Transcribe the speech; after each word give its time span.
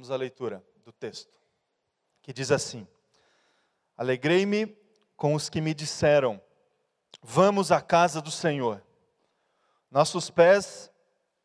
Vamos 0.00 0.10
à 0.10 0.16
leitura 0.16 0.64
do 0.82 0.92
texto, 0.92 1.38
que 2.22 2.32
diz 2.32 2.50
assim: 2.50 2.88
Alegrei-me 3.98 4.74
com 5.14 5.34
os 5.34 5.50
que 5.50 5.60
me 5.60 5.74
disseram: 5.74 6.40
Vamos 7.20 7.70
à 7.70 7.82
casa 7.82 8.22
do 8.22 8.30
Senhor. 8.30 8.82
Nossos 9.90 10.30
pés 10.30 10.90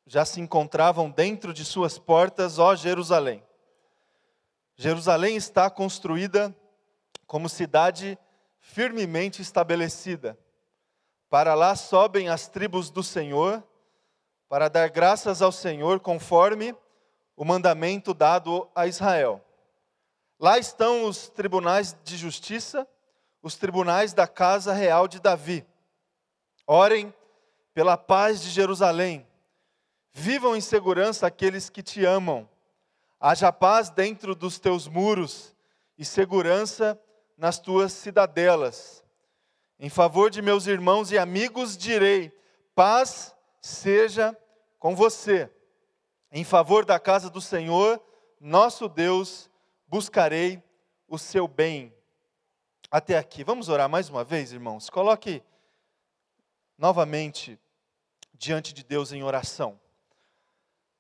já 0.08 0.24
se 0.24 0.40
encontravam 0.40 1.12
dentro 1.12 1.54
de 1.54 1.66
suas 1.66 2.00
portas, 2.00 2.58
ó 2.58 2.74
Jerusalém. 2.76 3.44
Jerusalém 4.78 5.36
está 5.36 5.70
construída 5.70 6.56
como 7.28 7.50
cidade 7.50 8.18
firmemente 8.58 9.42
estabelecida. 9.42 10.40
Para 11.30 11.54
lá 11.56 11.76
sobem 11.76 12.30
as 12.30 12.48
tribos 12.48 12.90
do 12.90 13.04
Senhor, 13.04 13.62
para 14.48 14.70
dar 14.70 14.90
graças 14.90 15.42
ao 15.42 15.52
Senhor 15.52 16.00
conforme 16.00 16.74
o 17.36 17.44
mandamento 17.44 18.14
dado 18.14 18.70
a 18.74 18.88
Israel. 18.88 19.44
Lá 20.40 20.58
estão 20.58 21.06
os 21.06 21.30
tribunais 21.30 21.96
de 22.04 22.18
justiça, 22.18 22.88
os 23.42 23.56
tribunais 23.56 24.14
da 24.14 24.28
casa 24.28 24.74
real 24.74 25.08
de 25.08 25.20
Davi. 25.20 25.66
Orem 26.68 27.14
pela 27.74 27.98
paz 27.98 28.42
de 28.42 28.50
Jerusalém. 28.50 29.26
Vivam 30.14 30.56
em 30.56 30.62
segurança 30.62 31.28
aqueles 31.28 31.70
que 31.70 31.84
te 31.84 32.06
amam. 32.06 32.50
Haja 33.20 33.52
paz 33.52 33.90
dentro 33.90 34.34
dos 34.36 34.60
teus 34.60 34.88
muros 34.88 35.56
e 35.98 36.06
segurança 36.06 37.00
nas 37.38 37.60
tuas 37.60 37.92
cidadelas. 37.94 39.04
Em 39.80 39.90
favor 39.90 40.30
de 40.30 40.42
meus 40.42 40.68
irmãos 40.68 41.12
e 41.12 41.18
amigos 41.18 41.78
direi: 41.78 42.32
paz 42.74 43.36
seja 43.62 44.38
com 44.80 44.96
você. 44.96 45.50
Em 46.38 46.44
favor 46.44 46.84
da 46.84 47.00
casa 47.00 47.30
do 47.30 47.40
Senhor, 47.40 47.98
nosso 48.42 48.90
Deus, 48.90 49.50
buscarei 49.88 50.62
o 51.08 51.18
seu 51.18 51.48
bem. 51.48 51.96
Até 52.92 53.18
aqui. 53.18 53.42
Vamos 53.42 53.70
orar 53.70 53.88
mais 53.88 54.10
uma 54.10 54.22
vez, 54.22 54.52
irmãos? 54.52 54.90
Coloque 54.90 55.42
novamente 56.78 57.58
diante 58.34 58.74
de 58.74 58.84
Deus 58.84 59.14
em 59.14 59.24
oração. 59.24 59.80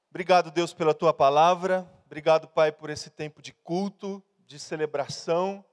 Obrigado, 0.09 0.49
Deus, 0.51 0.73
pela 0.73 0.93
tua 0.93 1.13
palavra. 1.13 1.85
Obrigado, 2.05 2.47
Pai, 2.47 2.71
por 2.71 2.89
esse 2.89 3.09
tempo 3.09 3.41
de 3.41 3.51
culto, 3.51 4.23
de 4.47 4.57
celebração. 4.57 5.65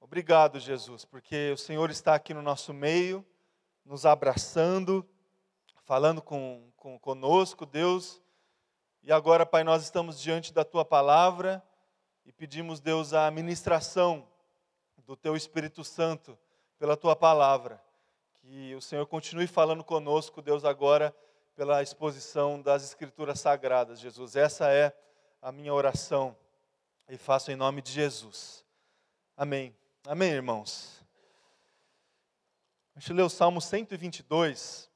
Obrigado, 0.00 0.58
Jesus, 0.58 1.04
porque 1.04 1.50
o 1.52 1.58
Senhor 1.58 1.90
está 1.90 2.14
aqui 2.14 2.32
no 2.32 2.40
nosso 2.40 2.72
meio, 2.72 3.22
nos 3.84 4.06
abraçando, 4.06 5.06
falando 5.84 6.22
com, 6.22 6.72
com 6.74 6.98
conosco, 6.98 7.66
Deus. 7.66 8.22
E 9.04 9.10
agora, 9.10 9.44
Pai, 9.44 9.64
nós 9.64 9.82
estamos 9.82 10.20
diante 10.20 10.52
da 10.52 10.64
tua 10.64 10.84
palavra 10.84 11.60
e 12.24 12.30
pedimos, 12.30 12.78
Deus, 12.78 13.12
a 13.12 13.28
ministração 13.32 14.28
do 14.98 15.16
teu 15.16 15.34
Espírito 15.34 15.82
Santo 15.82 16.38
pela 16.78 16.96
tua 16.96 17.16
palavra. 17.16 17.82
Que 18.34 18.76
o 18.76 18.80
Senhor 18.80 19.04
continue 19.06 19.48
falando 19.48 19.82
conosco, 19.82 20.40
Deus, 20.40 20.64
agora 20.64 21.12
pela 21.56 21.82
exposição 21.82 22.62
das 22.62 22.84
Escrituras 22.84 23.40
Sagradas, 23.40 23.98
Jesus. 23.98 24.36
Essa 24.36 24.72
é 24.72 24.96
a 25.40 25.50
minha 25.50 25.74
oração 25.74 26.36
e 27.08 27.16
faço 27.16 27.50
em 27.50 27.56
nome 27.56 27.82
de 27.82 27.90
Jesus. 27.90 28.64
Amém. 29.36 29.74
Amém, 30.06 30.30
irmãos? 30.30 31.04
A 32.94 33.00
gente 33.00 33.12
leu 33.12 33.26
o 33.26 33.30
Salmo 33.30 33.60
122 33.60 34.91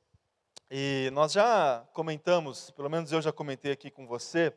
e 0.70 1.10
nós 1.12 1.32
já 1.32 1.86
comentamos, 1.92 2.70
pelo 2.70 2.90
menos 2.90 3.12
eu 3.12 3.22
já 3.22 3.32
comentei 3.32 3.70
aqui 3.70 3.90
com 3.90 4.06
você, 4.06 4.52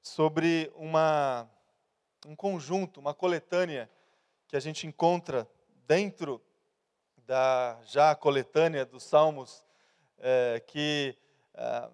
sobre 0.00 0.72
uma, 0.76 1.50
um 2.26 2.36
conjunto, 2.36 3.00
uma 3.00 3.12
coletânea 3.12 3.90
que 4.46 4.56
a 4.56 4.60
gente 4.60 4.86
encontra 4.86 5.48
dentro 5.86 6.40
da 7.26 7.78
já 7.84 8.14
coletânea 8.14 8.84
dos 8.84 9.02
Salmos, 9.02 9.64
é, 10.18 10.62
que 10.66 11.16
é, 11.54 11.88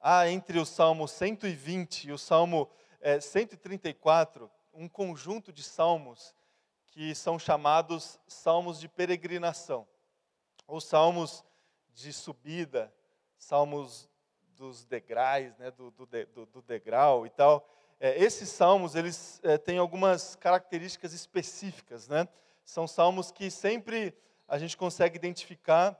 há 0.00 0.28
entre 0.28 0.58
o 0.58 0.64
Salmo 0.64 1.08
120 1.08 2.08
e 2.08 2.12
o 2.12 2.18
Salmo 2.18 2.70
é, 3.00 3.18
134 3.18 4.50
um 4.72 4.88
conjunto 4.88 5.52
de 5.52 5.62
salmos 5.62 6.34
que 6.90 7.14
são 7.14 7.38
chamados 7.38 8.20
salmos 8.26 8.78
de 8.78 8.88
peregrinação, 8.88 9.86
ou 10.66 10.80
salmos 10.80 11.44
de 11.94 12.12
subida, 12.12 12.92
salmos 13.38 14.08
dos 14.56 14.84
degraus, 14.84 15.56
né, 15.58 15.70
do, 15.70 15.90
do, 15.90 16.06
do, 16.06 16.46
do 16.46 16.62
degrau 16.62 17.26
e 17.26 17.30
tal. 17.30 17.68
É, 18.00 18.18
esses 18.22 18.48
salmos, 18.48 18.94
eles 18.94 19.40
é, 19.42 19.56
têm 19.56 19.78
algumas 19.78 20.34
características 20.36 21.12
específicas, 21.12 22.08
né? 22.08 22.28
São 22.64 22.86
salmos 22.86 23.30
que 23.30 23.50
sempre 23.50 24.14
a 24.48 24.58
gente 24.58 24.76
consegue 24.76 25.16
identificar 25.16 25.98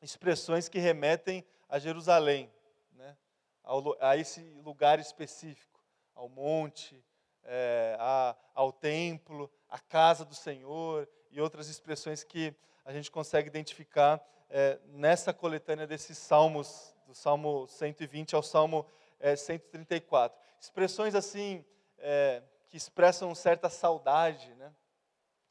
expressões 0.00 0.68
que 0.68 0.78
remetem 0.78 1.44
a 1.68 1.78
Jerusalém, 1.78 2.50
né? 2.92 3.16
Ao, 3.62 3.96
a 4.00 4.16
esse 4.16 4.40
lugar 4.64 4.98
específico, 4.98 5.80
ao 6.14 6.28
monte, 6.28 7.02
é, 7.44 7.96
a, 7.98 8.36
ao 8.54 8.72
templo, 8.72 9.50
à 9.68 9.78
casa 9.78 10.24
do 10.24 10.34
Senhor 10.34 11.08
e 11.30 11.40
outras 11.40 11.68
expressões 11.68 12.22
que 12.22 12.54
a 12.84 12.92
gente 12.92 13.10
consegue 13.10 13.48
identificar 13.48 14.20
é, 14.54 14.78
nessa 14.88 15.32
coletânea 15.32 15.86
desses 15.86 16.18
salmos, 16.18 16.94
do 17.06 17.14
Salmo 17.14 17.66
120 17.66 18.34
ao 18.34 18.42
Salmo 18.42 18.86
é, 19.18 19.34
134. 19.34 20.38
Expressões 20.60 21.14
assim 21.14 21.64
é, 21.98 22.42
que 22.68 22.76
expressam 22.76 23.34
certa 23.34 23.70
saudade, 23.70 24.54
né? 24.56 24.70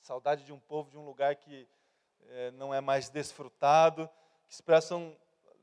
saudade 0.02 0.44
de 0.44 0.54
um 0.54 0.60
povo, 0.60 0.92
de 0.92 0.98
um 0.98 1.04
lugar 1.04 1.36
que 1.36 1.68
é, 2.30 2.52
não 2.52 2.72
é 2.72 2.80
mais 2.80 3.10
desfrutado, 3.10 4.08
que 4.44 4.54
expressam 4.54 5.18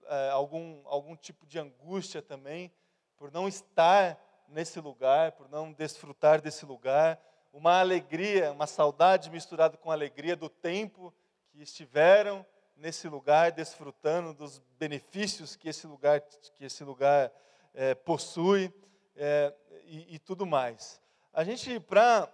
é, 0.09 0.31
algum, 0.31 0.83
algum 0.87 1.15
tipo 1.15 1.47
de 1.47 1.61
angústia 1.61 2.21
também 2.21 2.73
por 3.17 3.31
não 3.31 3.47
estar 3.47 4.19
nesse 4.49 4.81
lugar, 4.81 5.33
por 5.33 5.49
não 5.49 5.73
desfrutar 5.73 6.41
desse 6.41 6.67
lugar, 6.67 7.21
uma 7.53 7.79
alegria, 7.79 8.51
uma 8.51 8.67
saudade 8.67 9.31
misturada 9.31 9.77
com 9.77 9.93
alegria 9.93 10.35
do 10.35 10.49
tempo 10.49 11.15
que 11.51 11.63
estiveram 11.63 12.45
nesse 12.79 13.09
lugar, 13.09 13.51
desfrutando 13.51 14.33
dos 14.33 14.61
benefícios 14.79 15.57
que 15.57 15.69
esse 15.69 15.87
lugar, 15.87 16.21
que 16.21 16.65
esse 16.65 16.85
lugar 16.85 17.33
é, 17.75 17.95
possui 17.95 18.73
é, 19.17 19.53
e, 19.85 20.15
e 20.15 20.19
tudo 20.19 20.47
mais. 20.47 21.01
A 21.33 21.43
gente, 21.43 21.81
para 21.81 22.33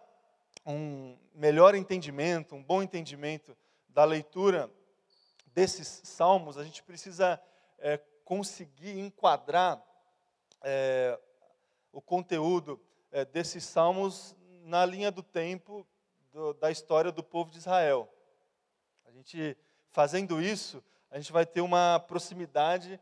um 0.67 1.19
melhor 1.35 1.75
entendimento, 1.75 2.55
um 2.55 2.63
bom 2.63 2.83
entendimento 2.83 3.57
da 3.89 4.05
leitura 4.05 4.71
desses 5.47 6.03
salmos, 6.05 6.59
a 6.59 6.65
gente 6.65 6.83
precisa 6.83 7.41
é, 7.79 7.99
conseguir 8.25 8.99
enquadrar 8.99 9.83
é, 10.63 11.19
o 11.93 12.03
conteúdo 12.03 12.81
é, 13.11 13.25
desses 13.25 13.65
salmos 13.65 14.37
na 14.63 14.85
linha 14.85 15.11
do 15.11 15.23
tempo 15.23 15.87
do, 16.33 16.53
da 16.55 16.71
história 16.71 17.13
do 17.13 17.23
povo 17.23 17.51
de 17.51 17.59
Israel. 17.59 18.13
A 19.07 19.11
gente 19.11 19.57
fazendo 19.95 20.43
isso, 20.43 20.83
a 21.09 21.17
gente 21.21 21.31
vai 21.31 21.47
ter 21.47 21.61
uma 21.61 22.01
proximidade 22.01 23.01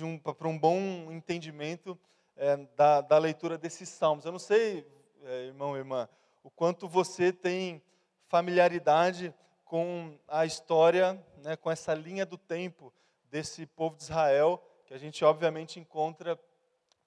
um, 0.00 0.18
para 0.18 0.48
um 0.48 0.58
bom 0.58 1.12
entendimento 1.12 1.96
é, 2.34 2.56
da, 2.74 3.02
da, 3.02 3.18
leitura 3.18 3.58
desses 3.58 3.90
salmos. 3.90 4.24
Eu 4.24 4.32
não 4.32 4.38
sei, 4.38 4.86
é, 5.24 5.44
irmão 5.48 5.76
e 5.76 5.80
irmã, 5.80 6.08
o 6.42 6.48
quanto 6.48 6.88
você 6.88 7.34
tem 7.34 7.82
familiaridade 8.28 9.34
com 9.66 10.18
a 10.26 10.46
história, 10.46 11.22
né, 11.44 11.54
com 11.54 11.70
essa 11.70 11.92
linha 11.92 12.24
do 12.24 12.38
tempo 12.38 12.90
desse 13.30 13.66
povo 13.66 13.96
de 13.96 14.04
Israel, 14.04 14.58
que 14.86 14.94
a 14.94 14.98
gente 14.98 15.22
obviamente 15.26 15.78
encontra 15.78 16.40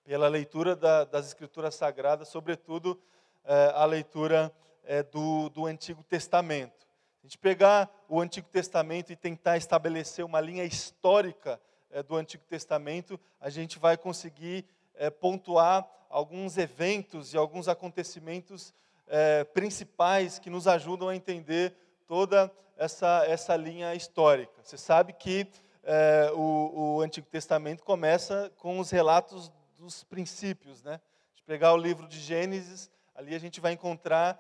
pela 0.03 0.27
leitura 0.27 0.75
da, 0.75 1.03
das 1.03 1.25
Escrituras 1.25 1.73
Sagradas, 1.73 2.27
sobretudo 2.27 3.01
é, 3.43 3.71
a 3.73 3.85
leitura 3.85 4.53
é, 4.83 5.01
do, 5.01 5.49
do 5.49 5.65
Antigo 5.65 6.03
Testamento. 6.03 6.84
A 7.25 7.27
gente 7.27 7.39
pegar 7.39 7.89
o 8.07 8.21
Antigo 8.21 8.47
Testamento 8.49 9.11
e 9.11 9.15
tentar 9.15 9.57
estabelecer 9.57 10.23
uma 10.23 10.39
linha 10.39 10.63
histórica 10.63 11.59
é, 11.89 12.03
do 12.03 12.15
Antigo 12.15 12.43
Testamento, 12.47 13.19
a 13.41 13.49
gente 13.49 13.79
vai 13.79 13.97
conseguir 13.97 14.63
é, 14.93 15.09
pontuar 15.09 15.89
alguns 16.07 16.55
eventos 16.55 17.33
e 17.33 17.37
alguns 17.37 17.67
acontecimentos 17.67 18.75
é, 19.07 19.43
principais 19.43 20.37
que 20.37 20.51
nos 20.51 20.67
ajudam 20.67 21.09
a 21.09 21.15
entender 21.15 21.73
toda 22.05 22.51
essa, 22.77 23.25
essa 23.25 23.55
linha 23.55 23.95
histórica. 23.95 24.61
Você 24.61 24.77
sabe 24.77 25.11
que 25.11 25.47
é, 25.81 26.29
o, 26.31 26.97
o 26.97 27.01
Antigo 27.01 27.25
Testamento 27.25 27.83
começa 27.83 28.51
com 28.59 28.77
os 28.77 28.91
relatos 28.91 29.51
dos 29.79 30.03
princípios, 30.03 30.83
né? 30.83 31.01
De 31.33 31.41
pegar 31.41 31.73
o 31.73 31.77
livro 31.77 32.07
de 32.07 32.19
Gênesis, 32.19 32.91
ali 33.15 33.33
a 33.33 33.39
gente 33.39 33.59
vai 33.59 33.71
encontrar 33.73 34.39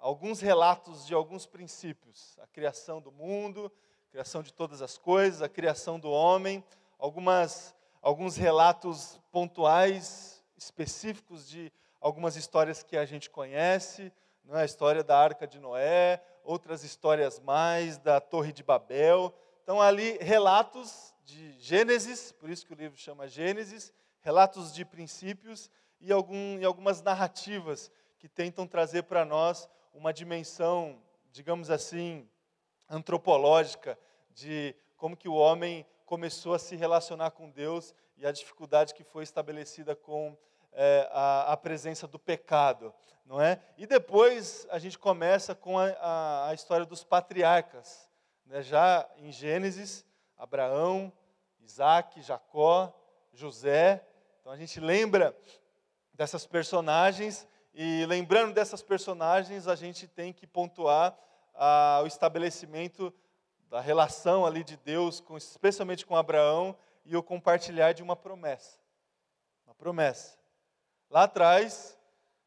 alguns 0.00 0.40
relatos 0.40 1.06
de 1.06 1.14
alguns 1.14 1.46
princípios: 1.46 2.38
a 2.40 2.46
criação 2.46 3.00
do 3.00 3.12
mundo, 3.12 3.70
a 4.08 4.10
criação 4.10 4.42
de 4.42 4.52
todas 4.52 4.82
as 4.82 4.98
coisas, 4.98 5.42
a 5.42 5.48
criação 5.48 5.98
do 6.00 6.10
homem, 6.10 6.64
algumas 6.98 7.74
alguns 8.02 8.36
relatos 8.36 9.20
pontuais 9.30 10.42
específicos 10.56 11.48
de 11.48 11.70
algumas 12.00 12.34
histórias 12.34 12.82
que 12.82 12.96
a 12.96 13.04
gente 13.04 13.28
conhece, 13.28 14.10
não 14.42 14.56
é? 14.56 14.62
a 14.62 14.64
história 14.64 15.04
da 15.04 15.18
Arca 15.18 15.46
de 15.46 15.58
Noé, 15.58 16.22
outras 16.42 16.82
histórias 16.82 17.38
mais 17.40 17.98
da 17.98 18.20
Torre 18.20 18.52
de 18.52 18.62
Babel. 18.62 19.34
Então, 19.62 19.80
ali, 19.80 20.16
relatos 20.18 21.14
de 21.24 21.52
Gênesis, 21.60 22.32
por 22.32 22.48
isso 22.48 22.66
que 22.66 22.72
o 22.72 22.76
livro 22.76 22.96
chama 22.96 23.28
Gênesis, 23.28 23.92
relatos 24.20 24.72
de 24.72 24.84
princípios 24.84 25.70
e, 26.00 26.10
algum, 26.10 26.58
e 26.58 26.64
algumas 26.64 27.02
narrativas 27.02 27.92
que 28.18 28.28
tentam 28.28 28.66
trazer 28.66 29.02
para 29.02 29.24
nós 29.24 29.68
uma 29.92 30.12
dimensão, 30.12 31.02
digamos 31.30 31.70
assim, 31.70 32.28
antropológica 32.88 33.98
de 34.30 34.74
como 34.96 35.16
que 35.16 35.28
o 35.28 35.34
homem 35.34 35.86
começou 36.04 36.54
a 36.54 36.58
se 36.58 36.76
relacionar 36.76 37.30
com 37.30 37.50
Deus 37.50 37.94
e 38.16 38.26
a 38.26 38.32
dificuldade 38.32 38.94
que 38.94 39.04
foi 39.04 39.22
estabelecida 39.22 39.94
com 39.94 40.36
é, 40.72 41.08
a, 41.12 41.52
a, 41.52 41.56
presença 41.56 42.06
do 42.06 42.18
pecado, 42.18 42.92
não 43.24 43.40
é? 43.40 43.60
E 43.76 43.86
depois 43.86 44.66
a 44.70 44.78
gente 44.78 44.98
começa 44.98 45.54
com 45.54 45.78
a, 45.78 45.86
a, 46.00 46.48
a 46.48 46.54
história 46.54 46.84
dos 46.84 47.02
patriarcas, 47.04 48.08
né? 48.44 48.62
já 48.62 49.08
em 49.16 49.32
Gênesis, 49.32 50.04
Abraão, 50.36 51.12
Isaac, 51.60 52.20
Jacó, 52.22 52.92
José. 53.32 54.04
Então 54.40 54.52
a 54.52 54.56
gente 54.56 54.80
lembra 54.80 55.36
dessas 56.12 56.46
personagens 56.46 57.46
e 57.72 58.04
lembrando 58.06 58.52
dessas 58.52 58.82
personagens 58.82 59.68
a 59.68 59.74
gente 59.74 60.06
tem 60.08 60.32
que 60.32 60.46
pontuar 60.46 61.16
o 62.02 62.06
estabelecimento 62.06 63.12
da 63.68 63.80
relação 63.80 64.44
ali 64.44 64.64
de 64.64 64.76
Deus, 64.76 65.20
com, 65.20 65.36
especialmente 65.36 66.04
com 66.04 66.16
Abraão 66.16 66.76
e 67.04 67.16
o 67.16 67.22
compartilhar 67.22 67.92
de 67.92 68.02
uma 68.02 68.16
promessa, 68.16 68.78
uma 69.64 69.74
promessa. 69.74 70.36
Lá 71.08 71.24
atrás, 71.24 71.98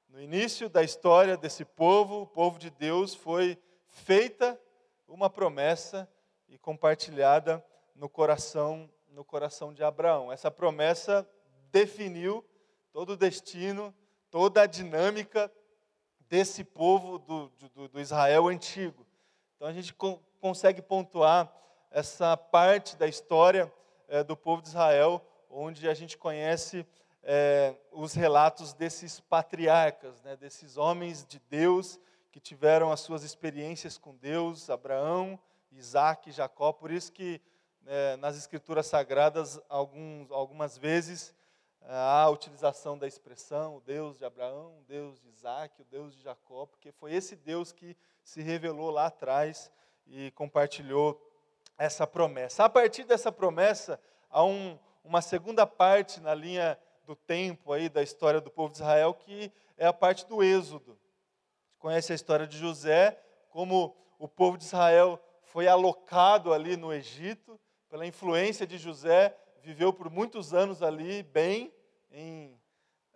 no 0.09 0.21
início 0.21 0.69
da 0.69 0.83
história 0.83 1.37
desse 1.37 1.63
povo, 1.63 2.21
o 2.21 2.27
povo 2.27 2.59
de 2.59 2.69
Deus, 2.69 3.15
foi 3.15 3.57
feita 3.87 4.59
uma 5.07 5.29
promessa 5.29 6.09
e 6.47 6.57
compartilhada 6.57 7.63
no 7.95 8.09
coração, 8.09 8.89
no 9.07 9.23
coração 9.23 9.73
de 9.73 9.83
Abraão. 9.83 10.31
Essa 10.31 10.51
promessa 10.51 11.27
definiu 11.71 12.45
todo 12.91 13.13
o 13.13 13.17
destino, 13.17 13.93
toda 14.33 14.63
a 14.63 14.65
dinâmica 14.65 15.51
desse 16.27 16.63
povo 16.63 17.19
do, 17.19 17.51
do, 17.75 17.87
do 17.87 18.01
Israel 18.01 18.47
antigo. 18.47 19.05
Então 19.55 19.67
a 19.67 19.71
gente 19.71 19.93
co 19.93 20.19
consegue 20.41 20.81
pontuar 20.81 21.55
essa 21.91 22.35
parte 22.35 22.95
da 22.95 23.05
história 23.05 23.71
é, 24.07 24.23
do 24.23 24.35
povo 24.35 24.63
de 24.63 24.69
Israel, 24.69 25.23
onde 25.47 25.87
a 25.87 25.93
gente 25.93 26.17
conhece 26.17 26.83
é, 27.21 27.75
os 27.91 28.15
relatos 28.15 28.73
desses 28.73 29.19
patriarcas, 29.19 30.19
né, 30.23 30.35
desses 30.35 30.77
homens 30.77 31.23
de 31.23 31.39
Deus 31.47 31.99
que 32.31 32.39
tiveram 32.39 32.91
as 32.91 33.01
suas 33.01 33.23
experiências 33.23 33.99
com 33.99 34.15
Deus, 34.15 34.67
Abraão, 34.67 35.39
Isaac 35.71 36.31
Jacó. 36.31 36.73
Por 36.73 36.89
isso 36.89 37.11
que 37.11 37.39
é, 37.85 38.17
nas 38.17 38.35
escrituras 38.35 38.87
sagradas, 38.87 39.61
alguns, 39.69 40.31
algumas 40.31 40.75
vezes, 40.75 41.35
a 41.87 42.29
utilização 42.29 42.97
da 42.97 43.07
expressão 43.07 43.77
o 43.77 43.81
Deus 43.81 44.17
de 44.17 44.25
Abraão, 44.25 44.79
o 44.79 44.83
Deus 44.83 45.19
de 45.19 45.29
Isaac, 45.29 45.81
o 45.81 45.85
Deus 45.85 46.15
de 46.15 46.21
Jacó, 46.21 46.65
porque 46.65 46.91
foi 46.91 47.13
esse 47.13 47.35
Deus 47.35 47.71
que 47.71 47.95
se 48.23 48.41
revelou 48.41 48.89
lá 48.89 49.07
atrás 49.07 49.71
e 50.07 50.31
compartilhou 50.31 51.21
essa 51.77 52.07
promessa. 52.07 52.63
A 52.63 52.69
partir 52.69 53.03
dessa 53.03 53.31
promessa, 53.31 53.99
há 54.29 54.43
um, 54.43 54.77
uma 55.03 55.21
segunda 55.21 55.65
parte 55.67 56.21
na 56.21 56.33
linha 56.33 56.77
do 57.05 57.15
tempo 57.15 57.73
aí 57.73 57.89
da 57.89 58.01
história 58.01 58.39
do 58.39 58.49
povo 58.49 58.71
de 58.71 58.77
Israel, 58.77 59.13
que 59.13 59.51
é 59.77 59.85
a 59.85 59.93
parte 59.93 60.25
do 60.25 60.43
Êxodo. 60.43 60.97
Conhece 61.79 62.13
a 62.13 62.15
história 62.15 62.47
de 62.47 62.57
José, 62.57 63.19
como 63.49 63.95
o 64.17 64.27
povo 64.27 64.57
de 64.57 64.63
Israel 64.63 65.19
foi 65.41 65.67
alocado 65.67 66.53
ali 66.53 66.77
no 66.77 66.93
Egito, 66.93 67.59
pela 67.89 68.07
influência 68.07 68.65
de 68.65 68.77
José, 68.77 69.37
viveu 69.63 69.93
por 69.93 70.09
muitos 70.09 70.53
anos 70.53 70.83
ali 70.83 71.23
bem, 71.23 71.73
em 72.11 72.59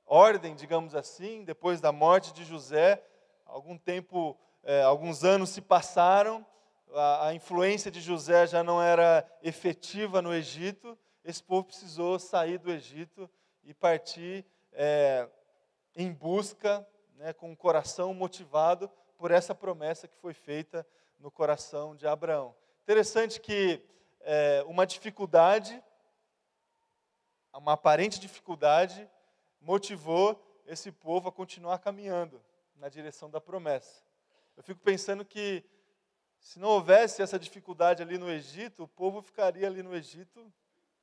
ordem, 0.06 0.56
digamos 0.56 0.96
assim, 0.96 1.44
depois 1.44 1.82
da 1.82 1.92
morte 1.92 2.32
de 2.32 2.46
José, 2.46 3.04
algum 3.46 3.78
tempo, 3.78 4.40
é, 4.64 4.82
alguns 4.82 5.26
anos 5.26 5.50
se 5.50 5.60
passaram, 5.60 6.46
a, 6.94 7.28
a 7.28 7.34
influência 7.34 7.92
de 7.92 8.00
José 8.00 8.48
já 8.48 8.64
não 8.64 8.82
era 8.82 9.30
efetiva 9.44 10.22
no 10.22 10.34
Egito, 10.34 10.98
esse 11.22 11.44
povo 11.44 11.66
precisou 11.66 12.18
sair 12.18 12.58
do 12.58 12.72
Egito 12.72 13.30
e 13.62 13.74
partir 13.74 14.46
é, 14.72 15.28
em 15.98 16.14
busca, 16.14 16.88
né, 17.18 17.34
com 17.34 17.52
o 17.52 17.58
coração 17.58 18.14
motivado 18.14 18.90
por 19.18 19.32
essa 19.32 19.54
promessa 19.54 20.08
que 20.08 20.16
foi 20.16 20.34
feita 20.34 20.88
no 21.20 21.30
coração 21.30 21.94
de 21.94 22.08
Abraão. 22.08 22.56
Interessante 22.84 23.42
que 23.42 23.84
é, 24.22 24.64
uma 24.66 24.86
dificuldade, 24.86 25.84
uma 27.58 27.74
aparente 27.74 28.20
dificuldade, 28.20 29.10
motivou 29.60 30.42
esse 30.66 30.92
povo 30.92 31.30
a 31.30 31.32
continuar 31.32 31.80
caminhando 31.80 32.42
na 32.76 32.90
direção 32.90 33.30
da 33.30 33.42
promessa. 33.42 34.04
Eu 34.56 34.64
fico 34.64 34.80
pensando 34.82 35.26
que 35.26 35.64
se 36.40 36.60
não 36.60 36.70
houvesse 36.70 37.22
essa 37.22 37.40
dificuldade 37.40 38.02
ali 38.02 38.18
no 38.18 38.30
Egito, 38.30 38.84
o 38.84 38.88
povo 38.88 39.22
ficaria 39.22 39.68
ali 39.68 39.82
no 39.82 39.96
Egito 39.96 40.52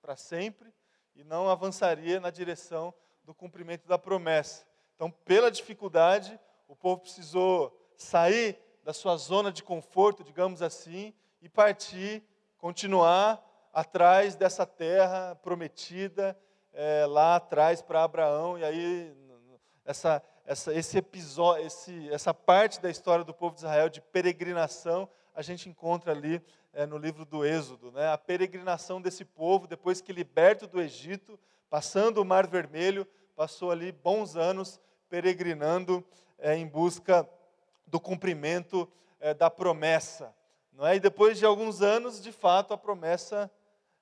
para 0.01 0.17
sempre 0.17 0.73
e 1.15 1.25
não 1.25 1.49
avançaria 1.49 2.21
na 2.21 2.31
direção 2.31 2.95
do 3.25 3.35
cumprimento 3.35 3.87
da 3.87 3.99
promessa. 3.99 4.67
Então, 4.95 5.11
pela 5.11 5.51
dificuldade, 5.51 6.39
o 6.69 6.77
povo 6.77 7.03
precisou 7.03 7.77
sair 7.97 8.59
da 8.83 8.93
sua 8.93 9.17
zona 9.17 9.51
de 9.51 9.63
conforto, 9.63 10.23
digamos 10.23 10.63
assim, 10.63 11.15
e 11.41 11.49
partir, 11.49 12.23
continuar 12.59 13.43
atrás 13.73 14.37
dessa 14.37 14.65
terra 14.65 15.35
prometida, 15.37 16.39
é, 16.75 17.07
lá 17.07 17.37
atrás 17.37 17.81
para 17.81 18.03
Abraão. 18.03 18.59
E 18.59 18.65
aí, 18.65 19.17
essa, 19.85 20.23
essa, 20.45 20.75
esse 20.75 20.99
episódio, 20.99 21.67
esse, 21.67 22.09
essa 22.11 22.35
parte 22.35 22.81
da 22.81 22.91
história 22.91 23.25
do 23.25 23.33
povo 23.33 23.55
de 23.55 23.61
Israel 23.61 23.89
de 23.89 24.01
peregrinação, 24.01 25.09
a 25.35 25.43
gente 25.43 25.69
encontra 25.69 26.13
ali 26.13 26.43
é, 26.73 26.85
no 26.87 26.99
livro 26.99 27.25
do 27.25 27.45
Êxodo, 27.45 27.93
né? 27.93 28.09
a 28.13 28.19
peregrinação 28.19 29.01
desse 29.01 29.25
povo, 29.25 29.67
depois 29.67 30.01
que 30.01 30.13
liberto 30.13 30.67
do 30.67 30.81
Egito, 30.81 31.39
passando 31.71 32.21
o 32.21 32.25
Mar 32.25 32.47
Vermelho, 32.47 33.07
passou 33.37 33.71
ali 33.71 33.93
bons 33.93 34.37
anos 34.37 34.81
peregrinando 35.09 36.05
é, 36.39 36.57
em 36.57 36.67
busca 36.67 37.29
do 37.87 38.01
cumprimento 38.01 38.91
é, 39.21 39.33
da 39.33 39.51
promessa. 39.51 40.35
Não 40.73 40.87
é? 40.87 40.97
E 40.97 41.01
depois 41.01 41.39
de 41.39 41.47
alguns 41.47 41.81
anos, 41.83 42.21
de 42.21 42.33
fato, 42.33 42.75
a 42.75 42.79
promessa 42.79 43.51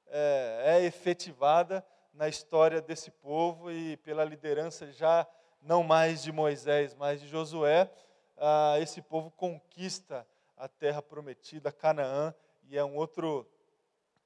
é, 0.07 0.63
é 0.65 0.85
efetivada 0.85 1.85
na 2.13 2.29
história 2.29 2.81
desse 2.81 3.11
povo 3.11 3.71
e 3.71 3.97
pela 3.99 4.25
liderança 4.25 4.91
já 4.93 5.27
não 5.61 5.83
mais 5.83 6.23
de 6.23 6.33
Moisés, 6.33 6.95
mas 6.95 7.21
de 7.21 7.29
Josué, 7.29 7.91
ah, 8.37 8.77
esse 8.79 9.01
povo 9.01 9.31
conquista 9.31 10.27
a 10.57 10.69
terra 10.69 11.03
prometida, 11.03 11.73
Canaã, 11.73 12.33
e 12.65 12.79
é 12.79 12.85
um 12.85 12.97
outro 12.97 13.45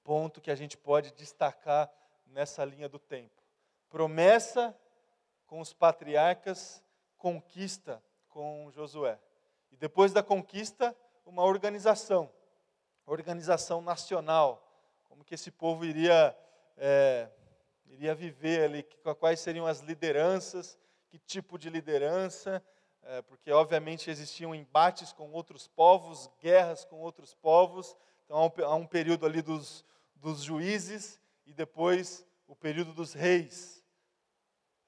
ponto 0.05 0.41
que 0.41 0.51
a 0.51 0.55
gente 0.55 0.77
pode 0.77 1.13
destacar 1.13 1.91
nessa 2.27 2.65
linha 2.65 2.89
do 2.89 2.99
tempo. 2.99 3.43
Promessa 3.89 4.77
com 5.47 5.61
os 5.61 5.73
patriarcas, 5.73 6.85
conquista 7.17 8.03
com 8.29 8.71
Josué. 8.71 9.19
E 9.73 9.77
depois 9.77 10.13
da 10.13 10.23
conquista, 10.23 10.95
uma 11.25 11.43
organização, 11.43 12.31
organização 13.07 13.81
nacional, 13.81 14.63
como 15.05 15.25
que 15.25 15.35
esse 15.35 15.51
povo 15.51 15.85
iria, 15.85 16.37
é, 16.77 17.31
iria 17.89 18.15
viver 18.15 18.65
ali, 18.65 18.83
quais 19.19 19.41
seriam 19.41 19.67
as 19.67 19.81
lideranças, 19.81 20.79
que 21.09 21.19
tipo 21.19 21.59
de 21.59 21.71
liderança, 21.71 22.63
é, 23.03 23.23
porque 23.23 23.53
obviamente 23.53 24.11
existiam 24.11 24.55
embates 24.55 25.13
com 25.13 25.31
outros 25.31 25.69
povos, 25.69 26.29
guerras 26.41 26.85
com 26.85 27.01
outros 27.01 27.35
povos, 27.35 27.97
então 28.25 28.53
há 28.65 28.75
um, 28.75 28.87
período 28.87 29.25
ali 29.25 29.41
dos, 29.41 29.85
dos 30.17 30.43
juízes 30.43 31.21
e 31.47 31.53
depois 31.53 32.27
o 32.49 32.57
período 32.57 32.93
dos 32.93 33.13
reis. 33.13 33.85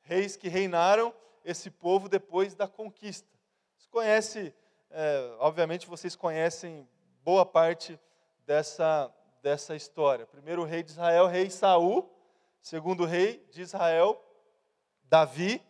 Reis 0.02 0.36
que 0.36 0.48
reinaram 0.48 1.14
esse 1.44 1.70
povo 1.70 2.08
depois 2.08 2.54
da 2.54 2.66
conquista. 2.66 3.28
Você 3.76 3.88
conhece, 3.88 4.54
é, 4.90 5.36
obviamente 5.38 5.86
vocês 5.86 6.16
conhecem 6.16 6.88
boa 7.22 7.46
parte 7.46 7.98
dessa, 8.44 9.14
dessa 9.40 9.76
história. 9.76 10.26
Primeiro 10.26 10.64
rei 10.64 10.82
de 10.82 10.90
Israel, 10.90 11.26
rei 11.26 11.50
Saul. 11.50 12.17
Segundo 12.60 13.04
rei 13.04 13.46
de 13.50 13.62
Israel, 13.62 14.22
Davi. 15.04 15.62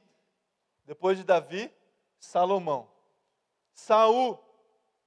Depois 0.84 1.18
de 1.18 1.24
Davi, 1.24 1.72
Salomão. 2.18 2.90
Saul, 3.74 4.38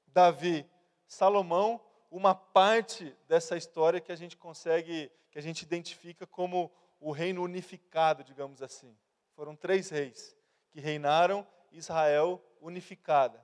Davi, 0.08 0.70
Salomão 1.08 1.82
uma 2.12 2.36
parte 2.36 3.16
dessa 3.26 3.56
história 3.56 4.02
que 4.02 4.12
a 4.12 4.16
gente 4.18 4.36
consegue, 4.36 5.10
que 5.32 5.40
a 5.40 5.42
gente 5.42 5.62
identifica 5.62 6.28
como 6.28 6.70
o 7.00 7.12
reino 7.12 7.42
unificado, 7.42 8.22
digamos 8.22 8.62
assim. 8.62 8.96
Foram 9.34 9.56
três 9.56 9.90
reis 9.90 10.38
que 10.70 10.82
reinaram 10.82 11.48
Israel 11.72 12.44
unificada. 12.60 13.44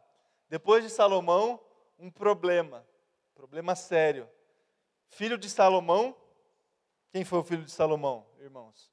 Depois 0.50 0.84
de 0.84 0.90
Salomão, 0.90 1.62
um 1.98 2.12
problema, 2.12 2.86
problema 3.34 3.74
sério. 3.74 4.30
Filho 5.08 5.38
de 5.38 5.50
Salomão, 5.50 6.16
quem 7.10 7.24
foi 7.24 7.40
o 7.40 7.44
filho 7.44 7.64
de 7.64 7.72
Salomão, 7.72 8.27
irmãos? 8.40 8.92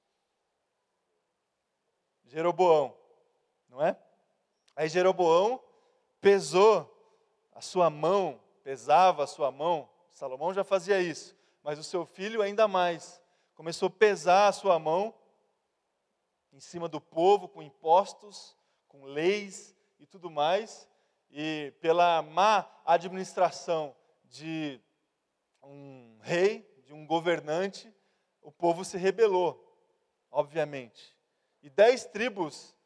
Jeroboão, 2.24 2.96
não 3.68 3.82
é? 3.82 3.98
Aí 4.74 4.88
Jeroboão 4.88 5.62
pesou 6.20 6.90
a 7.52 7.60
sua 7.60 7.88
mão, 7.90 8.40
pesava 8.62 9.24
a 9.24 9.26
sua 9.26 9.50
mão. 9.50 9.88
Salomão 10.10 10.52
já 10.52 10.64
fazia 10.64 11.00
isso, 11.00 11.36
mas 11.62 11.78
o 11.78 11.84
seu 11.84 12.04
filho 12.06 12.42
ainda 12.42 12.66
mais. 12.66 13.22
Começou 13.54 13.86
a 13.88 13.90
pesar 13.90 14.48
a 14.48 14.52
sua 14.52 14.78
mão 14.78 15.14
em 16.52 16.60
cima 16.60 16.88
do 16.88 17.00
povo 17.00 17.48
com 17.48 17.62
impostos, 17.62 18.56
com 18.88 19.04
leis 19.04 19.76
e 19.98 20.06
tudo 20.06 20.30
mais. 20.30 20.88
E 21.30 21.72
pela 21.80 22.22
má 22.22 22.68
administração 22.84 23.94
de 24.24 24.80
um 25.62 26.18
rei, 26.22 26.68
de 26.84 26.92
um 26.92 27.06
governante, 27.06 27.92
o 28.44 28.52
povo 28.52 28.84
se 28.84 28.98
rebelou, 28.98 29.58
obviamente. 30.30 31.16
E 31.62 31.70
dez 31.70 32.04
tribos 32.04 32.76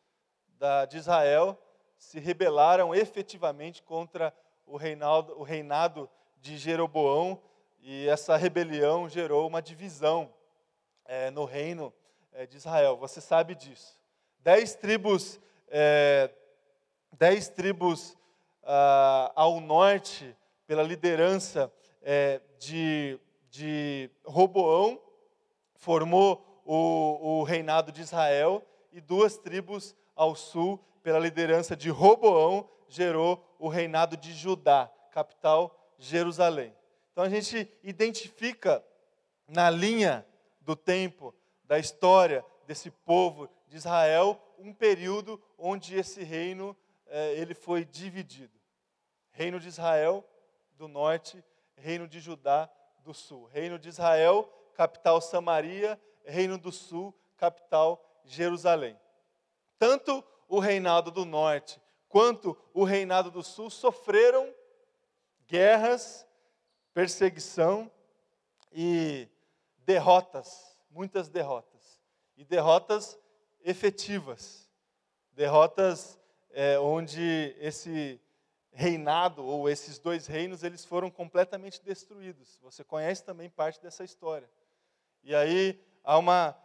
da, 0.59 0.87
de 0.87 0.97
Israel 0.97 1.61
se 1.99 2.21
rebelaram 2.21 2.95
efetivamente 2.95 3.83
contra 3.83 4.33
o 4.65 4.77
reinado, 4.77 5.37
o 5.37 5.43
reinado 5.43 6.09
de 6.37 6.57
Jeroboão, 6.57 7.43
e 7.81 8.07
essa 8.09 8.37
rebelião 8.37 9.09
gerou 9.09 9.47
uma 9.49 9.61
divisão 9.61 10.33
é, 11.05 11.31
no 11.31 11.45
reino 11.45 11.93
é, 12.33 12.47
de 12.47 12.57
Israel. 12.57 12.97
Você 12.97 13.21
sabe 13.21 13.57
disso. 13.57 13.99
Dez 14.39 14.77
tribos, 14.77 15.41
é, 15.67 16.31
dez 17.13 17.49
tribos 17.49 18.17
ah, 18.63 19.33
ao 19.35 19.61
norte, 19.61 20.37
pela 20.67 20.83
liderança 20.83 21.73
é, 22.03 22.41
de, 22.59 23.19
de 23.51 24.11
Roboão, 24.25 25.01
formou 25.79 26.63
o, 26.65 27.41
o 27.41 27.43
reinado 27.43 27.91
de 27.91 28.03
Israel, 28.03 28.63
e 28.93 29.01
duas 29.01 29.39
tribos 29.39 29.97
ao 30.15 30.35
sul, 30.35 30.79
pela 31.03 31.19
liderança 31.19 31.75
de 31.75 31.89
Roboão, 31.89 32.69
gerou 32.89 33.43
o 33.59 33.69
reinado 33.69 34.17
de 34.17 34.33
Judá, 34.33 34.91
capital 35.13 35.95
Jerusalém. 35.99 36.75
Então 37.13 37.25
a 37.25 37.29
gente 37.29 37.71
identifica 37.83 38.85
na 39.47 39.71
linha 39.71 40.27
do 40.61 40.77
tempo, 40.77 41.35
da 41.65 41.79
história 41.79 42.45
desse 42.67 42.91
povo 42.91 43.49
de 43.67 43.77
Israel, 43.77 44.41
um 44.59 44.73
período 44.73 45.41
onde 45.57 45.97
esse 45.97 46.23
reino 46.23 46.77
eh, 47.07 47.35
ele 47.35 47.55
foi 47.55 47.85
dividido. 47.85 48.59
Reino 49.31 49.59
de 49.59 49.69
Israel 49.69 50.25
do 50.77 50.89
norte, 50.89 51.43
reino 51.77 52.07
de 52.07 52.21
Judá 52.21 52.69
do 53.01 53.15
sul. 53.15 53.47
Reino 53.47 53.79
de 53.79 53.89
Israel, 53.89 54.49
capital 54.79 55.21
Samaria, 55.21 56.01
reino 56.25 56.57
do 56.57 56.71
sul, 56.71 57.13
capital 57.37 58.01
Jerusalém. 58.25 58.97
Tanto 59.77 60.25
o 60.47 60.61
reinado 60.61 61.11
do 61.11 61.25
norte 61.25 61.83
quanto 62.09 62.57
o 62.73 62.85
reinado 62.85 63.29
do 63.29 63.43
sul 63.43 63.71
sofreram 63.71 64.55
guerras, 65.49 66.25
perseguição 66.95 67.91
e 68.71 69.29
derrotas, 69.79 70.79
muitas 70.89 71.29
derrotas. 71.29 72.01
E 72.37 72.45
derrotas 72.45 73.19
efetivas. 73.65 74.71
Derrotas 75.33 76.17
é, 76.51 76.79
onde 76.79 77.53
esse 77.59 78.21
reinado 78.71 79.45
ou 79.45 79.69
esses 79.69 79.99
dois 79.99 80.29
reinos 80.29 80.63
eles 80.63 80.85
foram 80.85 81.11
completamente 81.11 81.83
destruídos. 81.83 82.61
Você 82.63 82.85
conhece 82.85 83.25
também 83.25 83.51
parte 83.51 83.83
dessa 83.83 84.05
história. 84.05 84.49
E 85.23 85.35
aí 85.35 85.81
há 86.05 86.17
uma 86.19 86.57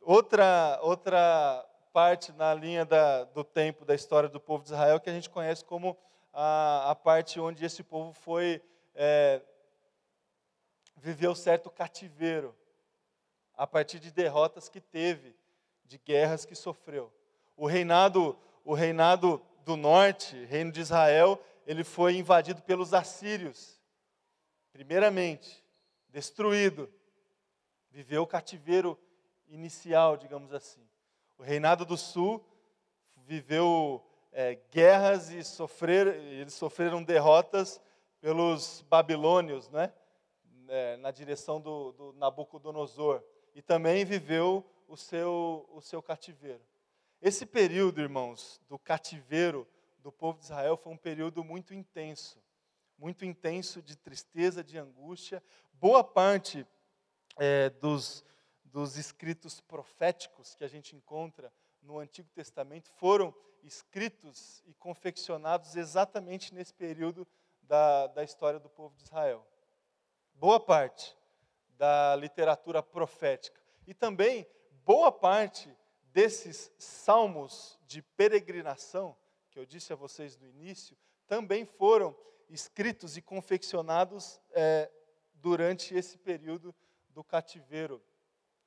outra 0.00 0.78
outra 0.82 1.66
parte 1.92 2.32
na 2.32 2.54
linha 2.54 2.84
da, 2.84 3.24
do 3.24 3.44
tempo 3.44 3.84
da 3.84 3.94
história 3.94 4.28
do 4.28 4.40
povo 4.40 4.64
de 4.64 4.70
Israel 4.70 5.00
que 5.00 5.10
a 5.10 5.12
gente 5.12 5.28
conhece 5.28 5.64
como 5.64 5.96
a, 6.32 6.90
a 6.90 6.94
parte 6.94 7.38
onde 7.38 7.64
esse 7.64 7.82
povo 7.82 8.12
foi 8.12 8.62
é, 8.94 9.42
viveu 10.96 11.34
certo 11.34 11.70
cativeiro 11.70 12.54
a 13.54 13.66
partir 13.66 13.98
de 13.98 14.10
derrotas 14.10 14.68
que 14.68 14.80
teve, 14.80 15.36
de 15.84 15.98
guerras 15.98 16.44
que 16.44 16.54
sofreu. 16.54 17.12
O 17.56 17.66
reinado, 17.66 18.38
o 18.64 18.74
reinado 18.74 19.42
do 19.64 19.76
norte, 19.76 20.44
reino 20.44 20.72
de 20.72 20.80
Israel, 20.80 21.40
ele 21.66 21.84
foi 21.84 22.16
invadido 22.16 22.62
pelos 22.62 22.94
assírios. 22.94 23.80
Primeiramente, 24.72 25.64
destruído. 26.08 26.92
Viveu 27.92 28.22
o 28.22 28.26
cativeiro 28.26 28.98
inicial, 29.48 30.16
digamos 30.16 30.50
assim. 30.54 30.80
O 31.36 31.42
reinado 31.42 31.84
do 31.84 31.94
sul 31.94 32.42
viveu 33.26 34.02
é, 34.32 34.54
guerras 34.70 35.28
e 35.28 35.44
sofrer, 35.44 36.06
eles 36.06 36.54
sofreram 36.54 37.04
derrotas 37.04 37.78
pelos 38.18 38.80
babilônios, 38.88 39.68
né? 39.68 39.92
É, 40.68 40.96
na 40.96 41.10
direção 41.10 41.60
do, 41.60 41.92
do 41.92 42.12
Nabucodonosor. 42.14 43.22
E 43.54 43.60
também 43.60 44.06
viveu 44.06 44.64
o 44.88 44.96
seu, 44.96 45.68
o 45.70 45.82
seu 45.82 46.02
cativeiro. 46.02 46.62
Esse 47.20 47.44
período, 47.44 48.00
irmãos, 48.00 48.58
do 48.70 48.78
cativeiro 48.78 49.68
do 49.98 50.10
povo 50.10 50.38
de 50.38 50.46
Israel 50.46 50.78
foi 50.78 50.94
um 50.94 50.96
período 50.96 51.44
muito 51.44 51.74
intenso. 51.74 52.42
Muito 52.96 53.22
intenso 53.26 53.82
de 53.82 53.98
tristeza, 53.98 54.64
de 54.64 54.78
angústia. 54.78 55.42
Boa 55.74 56.02
parte 56.02 56.66
é, 57.38 57.70
dos, 57.70 58.24
dos 58.64 58.96
escritos 58.96 59.60
proféticos 59.60 60.54
que 60.54 60.64
a 60.64 60.68
gente 60.68 60.96
encontra 60.96 61.52
no 61.82 61.98
Antigo 61.98 62.28
Testamento 62.30 62.90
foram 62.92 63.34
escritos 63.62 64.62
e 64.66 64.74
confeccionados 64.74 65.76
exatamente 65.76 66.54
nesse 66.54 66.74
período 66.74 67.26
da, 67.62 68.06
da 68.08 68.24
história 68.24 68.58
do 68.58 68.68
povo 68.68 68.94
de 68.96 69.04
Israel. 69.04 69.46
Boa 70.34 70.58
parte 70.58 71.16
da 71.76 72.14
literatura 72.16 72.82
profética. 72.82 73.60
E 73.86 73.94
também 73.94 74.46
boa 74.84 75.10
parte 75.10 75.74
desses 76.12 76.70
salmos 76.78 77.78
de 77.86 78.02
peregrinação, 78.02 79.16
que 79.50 79.58
eu 79.58 79.66
disse 79.66 79.92
a 79.92 79.96
vocês 79.96 80.36
no 80.36 80.46
início, 80.46 80.96
também 81.26 81.64
foram 81.64 82.16
escritos 82.48 83.16
e 83.16 83.22
confeccionados 83.22 84.40
é, 84.50 84.90
durante 85.34 85.94
esse 85.94 86.18
período 86.18 86.74
do 87.14 87.22
cativeiro 87.22 88.02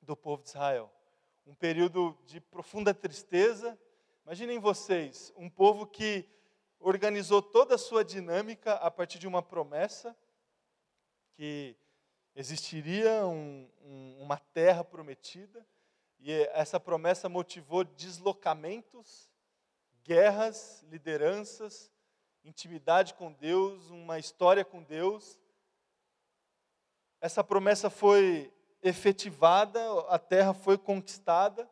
do 0.02 0.16
povo 0.16 0.44
de 0.44 0.50
Israel. 0.50 0.92
Um 1.46 1.56
período 1.56 2.18
de 2.25 2.40
profunda 2.40 2.94
tristeza. 2.94 3.78
Imaginem 4.25 4.60
vocês, 4.60 5.34
um 5.36 5.50
povo 5.50 5.86
que 5.86 6.28
organizou 6.80 7.42
toda 7.42 7.75
a 7.75 7.80
sua 7.80 8.04
dinâmica 8.04 8.74
a 8.74 8.90
partir 8.90 9.20
de 9.20 9.28
uma 9.28 9.42
promessa 9.42 10.16
que 11.34 11.75
existiria 12.36 13.25
um, 13.25 13.70
um, 13.84 14.18
uma 14.22 14.38
terra 14.38 14.84
prometida, 14.84 15.66
e 16.20 16.32
essa 16.54 16.80
promessa 16.80 17.30
motivou 17.30 17.84
deslocamentos, 17.84 19.30
guerras, 20.04 20.84
lideranças, 20.90 21.92
intimidade 22.44 23.14
com 23.14 23.32
Deus, 23.32 23.90
uma 23.90 24.18
história 24.20 24.66
com 24.66 24.82
Deus. 24.82 25.40
Essa 27.25 27.44
promessa 27.44 27.89
foi 27.89 28.53
efetivada, 28.84 29.79
a 30.10 30.20
terra 30.20 30.53
foi 30.53 30.77
conquistada 30.77 31.67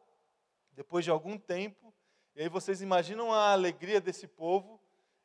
depois 0.71 1.05
de 1.05 1.11
algum 1.11 1.37
tempo. 1.37 1.93
E 2.35 2.41
aí 2.41 2.49
vocês 2.49 2.81
imaginam 2.81 3.31
a 3.31 3.51
alegria 3.51 4.01
desse 4.01 4.25
povo 4.25 4.81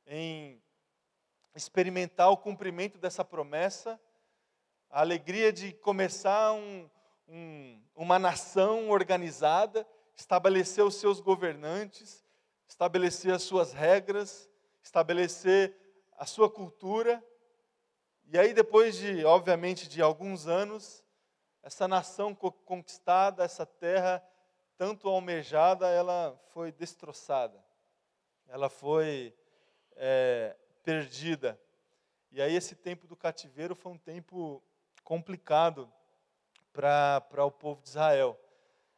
em 0.06 0.62
experimentar 1.54 2.28
o 2.30 2.36
cumprimento 2.36 2.98
dessa 2.98 3.24
promessa, 3.24 3.98
a 4.90 5.00
alegria 5.00 5.50
de 5.50 5.72
começar 5.72 6.52
um, 6.52 6.90
um, 7.26 7.82
uma 7.96 8.18
nação 8.18 8.90
organizada, 8.90 9.88
estabelecer 10.14 10.84
os 10.84 10.96
seus 10.96 11.20
governantes, 11.20 12.22
estabelecer 12.68 13.32
as 13.32 13.44
suas 13.44 13.72
regras, 13.72 14.46
estabelecer 14.82 15.74
a 16.18 16.26
sua 16.26 16.50
cultura. 16.50 17.24
E 18.30 18.38
aí, 18.38 18.52
depois 18.52 18.94
de, 18.94 19.24
obviamente, 19.24 19.88
de 19.88 20.02
alguns 20.02 20.46
anos, 20.46 21.02
essa 21.62 21.88
nação 21.88 22.34
conquistada, 22.34 23.42
essa 23.42 23.64
terra 23.64 24.22
tanto 24.76 25.08
almejada, 25.08 25.88
ela 25.88 26.38
foi 26.52 26.70
destroçada, 26.70 27.58
ela 28.46 28.68
foi 28.68 29.34
é, 29.96 30.54
perdida. 30.84 31.58
E 32.30 32.42
aí 32.42 32.54
esse 32.54 32.76
tempo 32.76 33.06
do 33.06 33.16
cativeiro 33.16 33.74
foi 33.74 33.92
um 33.92 33.98
tempo 33.98 34.62
complicado 35.02 35.90
para 36.70 37.44
o 37.46 37.50
povo 37.50 37.80
de 37.80 37.88
Israel. 37.88 38.38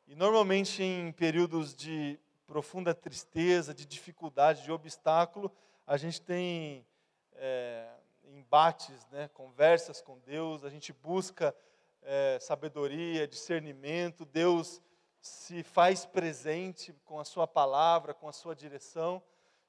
E 0.09 0.17
normalmente 0.17 0.83
em 0.83 1.13
períodos 1.13 1.73
de 1.73 2.19
profunda 2.49 2.93
tristeza, 2.93 3.73
de 3.73 3.87
dificuldade, 3.87 4.65
de 4.65 4.73
obstáculo, 4.73 5.53
a 5.87 5.97
gente 5.97 6.21
tem 6.21 6.85
é, 7.33 7.89
embates, 8.51 9.07
né, 9.13 9.29
conversas 9.33 10.01
com 10.01 10.19
Deus, 10.27 10.65
a 10.65 10.69
gente 10.69 10.93
busca 10.93 11.55
é, 12.03 12.37
sabedoria, 12.41 13.29
discernimento, 13.29 14.25
Deus 14.25 14.83
se 15.21 15.63
faz 15.63 16.05
presente 16.05 16.93
com 17.05 17.21
a 17.21 17.25
sua 17.25 17.47
palavra, 17.47 18.13
com 18.13 18.29
a 18.29 18.33
sua 18.33 18.53
direção, 18.57 19.23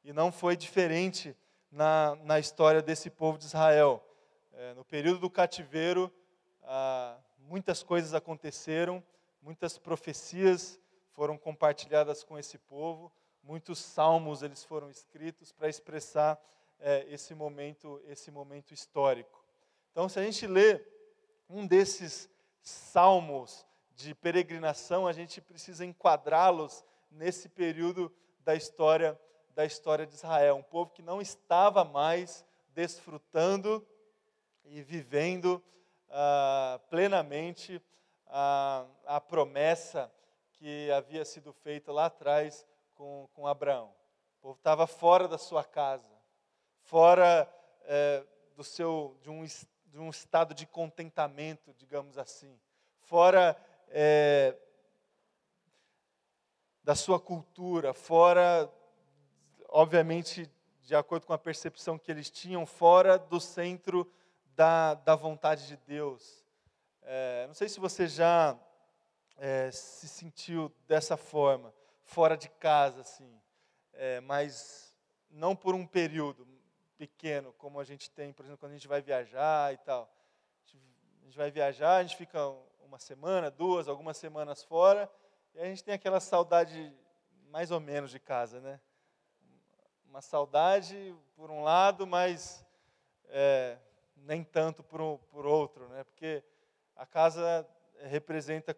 e 0.03 0.11
não 0.11 0.31
foi 0.31 0.57
diferente 0.57 1.37
na, 1.71 2.15
na 2.23 2.39
história 2.39 2.81
desse 2.81 3.11
povo 3.11 3.37
de 3.37 3.45
Israel. 3.45 4.03
É, 4.51 4.73
no 4.73 4.83
período 4.83 5.19
do 5.19 5.29
cativeiro, 5.29 6.11
ah, 6.63 7.19
muitas 7.37 7.83
coisas 7.83 8.15
aconteceram, 8.15 9.03
muitas 9.43 9.77
profecias 9.77 10.79
foram 11.11 11.37
compartilhadas 11.37 12.23
com 12.23 12.35
esse 12.35 12.57
povo, 12.57 13.11
muitos 13.43 13.77
salmos 13.77 14.41
eles 14.41 14.63
foram 14.63 14.89
escritos 14.89 15.51
para 15.51 15.69
expressar 15.69 16.41
é, 16.81 17.05
esse 17.09 17.33
momento, 17.33 18.01
esse 18.07 18.29
momento 18.31 18.73
histórico. 18.73 19.43
Então, 19.91 20.09
se 20.09 20.19
a 20.19 20.23
gente 20.23 20.45
lê 20.47 20.83
um 21.49 21.65
desses 21.65 22.29
salmos 22.61 23.65
de 23.95 24.13
peregrinação, 24.15 25.07
a 25.07 25.13
gente 25.13 25.39
precisa 25.41 25.85
enquadrá-los 25.85 26.83
nesse 27.09 27.49
período 27.49 28.13
da 28.39 28.55
história 28.55 29.19
da 29.55 29.65
história 29.65 30.05
de 30.07 30.15
Israel, 30.15 30.55
um 30.55 30.63
povo 30.63 30.91
que 30.91 31.01
não 31.01 31.21
estava 31.21 31.83
mais 31.83 32.45
desfrutando 32.73 33.85
e 34.63 34.81
vivendo 34.81 35.61
ah, 36.09 36.79
plenamente 36.89 37.81
a, 38.27 38.85
a 39.05 39.19
promessa 39.19 40.11
que 40.53 40.89
havia 40.91 41.25
sido 41.25 41.51
feita 41.51 41.91
lá 41.91 42.05
atrás 42.05 42.65
com, 42.95 43.27
com 43.33 43.45
Abraão. 43.45 43.93
O 44.37 44.41
povo 44.41 44.57
estava 44.57 44.87
fora 44.87 45.27
da 45.27 45.37
sua 45.37 45.63
casa, 45.63 46.09
fora 46.91 47.49
é, 47.85 48.21
do 48.53 48.65
seu, 48.65 49.17
de, 49.21 49.29
um, 49.29 49.45
de 49.45 49.97
um 49.97 50.09
estado 50.09 50.53
de 50.53 50.65
contentamento, 50.65 51.73
digamos 51.75 52.17
assim, 52.17 52.59
fora 52.99 53.55
é, 53.87 54.53
da 56.83 56.93
sua 56.93 57.17
cultura, 57.17 57.93
fora, 57.93 58.69
obviamente, 59.69 60.51
de 60.81 60.93
acordo 60.93 61.25
com 61.25 61.31
a 61.31 61.37
percepção 61.37 61.97
que 61.97 62.11
eles 62.11 62.29
tinham, 62.29 62.65
fora 62.65 63.17
do 63.17 63.39
centro 63.39 64.05
da, 64.53 64.95
da 64.95 65.15
vontade 65.15 65.67
de 65.67 65.77
Deus. 65.77 66.43
É, 67.03 67.47
não 67.47 67.53
sei 67.53 67.69
se 67.69 67.79
você 67.79 68.05
já 68.05 68.59
é, 69.37 69.71
se 69.71 70.09
sentiu 70.09 70.69
dessa 70.89 71.15
forma, 71.15 71.73
fora 72.03 72.35
de 72.35 72.49
casa, 72.49 72.99
assim, 72.99 73.41
é, 73.93 74.19
mas 74.19 74.93
não 75.29 75.55
por 75.55 75.73
um 75.73 75.87
período 75.87 76.51
pequeno, 77.01 77.51
como 77.53 77.79
a 77.79 77.83
gente 77.83 78.11
tem, 78.11 78.31
por 78.31 78.45
exemplo, 78.45 78.59
quando 78.59 78.73
a 78.73 78.75
gente 78.75 78.87
vai 78.87 79.01
viajar 79.01 79.73
e 79.73 79.77
tal. 79.77 80.07
A 81.19 81.25
gente 81.25 81.35
vai 81.35 81.49
viajar, 81.49 81.95
a 81.95 82.03
gente 82.03 82.15
fica 82.15 82.47
uma 82.83 82.99
semana, 82.99 83.49
duas, 83.49 83.87
algumas 83.87 84.17
semanas 84.17 84.63
fora, 84.63 85.11
e 85.55 85.59
a 85.59 85.65
gente 85.65 85.83
tem 85.83 85.95
aquela 85.95 86.19
saudade 86.19 86.95
mais 87.49 87.71
ou 87.71 87.79
menos 87.79 88.11
de 88.11 88.19
casa, 88.19 88.61
né? 88.61 88.79
Uma 90.05 90.21
saudade 90.21 91.15
por 91.35 91.49
um 91.49 91.63
lado, 91.63 92.05
mas 92.05 92.63
é, 93.29 93.79
nem 94.15 94.43
tanto 94.43 94.83
por, 94.83 95.17
por 95.31 95.47
outro, 95.47 95.89
né? 95.89 96.03
Porque 96.03 96.43
a 96.95 97.05
casa 97.07 97.67
representa 98.03 98.77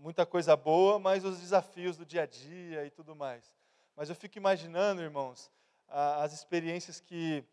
muita 0.00 0.24
coisa 0.24 0.54
boa, 0.54 1.00
mas 1.00 1.24
os 1.24 1.40
desafios 1.40 1.96
do 1.96 2.06
dia 2.06 2.22
a 2.22 2.26
dia 2.26 2.86
e 2.86 2.90
tudo 2.90 3.16
mais. 3.16 3.52
Mas 3.96 4.08
eu 4.08 4.14
fico 4.14 4.38
imaginando, 4.38 5.02
irmãos, 5.02 5.50
as 5.88 6.32
experiências 6.32 7.00
que 7.00 7.44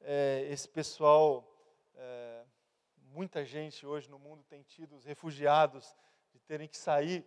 é, 0.00 0.46
esse 0.50 0.68
pessoal, 0.68 1.48
é, 1.94 2.44
muita 3.12 3.44
gente 3.44 3.86
hoje 3.86 4.10
no 4.10 4.18
mundo 4.18 4.42
tem 4.44 4.62
tido, 4.62 4.96
os 4.96 5.04
refugiados, 5.04 5.94
de 6.32 6.40
terem 6.40 6.68
que 6.68 6.76
sair 6.76 7.24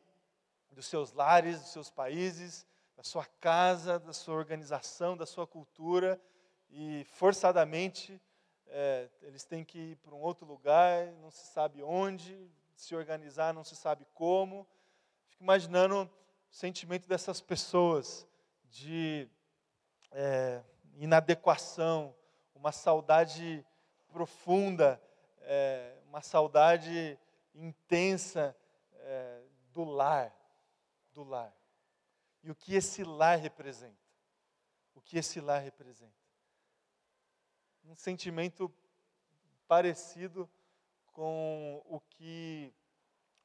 dos 0.71 0.85
seus 0.85 1.13
lares, 1.13 1.61
dos 1.61 1.71
seus 1.71 1.89
países, 1.89 2.67
da 2.95 3.03
sua 3.03 3.25
casa, 3.39 3.97
da 3.97 4.13
sua 4.13 4.35
organização, 4.35 5.15
da 5.15 5.25
sua 5.25 5.47
cultura, 5.47 6.21
e 6.69 7.05
forçadamente 7.05 8.21
é, 8.67 9.09
eles 9.21 9.45
têm 9.45 9.63
que 9.63 9.77
ir 9.77 9.95
para 9.97 10.13
um 10.13 10.19
outro 10.19 10.45
lugar, 10.45 11.07
não 11.21 11.31
se 11.31 11.47
sabe 11.47 11.81
onde, 11.81 12.49
se 12.75 12.95
organizar, 12.95 13.53
não 13.53 13.63
se 13.63 13.75
sabe 13.75 14.05
como. 14.13 14.67
Fico 15.29 15.43
imaginando 15.43 16.03
o 16.03 16.55
sentimento 16.55 17.07
dessas 17.07 17.39
pessoas 17.41 18.27
de 18.69 19.29
é, 20.11 20.63
inadequação, 20.95 22.15
uma 22.55 22.71
saudade 22.71 23.65
profunda, 24.11 25.01
é, 25.41 25.97
uma 26.07 26.21
saudade 26.21 27.19
intensa 27.53 28.55
é, 28.93 29.41
do 29.71 29.83
lar, 29.83 30.35
do 31.13 31.23
lar. 31.23 31.53
E 32.43 32.51
o 32.51 32.55
que 32.55 32.75
esse 32.75 33.03
lar 33.03 33.37
representa? 33.37 33.97
O 34.95 35.01
que 35.01 35.17
esse 35.17 35.39
lar 35.39 35.61
representa? 35.61 36.13
Um 37.83 37.95
sentimento 37.95 38.73
parecido 39.67 40.49
com 41.13 41.81
o 41.85 41.99
que 41.99 42.73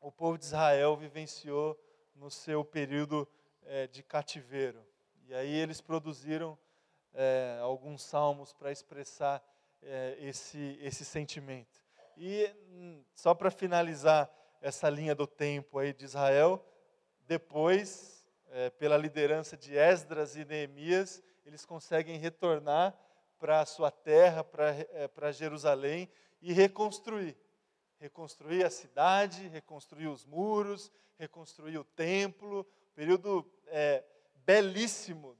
o 0.00 0.10
povo 0.10 0.36
de 0.36 0.44
Israel 0.44 0.96
vivenciou 0.96 1.78
no 2.14 2.30
seu 2.30 2.64
período 2.64 3.28
é, 3.62 3.86
de 3.86 4.02
cativeiro. 4.02 4.84
E 5.32 5.34
aí 5.34 5.54
eles 5.54 5.80
produziram 5.80 6.58
é, 7.14 7.58
alguns 7.62 8.02
salmos 8.02 8.52
para 8.52 8.70
expressar 8.70 9.42
é, 9.80 10.18
esse, 10.20 10.78
esse 10.82 11.06
sentimento. 11.06 11.82
E 12.18 12.54
hum, 12.68 13.02
só 13.14 13.32
para 13.34 13.50
finalizar 13.50 14.30
essa 14.60 14.90
linha 14.90 15.14
do 15.14 15.26
tempo 15.26 15.78
aí 15.78 15.94
de 15.94 16.04
Israel, 16.04 16.62
depois, 17.26 18.26
é, 18.50 18.68
pela 18.68 18.98
liderança 18.98 19.56
de 19.56 19.74
Esdras 19.74 20.36
e 20.36 20.44
Neemias, 20.44 21.22
eles 21.46 21.64
conseguem 21.64 22.18
retornar 22.18 22.94
para 23.38 23.62
a 23.62 23.64
sua 23.64 23.90
terra, 23.90 24.44
para 24.44 24.68
é, 24.68 25.32
Jerusalém 25.32 26.10
e 26.42 26.52
reconstruir 26.52 27.34
reconstruir 27.98 28.64
a 28.64 28.70
cidade, 28.70 29.48
reconstruir 29.48 30.08
os 30.08 30.26
muros, 30.26 30.90
reconstruir 31.16 31.78
o 31.78 31.84
templo, 31.84 32.66
período 32.96 33.50
é, 33.68 34.04
belíssimo 34.44 35.36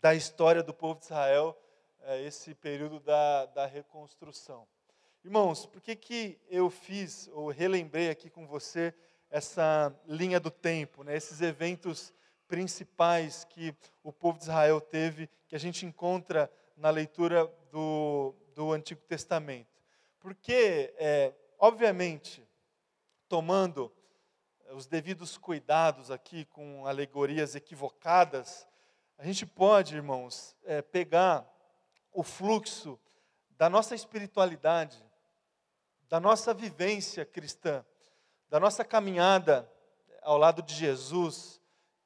da 0.00 0.14
história 0.14 0.62
do 0.62 0.72
povo 0.72 0.98
de 0.98 1.06
Israel, 1.06 1.56
é, 2.00 2.22
esse 2.22 2.54
período 2.54 3.00
da, 3.00 3.46
da 3.46 3.66
reconstrução. 3.66 4.66
Irmãos, 5.24 5.66
por 5.66 5.80
que, 5.80 5.96
que 5.96 6.40
eu 6.48 6.70
fiz, 6.70 7.28
ou 7.32 7.50
relembrei 7.50 8.08
aqui 8.08 8.30
com 8.30 8.46
você, 8.46 8.94
essa 9.30 9.94
linha 10.06 10.40
do 10.40 10.50
tempo, 10.50 11.02
né, 11.02 11.16
esses 11.16 11.40
eventos 11.40 12.14
principais 12.46 13.44
que 13.44 13.74
o 14.02 14.12
povo 14.12 14.38
de 14.38 14.44
Israel 14.44 14.80
teve, 14.80 15.28
que 15.46 15.54
a 15.54 15.60
gente 15.60 15.84
encontra 15.84 16.50
na 16.76 16.88
leitura 16.88 17.46
do, 17.70 18.34
do 18.54 18.72
Antigo 18.72 19.02
Testamento? 19.02 19.68
Porque 20.18 20.94
é, 20.96 21.34
Obviamente, 21.58 22.46
tomando 23.28 23.92
os 24.72 24.86
devidos 24.86 25.38
cuidados 25.38 26.10
aqui 26.10 26.44
com 26.46 26.86
alegorias 26.86 27.54
equivocadas, 27.54 28.66
a 29.16 29.24
gente 29.24 29.46
pode, 29.46 29.96
irmãos, 29.96 30.56
é, 30.64 30.82
pegar 30.82 31.46
o 32.12 32.22
fluxo 32.22 32.98
da 33.50 33.68
nossa 33.68 33.94
espiritualidade, 33.94 35.02
da 36.08 36.20
nossa 36.20 36.52
vivência 36.54 37.24
cristã, 37.24 37.84
da 38.48 38.60
nossa 38.60 38.84
caminhada 38.84 39.70
ao 40.22 40.38
lado 40.38 40.62
de 40.62 40.74
Jesus, 40.74 41.60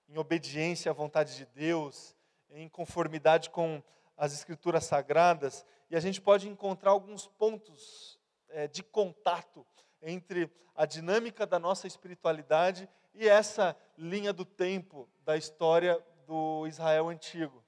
em 0.08 0.18
obediência 0.18 0.90
à 0.90 0.94
vontade 0.94 1.36
de 1.36 1.46
Deus, 1.46 2.16
em 2.50 2.68
conformidade 2.68 3.50
com 3.50 3.82
as 4.16 4.32
Escrituras 4.32 4.84
Sagradas, 4.84 5.64
e 5.90 5.96
a 5.96 6.00
gente 6.00 6.20
pode 6.20 6.48
encontrar 6.48 6.90
alguns 6.90 7.26
pontos 7.26 8.18
é, 8.48 8.68
de 8.68 8.82
contato 8.82 9.66
entre 10.02 10.50
a 10.74 10.84
dinâmica 10.84 11.46
da 11.46 11.58
nossa 11.58 11.86
espiritualidade 11.86 12.88
e 13.14 13.28
essa 13.28 13.76
linha 13.96 14.32
do 14.32 14.44
tempo 14.44 15.08
da 15.24 15.36
história 15.36 16.02
do 16.26 16.66
Israel 16.66 17.08
antigo. 17.08 17.62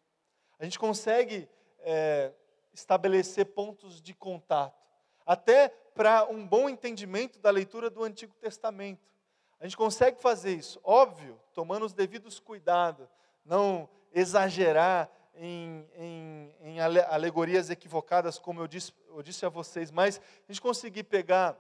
A 0.59 0.64
gente 0.64 0.79
consegue 0.79 1.49
é, 1.81 2.33
estabelecer 2.73 3.47
pontos 3.47 4.01
de 4.01 4.14
contato, 4.14 4.83
até 5.27 5.68
para 5.94 6.25
um 6.27 6.47
bom 6.47 6.68
entendimento 6.68 7.38
da 7.38 7.51
leitura 7.51 7.88
do 7.88 8.03
Antigo 8.03 8.35
Testamento. 8.35 9.12
A 9.61 9.64
gente 9.64 9.77
consegue 9.77 10.20
fazer 10.20 10.55
isso, 10.55 10.81
óbvio, 10.83 11.40
tomando 11.53 11.87
os 11.87 11.92
devidos 11.92 12.40
cuidados, 12.40 13.09
não 13.44 13.88
exagerar 14.12 15.11
em, 15.37 15.88
em, 15.97 16.55
em 16.61 16.81
alegorias 16.81 17.70
equivocadas, 17.70 18.38
como 18.38 18.61
eu 18.61 18.68
disse, 18.68 18.92
eu 19.09 19.23
disse 19.23 19.44
a 19.47 19.49
vocês, 19.49 19.90
mas 19.90 20.20
a 20.49 20.53
gente 20.53 20.61
conseguir 20.61 21.05
pegar 21.05 21.57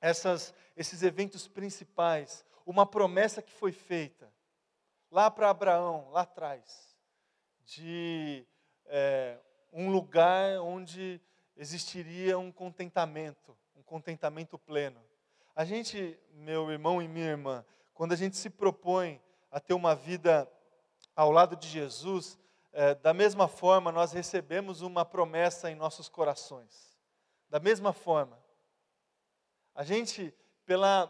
essas, 0.00 0.54
esses 0.76 1.02
eventos 1.02 1.48
principais, 1.48 2.44
uma 2.64 2.86
promessa 2.86 3.42
que 3.42 3.52
foi 3.52 3.72
feita, 3.72 4.32
lá 5.10 5.30
para 5.30 5.50
Abraão, 5.50 6.10
lá 6.10 6.22
atrás, 6.22 6.96
de 7.64 8.46
é, 8.86 9.38
um 9.72 9.90
lugar 9.90 10.60
onde 10.60 11.20
existiria 11.56 12.38
um 12.38 12.52
contentamento, 12.52 13.56
um 13.74 13.82
contentamento 13.82 14.58
pleno. 14.58 15.00
A 15.54 15.64
gente, 15.64 16.18
meu 16.32 16.70
irmão 16.70 17.02
e 17.02 17.08
minha 17.08 17.26
irmã, 17.26 17.64
quando 17.92 18.12
a 18.12 18.16
gente 18.16 18.36
se 18.36 18.48
propõe 18.48 19.20
a 19.50 19.58
ter 19.58 19.74
uma 19.74 19.94
vida 19.94 20.48
ao 21.16 21.32
lado 21.32 21.56
de 21.56 21.66
Jesus, 21.66 22.38
é, 22.72 22.94
da 22.94 23.12
mesma 23.12 23.48
forma 23.48 23.90
nós 23.90 24.12
recebemos 24.12 24.82
uma 24.82 25.04
promessa 25.04 25.70
em 25.70 25.74
nossos 25.74 26.08
corações. 26.08 26.96
Da 27.50 27.58
mesma 27.58 27.92
forma, 27.92 28.38
a 29.78 29.84
gente, 29.84 30.34
pela 30.66 31.08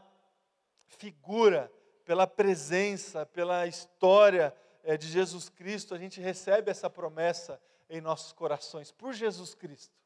figura, 0.89 1.73
pela 2.05 2.27
presença, 2.27 3.25
pela 3.25 3.67
história 3.67 4.55
é, 4.83 4.95
de 4.95 5.09
Jesus 5.09 5.49
Cristo, 5.49 5.95
a 5.95 5.99
gente 5.99 6.21
recebe 6.21 6.71
essa 6.71 6.91
promessa 6.91 7.59
em 7.89 7.99
nossos 7.99 8.31
corações, 8.31 8.93
por 8.93 9.15
Jesus 9.15 9.55
Cristo. 9.55 9.97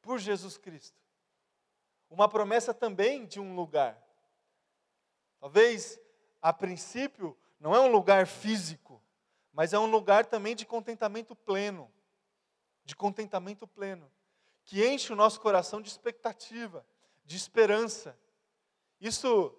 Por 0.00 0.20
Jesus 0.20 0.56
Cristo. 0.56 0.96
Uma 2.08 2.28
promessa 2.28 2.72
também 2.72 3.26
de 3.26 3.40
um 3.40 3.56
lugar. 3.56 4.00
Talvez, 5.40 5.98
a 6.40 6.52
princípio, 6.52 7.36
não 7.58 7.74
é 7.74 7.80
um 7.80 7.90
lugar 7.90 8.24
físico, 8.24 9.02
mas 9.52 9.72
é 9.72 9.80
um 9.80 9.90
lugar 9.90 10.26
também 10.26 10.54
de 10.54 10.64
contentamento 10.64 11.34
pleno. 11.34 11.92
De 12.84 12.94
contentamento 12.94 13.66
pleno. 13.66 14.08
Que 14.64 14.86
enche 14.86 15.12
o 15.12 15.16
nosso 15.16 15.40
coração 15.40 15.82
de 15.82 15.88
expectativa, 15.88 16.86
de 17.24 17.36
esperança. 17.36 18.18
Isso 19.00 19.56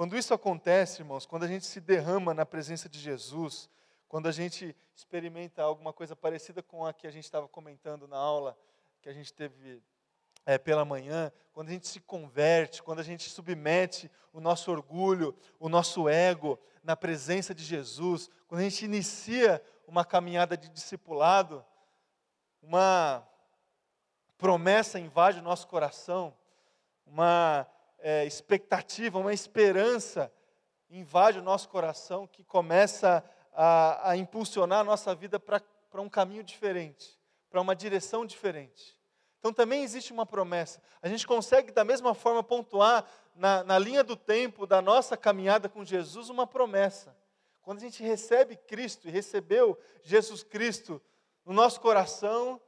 quando 0.00 0.16
isso 0.16 0.32
acontece, 0.32 1.02
irmãos, 1.02 1.26
quando 1.26 1.42
a 1.42 1.46
gente 1.46 1.66
se 1.66 1.78
derrama 1.78 2.32
na 2.32 2.46
presença 2.46 2.88
de 2.88 2.98
Jesus, 2.98 3.68
quando 4.08 4.28
a 4.28 4.32
gente 4.32 4.74
experimenta 4.96 5.62
alguma 5.62 5.92
coisa 5.92 6.16
parecida 6.16 6.62
com 6.62 6.86
a 6.86 6.94
que 6.94 7.06
a 7.06 7.10
gente 7.10 7.24
estava 7.24 7.46
comentando 7.46 8.08
na 8.08 8.16
aula 8.16 8.56
que 9.02 9.10
a 9.10 9.12
gente 9.12 9.30
teve 9.30 9.82
é, 10.46 10.56
pela 10.56 10.86
manhã, 10.86 11.30
quando 11.52 11.68
a 11.68 11.72
gente 11.72 11.86
se 11.86 12.00
converte, 12.00 12.82
quando 12.82 13.00
a 13.00 13.02
gente 13.02 13.28
submete 13.28 14.10
o 14.32 14.40
nosso 14.40 14.70
orgulho, 14.70 15.36
o 15.58 15.68
nosso 15.68 16.08
ego 16.08 16.58
na 16.82 16.96
presença 16.96 17.54
de 17.54 17.62
Jesus, 17.62 18.30
quando 18.48 18.60
a 18.62 18.64
gente 18.64 18.84
inicia 18.86 19.62
uma 19.86 20.02
caminhada 20.02 20.56
de 20.56 20.70
discipulado, 20.70 21.62
uma 22.62 23.28
promessa 24.40 24.98
invade 24.98 25.38
o 25.38 25.42
nosso 25.42 25.68
coração, 25.68 26.34
uma 27.06 27.66
é, 27.98 28.24
expectativa, 28.24 29.18
uma 29.18 29.34
esperança 29.34 30.32
invade 30.88 31.38
o 31.38 31.42
nosso 31.42 31.68
coração 31.68 32.26
que 32.26 32.42
começa 32.42 33.22
a, 33.52 34.10
a 34.10 34.16
impulsionar 34.16 34.80
a 34.80 34.84
nossa 34.84 35.14
vida 35.14 35.38
para 35.38 35.62
um 36.00 36.08
caminho 36.08 36.42
diferente, 36.42 37.20
para 37.50 37.60
uma 37.60 37.76
direção 37.76 38.24
diferente. 38.24 38.98
Então 39.38 39.52
também 39.52 39.82
existe 39.82 40.10
uma 40.10 40.24
promessa. 40.24 40.82
A 41.02 41.08
gente 41.08 41.26
consegue 41.26 41.70
da 41.70 41.84
mesma 41.84 42.14
forma 42.14 42.42
pontuar 42.42 43.04
na, 43.34 43.62
na 43.62 43.78
linha 43.78 44.02
do 44.02 44.16
tempo 44.16 44.66
da 44.66 44.80
nossa 44.80 45.18
caminhada 45.18 45.68
com 45.68 45.84
Jesus 45.84 46.30
uma 46.30 46.46
promessa. 46.46 47.14
Quando 47.60 47.78
a 47.78 47.82
gente 47.82 48.02
recebe 48.02 48.56
Cristo 48.56 49.06
e 49.06 49.10
recebeu 49.10 49.78
Jesus 50.02 50.42
Cristo 50.42 51.00
no 51.44 51.52
nosso 51.52 51.80
coração, 51.80 52.60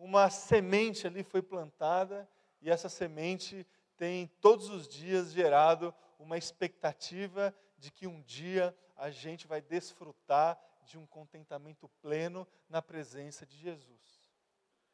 uma 0.00 0.30
semente 0.30 1.06
ali 1.06 1.22
foi 1.22 1.42
plantada 1.42 2.26
e 2.62 2.70
essa 2.70 2.88
semente 2.88 3.66
tem 3.98 4.26
todos 4.40 4.70
os 4.70 4.88
dias 4.88 5.30
gerado 5.30 5.94
uma 6.18 6.38
expectativa 6.38 7.54
de 7.76 7.90
que 7.92 8.06
um 8.06 8.22
dia 8.22 8.74
a 8.96 9.10
gente 9.10 9.46
vai 9.46 9.60
desfrutar 9.60 10.58
de 10.84 10.96
um 10.96 11.06
contentamento 11.06 11.86
pleno 12.00 12.48
na 12.66 12.80
presença 12.80 13.44
de 13.44 13.58
Jesus. 13.58 14.30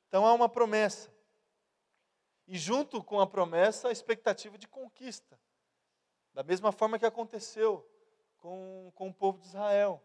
Então 0.09 0.27
há 0.27 0.35
uma 0.35 0.49
promessa. 0.49 1.14
E 2.49 2.59
junto 2.59 3.03
com 3.03 3.21
a 3.21 3.27
promessa, 3.29 3.88
a 3.88 3.92
expectativa 3.92 4.59
de 4.59 4.66
conquista. 4.66 5.38
Da 6.35 6.42
mesma 6.42 6.73
forma 6.73 6.99
que 6.99 7.07
aconteceu 7.07 7.88
com, 8.38 8.90
com 8.95 9.09
o 9.09 9.14
povo 9.14 9.38
de 9.38 9.47
Israel. 9.47 10.03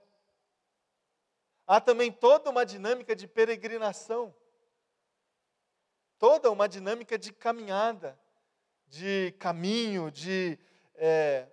Há 1.66 1.82
também 1.82 2.12
toda 2.12 2.52
uma 2.52 2.66
dinâmica 2.66 3.16
de 3.16 3.28
peregrinação, 3.28 4.34
toda 6.22 6.52
uma 6.52 6.70
dinâmica 6.70 7.18
de 7.18 7.34
caminhada, 7.34 8.16
de 8.88 9.34
caminho, 9.40 10.12
de. 10.12 10.60
É, 10.94 11.48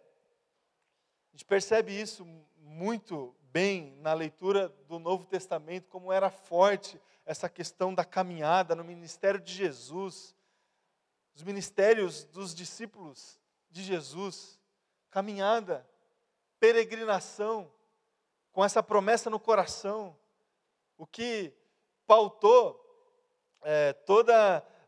a 1.28 1.30
gente 1.32 1.46
percebe 1.46 1.98
isso 1.98 2.22
muito 2.58 3.34
bem 3.50 3.96
na 4.02 4.12
leitura 4.12 4.68
do 4.86 4.98
Novo 4.98 5.24
Testamento, 5.24 5.88
como 5.88 6.12
era 6.12 6.28
forte 6.28 7.00
essa 7.24 7.48
questão 7.48 7.94
da 7.94 8.04
caminhada 8.04 8.74
no 8.74 8.84
ministério 8.84 9.40
de 9.40 9.54
Jesus, 9.54 10.34
os 11.34 11.42
ministérios 11.42 12.24
dos 12.24 12.54
discípulos 12.54 13.40
de 13.70 13.82
Jesus, 13.82 14.60
caminhada, 15.08 15.88
peregrinação, 16.60 17.72
com 18.52 18.62
essa 18.62 18.82
promessa 18.82 19.30
no 19.30 19.40
coração, 19.40 20.14
o 20.98 21.06
que 21.06 21.54
pautou 22.06 22.87
é, 23.62 23.94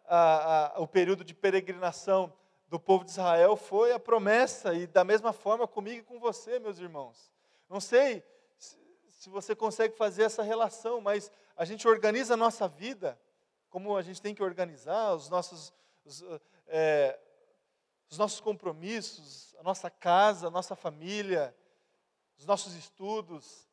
a, 0.06 0.74
o 0.78 0.86
período 0.86 1.24
de 1.24 1.34
peregrinação 1.34 2.32
do 2.68 2.78
povo 2.78 3.04
de 3.04 3.10
Israel 3.10 3.56
foi 3.56 3.92
a 3.92 3.98
promessa, 3.98 4.74
e 4.74 4.86
da 4.86 5.04
mesma 5.04 5.32
forma 5.32 5.66
comigo 5.66 6.00
e 6.00 6.04
com 6.04 6.20
você, 6.20 6.58
meus 6.58 6.78
irmãos. 6.78 7.32
Não 7.68 7.80
sei 7.80 8.24
se 9.08 9.28
você 9.28 9.54
consegue 9.54 9.96
fazer 9.96 10.22
essa 10.22 10.42
relação, 10.42 11.00
mas 11.00 11.30
a 11.56 11.64
gente 11.64 11.86
organiza 11.86 12.34
a 12.34 12.36
nossa 12.36 12.66
vida 12.66 13.20
como 13.68 13.96
a 13.96 14.02
gente 14.02 14.20
tem 14.20 14.34
que 14.34 14.42
organizar 14.42 15.14
os 15.14 15.28
nossos, 15.28 15.72
os, 16.04 16.24
é, 16.66 17.18
os 18.10 18.18
nossos 18.18 18.40
compromissos, 18.40 19.54
a 19.58 19.62
nossa 19.62 19.88
casa, 19.88 20.48
a 20.48 20.50
nossa 20.50 20.74
família, 20.74 21.54
os 22.36 22.46
nossos 22.46 22.74
estudos, 22.74 23.68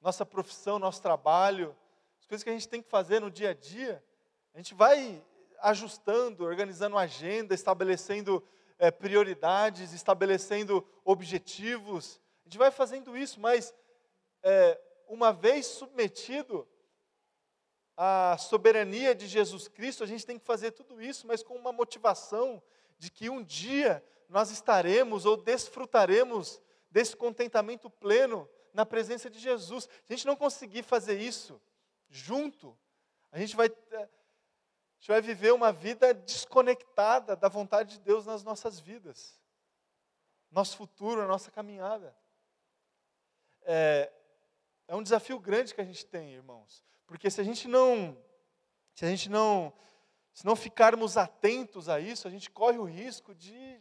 nossa 0.00 0.24
profissão, 0.24 0.78
nosso 0.78 1.02
trabalho, 1.02 1.76
as 2.18 2.26
coisas 2.26 2.42
que 2.42 2.50
a 2.50 2.52
gente 2.52 2.68
tem 2.68 2.80
que 2.82 2.88
fazer 2.88 3.20
no 3.20 3.30
dia 3.30 3.50
a 3.50 3.54
dia. 3.54 4.02
A 4.54 4.58
gente 4.58 4.74
vai 4.74 5.24
ajustando, 5.60 6.44
organizando 6.44 6.98
agenda, 6.98 7.54
estabelecendo 7.54 8.44
é, 8.78 8.90
prioridades, 8.90 9.92
estabelecendo 9.92 10.86
objetivos. 11.04 12.20
A 12.44 12.48
gente 12.48 12.58
vai 12.58 12.70
fazendo 12.70 13.16
isso, 13.16 13.40
mas 13.40 13.72
é, 14.42 14.78
uma 15.08 15.32
vez 15.32 15.66
submetido 15.66 16.68
à 17.96 18.36
soberania 18.38 19.14
de 19.14 19.26
Jesus 19.26 19.68
Cristo, 19.68 20.02
a 20.02 20.06
gente 20.06 20.26
tem 20.26 20.38
que 20.38 20.44
fazer 20.44 20.72
tudo 20.72 21.00
isso, 21.00 21.26
mas 21.26 21.42
com 21.42 21.54
uma 21.54 21.72
motivação 21.72 22.62
de 22.98 23.10
que 23.10 23.30
um 23.30 23.42
dia 23.42 24.04
nós 24.28 24.50
estaremos 24.50 25.24
ou 25.24 25.36
desfrutaremos 25.36 26.60
desse 26.90 27.16
contentamento 27.16 27.88
pleno 27.88 28.48
na 28.72 28.84
presença 28.84 29.30
de 29.30 29.38
Jesus. 29.38 29.84
Se 29.84 30.12
a 30.12 30.16
gente 30.16 30.26
não 30.26 30.36
conseguir 30.36 30.82
fazer 30.82 31.20
isso 31.20 31.60
junto, 32.08 32.76
a 33.30 33.38
gente 33.38 33.54
vai 33.56 33.68
é, 33.68 34.08
gente 35.02 35.08
vai 35.08 35.20
viver 35.20 35.52
uma 35.52 35.72
vida 35.72 36.14
desconectada 36.14 37.34
da 37.34 37.48
vontade 37.48 37.94
de 37.94 38.00
Deus 38.02 38.24
nas 38.24 38.44
nossas 38.44 38.78
vidas, 38.78 39.36
nosso 40.48 40.76
futuro, 40.76 41.20
a 41.20 41.26
nossa 41.26 41.50
caminhada. 41.50 42.16
É, 43.62 44.12
é 44.86 44.94
um 44.94 45.02
desafio 45.02 45.40
grande 45.40 45.74
que 45.74 45.80
a 45.80 45.84
gente 45.84 46.06
tem, 46.06 46.34
irmãos, 46.34 46.84
porque 47.04 47.28
se 47.28 47.40
a 47.40 47.44
gente 47.44 47.66
não, 47.66 48.16
se 48.94 49.04
a 49.04 49.08
gente 49.08 49.28
não, 49.28 49.72
se 50.32 50.46
não 50.46 50.54
ficarmos 50.54 51.16
atentos 51.16 51.88
a 51.88 51.98
isso, 51.98 52.28
a 52.28 52.30
gente 52.30 52.48
corre 52.48 52.78
o 52.78 52.84
risco 52.84 53.34
de 53.34 53.80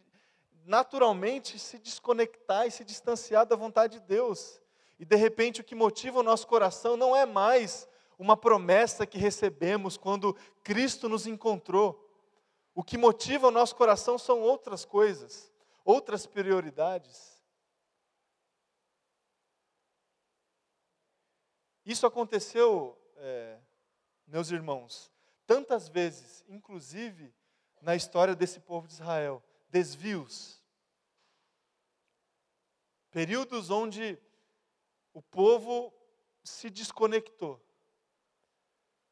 naturalmente 0.65 1.59
se 1.59 1.77
desconectar 1.77 2.65
e 2.65 2.71
se 2.71 2.83
distanciar 2.83 3.45
da 3.45 3.55
vontade 3.55 3.99
de 3.99 4.05
Deus. 4.07 4.59
E 4.97 5.05
de 5.05 5.15
repente 5.15 5.61
o 5.61 5.63
que 5.63 5.75
motiva 5.75 6.19
o 6.19 6.23
nosso 6.23 6.47
coração 6.47 6.97
não 6.97 7.15
é 7.15 7.27
mais 7.27 7.87
uma 8.21 8.37
promessa 8.37 9.07
que 9.07 9.17
recebemos 9.17 9.97
quando 9.97 10.35
Cristo 10.63 11.09
nos 11.09 11.25
encontrou. 11.25 12.07
O 12.75 12.83
que 12.83 12.95
motiva 12.95 13.47
o 13.47 13.51
nosso 13.51 13.75
coração 13.75 14.15
são 14.15 14.41
outras 14.41 14.85
coisas, 14.85 15.51
outras 15.83 16.27
prioridades. 16.27 17.41
Isso 21.83 22.05
aconteceu, 22.05 22.95
é, 23.15 23.57
meus 24.27 24.51
irmãos, 24.51 25.11
tantas 25.47 25.89
vezes, 25.89 26.45
inclusive 26.47 27.33
na 27.81 27.95
história 27.95 28.35
desse 28.35 28.59
povo 28.59 28.87
de 28.87 28.93
Israel 28.93 29.43
desvios. 29.67 30.63
Períodos 33.09 33.71
onde 33.71 34.15
o 35.11 35.23
povo 35.23 35.91
se 36.43 36.69
desconectou 36.69 37.59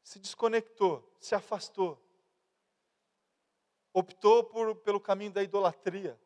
se 0.02 0.18
desconectou, 0.18 1.08
se 1.20 1.34
afastou, 1.34 2.00
optou 3.92 4.44
por, 4.44 4.76
pelo 4.76 5.00
caminho 5.00 5.32
da 5.32 5.42
idolatria, 5.42 6.18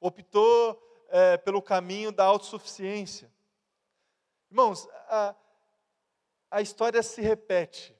optou 0.00 0.80
é, 1.08 1.36
pelo 1.36 1.62
caminho 1.62 2.12
da 2.12 2.24
autossuficiência. 2.24 3.32
Irmãos, 4.50 4.88
a, 5.08 5.34
a 6.50 6.60
história 6.60 7.02
se 7.02 7.20
repete. 7.20 7.96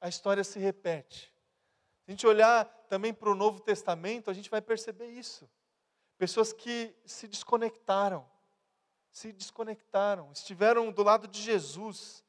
A 0.00 0.08
história 0.08 0.42
se 0.44 0.58
repete. 0.58 1.32
Se 2.00 2.04
a 2.08 2.10
gente 2.10 2.26
olhar 2.26 2.64
também 2.88 3.12
para 3.14 3.30
o 3.30 3.34
Novo 3.34 3.60
Testamento, 3.60 4.30
a 4.30 4.34
gente 4.34 4.50
vai 4.50 4.60
perceber 4.60 5.08
isso. 5.08 5.48
Pessoas 6.18 6.52
que 6.52 6.94
se 7.04 7.28
desconectaram, 7.28 8.28
se 9.10 9.32
desconectaram, 9.32 10.30
estiveram 10.32 10.90
do 10.92 11.02
lado 11.02 11.26
de 11.26 11.40
Jesus, 11.40 12.24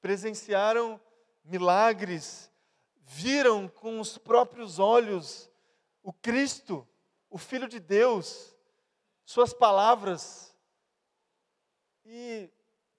presenciaram 0.00 1.00
milagres, 1.44 2.50
viram 2.96 3.68
com 3.68 4.00
os 4.00 4.18
próprios 4.18 4.78
olhos 4.78 5.50
o 6.02 6.12
Cristo, 6.12 6.86
o 7.28 7.38
Filho 7.38 7.68
de 7.68 7.78
Deus, 7.78 8.56
suas 9.24 9.52
palavras, 9.52 10.56
e 12.04 12.50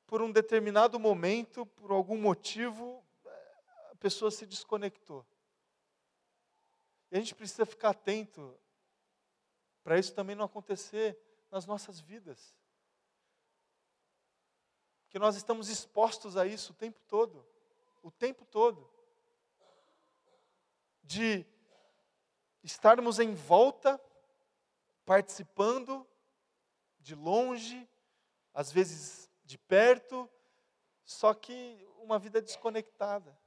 por 0.05 0.21
um 0.21 0.31
determinado 0.31 0.99
momento, 0.99 1.65
por 1.65 1.91
algum 1.91 2.17
motivo, 2.19 3.03
a 3.91 3.95
pessoa 3.95 4.29
se 4.29 4.45
desconectou. 4.45 5.25
E 7.11 7.17
a 7.17 7.19
gente 7.19 7.33
precisa 7.33 7.65
ficar 7.65 7.89
atento 7.89 8.55
para 9.83 9.97
isso 9.97 10.13
também 10.13 10.35
não 10.35 10.45
acontecer 10.45 11.17
nas 11.49 11.65
nossas 11.65 11.99
vidas. 11.99 12.55
Que 15.09 15.19
nós 15.19 15.35
estamos 15.35 15.69
expostos 15.69 16.37
a 16.37 16.45
isso 16.45 16.71
o 16.71 16.75
tempo 16.75 16.99
todo, 17.07 17.45
o 18.01 18.11
tempo 18.11 18.45
todo. 18.45 18.89
De 21.03 21.45
estarmos 22.63 23.19
em 23.19 23.33
volta, 23.33 23.99
participando, 25.05 26.07
de 26.99 27.15
longe, 27.15 27.87
às 28.53 28.71
vezes 28.71 29.29
de 29.43 29.57
perto, 29.57 30.29
só 31.03 31.33
que 31.33 31.83
uma 31.97 32.19
vida 32.19 32.41
desconectada. 32.41 33.37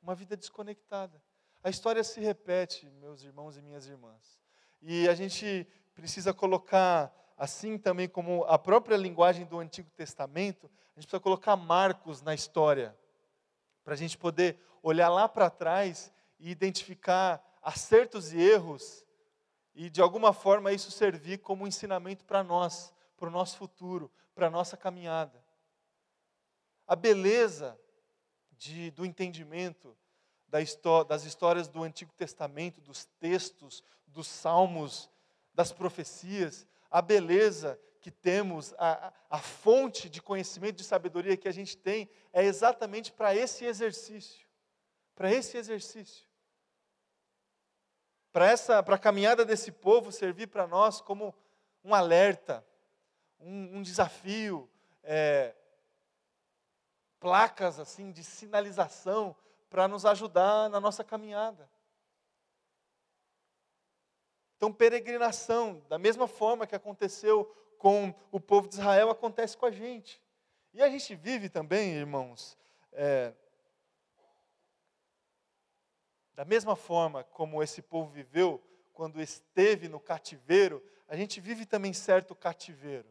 Uma 0.00 0.14
vida 0.14 0.36
desconectada. 0.36 1.22
A 1.62 1.68
história 1.68 2.02
se 2.02 2.20
repete, 2.20 2.88
meus 2.92 3.22
irmãos 3.22 3.56
e 3.56 3.62
minhas 3.62 3.86
irmãs. 3.86 4.40
E 4.80 5.08
a 5.08 5.14
gente 5.14 5.66
precisa 5.94 6.32
colocar, 6.32 7.12
assim 7.38 7.78
também 7.78 8.08
como 8.08 8.44
a 8.44 8.58
própria 8.58 8.96
linguagem 8.96 9.46
do 9.46 9.60
Antigo 9.60 9.88
Testamento, 9.92 10.66
a 10.66 11.00
gente 11.00 11.06
precisa 11.06 11.20
colocar 11.20 11.54
marcos 11.56 12.20
na 12.20 12.34
história, 12.34 12.98
para 13.84 13.94
a 13.94 13.96
gente 13.96 14.18
poder 14.18 14.58
olhar 14.82 15.08
lá 15.08 15.28
para 15.28 15.48
trás 15.48 16.12
e 16.38 16.50
identificar 16.50 17.42
acertos 17.62 18.32
e 18.32 18.40
erros, 18.40 19.06
e 19.72 19.88
de 19.88 20.02
alguma 20.02 20.32
forma 20.32 20.72
isso 20.72 20.90
servir 20.90 21.38
como 21.38 21.66
ensinamento 21.66 22.24
para 22.24 22.42
nós, 22.42 22.92
para 23.16 23.28
o 23.28 23.32
nosso 23.32 23.56
futuro, 23.56 24.10
para 24.34 24.48
a 24.48 24.50
nossa 24.50 24.76
caminhada. 24.76 25.42
A 26.86 26.96
beleza 26.96 27.78
de, 28.50 28.90
do 28.90 29.06
entendimento 29.06 29.96
das 30.48 31.24
histórias 31.24 31.68
do 31.68 31.82
Antigo 31.82 32.12
Testamento, 32.14 32.80
dos 32.80 33.04
textos, 33.20 33.84
dos 34.06 34.26
salmos, 34.26 35.08
das 35.54 35.70
profecias, 35.70 36.66
a 36.90 37.02
beleza 37.02 37.78
que 38.00 38.10
temos, 38.10 38.74
a, 38.78 39.12
a 39.28 39.38
fonte 39.38 40.08
de 40.08 40.22
conhecimento, 40.22 40.76
de 40.76 40.84
sabedoria 40.84 41.36
que 41.36 41.48
a 41.48 41.52
gente 41.52 41.76
tem, 41.76 42.08
é 42.32 42.44
exatamente 42.44 43.12
para 43.12 43.34
esse 43.34 43.64
exercício. 43.64 44.46
Para 45.14 45.32
esse 45.32 45.56
exercício. 45.56 46.26
Para 48.32 48.46
essa, 48.46 48.82
para 48.82 48.94
a 48.94 48.98
caminhada 48.98 49.44
desse 49.44 49.72
povo 49.72 50.12
servir 50.12 50.46
para 50.46 50.66
nós 50.66 51.00
como 51.00 51.34
um 51.84 51.94
alerta, 51.94 52.64
um, 53.40 53.78
um 53.78 53.82
desafio, 53.82 54.70
é, 55.02 55.54
placas 57.18 57.78
assim 57.80 58.12
de 58.12 58.22
sinalização 58.22 59.34
para 59.68 59.88
nos 59.88 60.04
ajudar 60.06 60.68
na 60.70 60.80
nossa 60.80 61.02
caminhada. 61.02 61.68
Então, 64.58 64.72
peregrinação, 64.72 65.80
da 65.88 65.98
mesma 65.98 66.26
forma 66.26 66.66
que 66.66 66.74
aconteceu 66.74 67.44
com 67.78 68.12
o 68.32 68.40
povo 68.40 68.66
de 68.66 68.74
Israel, 68.74 69.08
acontece 69.08 69.56
com 69.56 69.64
a 69.64 69.70
gente. 69.70 70.20
E 70.74 70.82
a 70.82 70.90
gente 70.90 71.14
vive 71.14 71.48
também, 71.48 71.92
irmãos, 71.92 72.58
é, 72.90 73.32
da 76.34 76.44
mesma 76.44 76.74
forma 76.74 77.22
como 77.22 77.62
esse 77.62 77.80
povo 77.80 78.10
viveu 78.10 78.60
quando 78.92 79.22
esteve 79.22 79.86
no 79.86 80.00
cativeiro, 80.00 80.82
a 81.06 81.14
gente 81.14 81.40
vive 81.40 81.64
também 81.64 81.92
certo 81.92 82.34
cativeiro. 82.34 83.08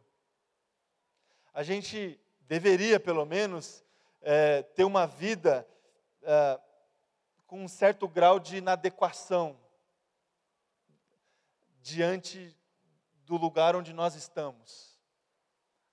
A 1.53 1.63
gente 1.63 2.19
deveria, 2.41 2.99
pelo 2.99 3.25
menos, 3.25 3.85
é, 4.21 4.63
ter 4.63 4.83
uma 4.83 5.07
vida 5.07 5.65
é, 6.23 6.59
com 7.45 7.63
um 7.63 7.69
certo 7.69 8.05
grau 8.05 8.37
de 8.37 8.57
inadequação 8.57 9.57
diante 11.87 12.53
do 13.25 13.37
lugar 13.37 13.73
onde 13.73 13.93
nós 13.93 14.13
estamos. 14.13 14.99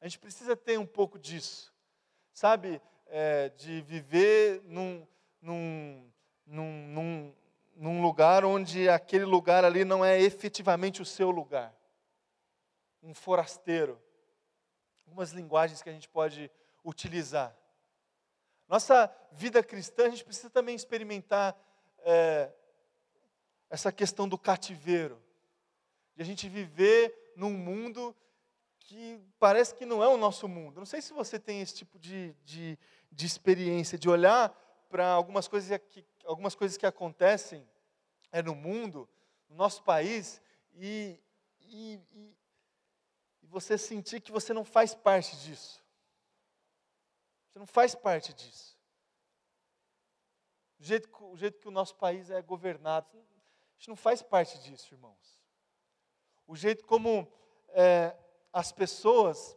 A 0.00 0.09
gente 0.09 0.18
precisa 0.18 0.57
ter 0.57 0.76
um 0.76 0.87
pouco 0.87 1.18
disso, 1.20 1.72
sabe? 2.33 2.83
É, 3.07 3.48
de 3.50 3.80
viver 3.83 4.61
num, 4.64 5.07
num, 5.40 6.11
num, 6.44 6.88
num, 6.88 7.35
num 7.76 8.02
lugar 8.02 8.44
onde 8.44 8.88
aquele 8.88 9.24
lugar 9.24 9.64
ali 9.64 9.85
não 9.85 10.04
é 10.04 10.20
efetivamente 10.20 11.00
o 11.00 11.04
seu 11.04 11.30
lugar. 11.30 11.72
Um 13.00 13.14
forasteiro. 13.14 14.02
Algumas 15.07 15.30
linguagens 15.30 15.80
que 15.80 15.90
a 15.90 15.92
gente 15.92 16.09
pode 16.09 16.50
utilizar. 16.85 17.57
Nossa 18.66 19.14
vida 19.30 19.62
cristã, 19.62 20.07
a 20.07 20.11
gente 20.11 20.24
precisa 20.24 20.50
também 20.50 20.74
experimentar 20.74 21.57
é, 21.98 22.50
essa 23.70 23.92
questão 23.92 24.28
do 24.28 24.37
cativeiro, 24.37 25.23
de 26.14 26.22
a 26.22 26.24
gente 26.24 26.48
viver 26.48 27.33
num 27.37 27.53
mundo 27.53 28.14
que 28.79 29.20
parece 29.38 29.74
que 29.74 29.87
não 29.87 30.03
é 30.03 30.09
o 30.09 30.16
nosso 30.16 30.46
mundo. 30.46 30.79
Não 30.79 30.87
sei 30.87 31.00
se 31.00 31.12
você 31.12 31.38
tem 31.38 31.61
esse 31.61 31.74
tipo 31.74 31.98
de, 31.98 32.35
de, 32.44 32.79
de 33.11 33.27
experiência, 33.27 33.98
de 33.98 34.09
olhar 34.09 34.50
para 34.88 35.09
algumas 35.09 35.48
coisas 35.48 35.79
que, 35.88 36.07
algumas 36.24 36.55
coisas 36.55 36.77
que 36.77 36.87
acontecem 36.87 37.68
é, 38.31 38.42
no 38.42 38.55
mundo, 38.55 39.09
no 39.48 39.57
nosso 39.57 39.83
país, 39.83 40.40
e, 40.74 41.18
e, 41.61 42.00
e, 42.12 42.37
e 43.42 43.46
você 43.46 43.79
sentir 43.79 44.20
que 44.20 44.33
você 44.33 44.53
não 44.53 44.64
faz 44.64 44.94
parte 44.94 45.37
disso. 45.38 45.83
Você 47.48 47.59
não 47.59 47.66
faz 47.66 47.94
parte 47.94 48.35
disso. 48.35 48.79
O 50.79 50.85
jeito, 50.85 51.09
o 51.27 51.37
jeito 51.37 51.59
que 51.61 51.68
o 51.68 51.72
nosso 51.72 51.94
país 51.94 52.31
é 52.31 52.42
governado, 52.42 53.16
a 53.16 53.79
gente 53.79 53.88
não 53.88 53.96
faz 53.96 54.22
parte 54.22 54.59
disso, 54.59 54.92
irmãos. 54.92 55.33
O 56.46 56.57
jeito 56.57 56.85
como 56.85 57.30
é, 57.70 58.16
as 58.52 58.72
pessoas, 58.72 59.57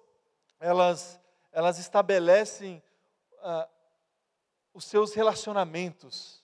elas, 0.60 1.20
elas 1.52 1.78
estabelecem 1.78 2.84
ah, 3.40 3.70
os 4.74 4.86
seus 4.86 5.14
relacionamentos. 5.14 6.44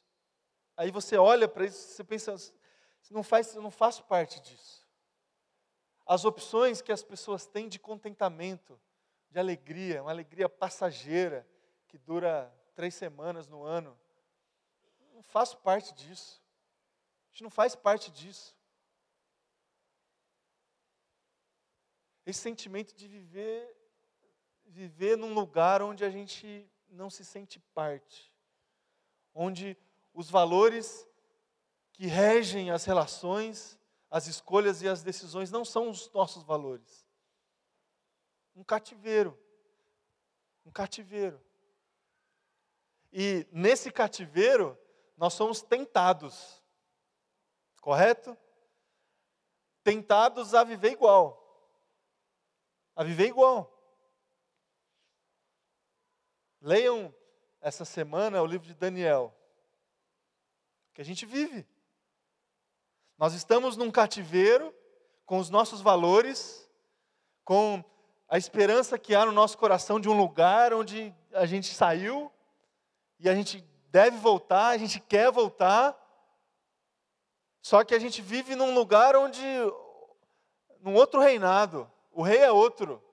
Aí 0.76 0.92
você 0.92 1.18
olha 1.18 1.48
para 1.48 1.66
isso, 1.66 1.78
você 1.78 2.04
pensa, 2.04 2.36
não 3.10 3.24
faz, 3.24 3.56
eu 3.56 3.62
não 3.62 3.72
faço 3.72 4.04
parte 4.04 4.42
disso. 4.42 4.84
As 6.06 6.26
opções 6.26 6.82
que 6.82 6.92
as 6.92 7.04
pessoas 7.04 7.46
têm 7.46 7.70
de 7.70 7.80
contentamento, 7.80 8.80
de 9.30 9.40
alegria, 9.40 10.02
uma 10.02 10.12
alegria 10.12 10.50
passageira, 10.50 11.48
que 11.88 11.98
dura 11.98 12.54
três 12.76 12.94
semanas 12.96 13.48
no 13.48 13.64
ano. 13.64 13.98
Não 15.14 15.24
faço 15.24 15.58
parte 15.58 15.94
disso. 15.94 16.42
A 17.26 17.32
gente 17.32 17.44
não 17.44 17.50
faz 17.50 17.76
parte 17.76 18.12
disso. 18.12 18.56
Esse 22.26 22.40
sentimento 22.40 22.96
de 22.96 23.08
viver, 23.08 23.76
viver 24.66 25.18
num 25.18 25.34
lugar 25.34 25.82
onde 25.82 26.06
a 26.06 26.10
gente 26.10 26.70
não 26.90 27.10
se 27.10 27.26
sente 27.26 27.60
parte, 27.74 28.32
onde 29.34 29.78
os 30.14 30.30
valores 30.30 31.08
que 31.92 32.08
regem 32.08 32.72
as 32.72 32.86
relações, 32.86 33.80
as 34.10 34.28
escolhas 34.28 34.82
e 34.82 34.88
as 34.88 35.04
decisões 35.04 35.52
não 35.52 35.66
são 35.66 35.90
os 35.90 36.12
nossos 36.12 36.44
valores 36.44 37.04
um 38.56 38.64
cativeiro. 38.64 39.38
Um 40.66 40.72
cativeiro. 40.72 41.44
E 43.12 43.48
nesse 43.52 43.92
cativeiro, 43.92 44.78
nós 45.18 45.34
somos 45.34 45.62
tentados. 45.62 46.62
Correto? 47.82 48.38
Tentados 49.84 50.54
a 50.54 50.64
viver 50.64 50.92
igual. 50.92 51.43
A 52.96 53.04
viver 53.04 53.28
igual. 53.28 53.72
Leiam 56.62 57.14
essa 57.60 57.86
semana 57.86 58.42
o 58.42 58.46
livro 58.46 58.68
de 58.68 58.74
Daniel. 58.74 59.34
Que 60.94 61.02
a 61.02 61.06
gente 61.06 61.26
vive. 61.26 61.68
Nós 63.18 63.34
estamos 63.34 63.78
num 63.78 63.92
cativeiro 63.92 64.74
com 65.26 65.38
os 65.38 65.50
nossos 65.50 65.82
valores, 65.82 66.70
com 67.44 67.84
a 68.28 68.38
esperança 68.38 68.98
que 68.98 69.16
há 69.16 69.26
no 69.26 69.32
nosso 69.32 69.58
coração 69.58 70.00
de 70.00 70.10
um 70.10 70.18
lugar 70.18 70.74
onde 70.74 71.14
a 71.34 71.46
gente 71.46 71.74
saiu 71.74 72.32
e 73.20 73.30
a 73.30 73.36
gente 73.36 73.62
deve 73.90 74.18
voltar, 74.18 74.70
a 74.70 74.78
gente 74.78 75.00
quer 75.00 75.32
voltar. 75.32 75.98
Só 77.62 77.84
que 77.84 77.96
a 77.96 78.00
gente 78.00 78.22
vive 78.22 78.56
num 78.56 78.74
lugar 78.74 79.16
onde 79.16 79.42
num 80.82 80.96
outro 80.96 81.22
reinado, 81.22 81.90
o 82.14 82.22
rei 82.22 82.40
é 82.40 82.52
outro. 82.52 83.04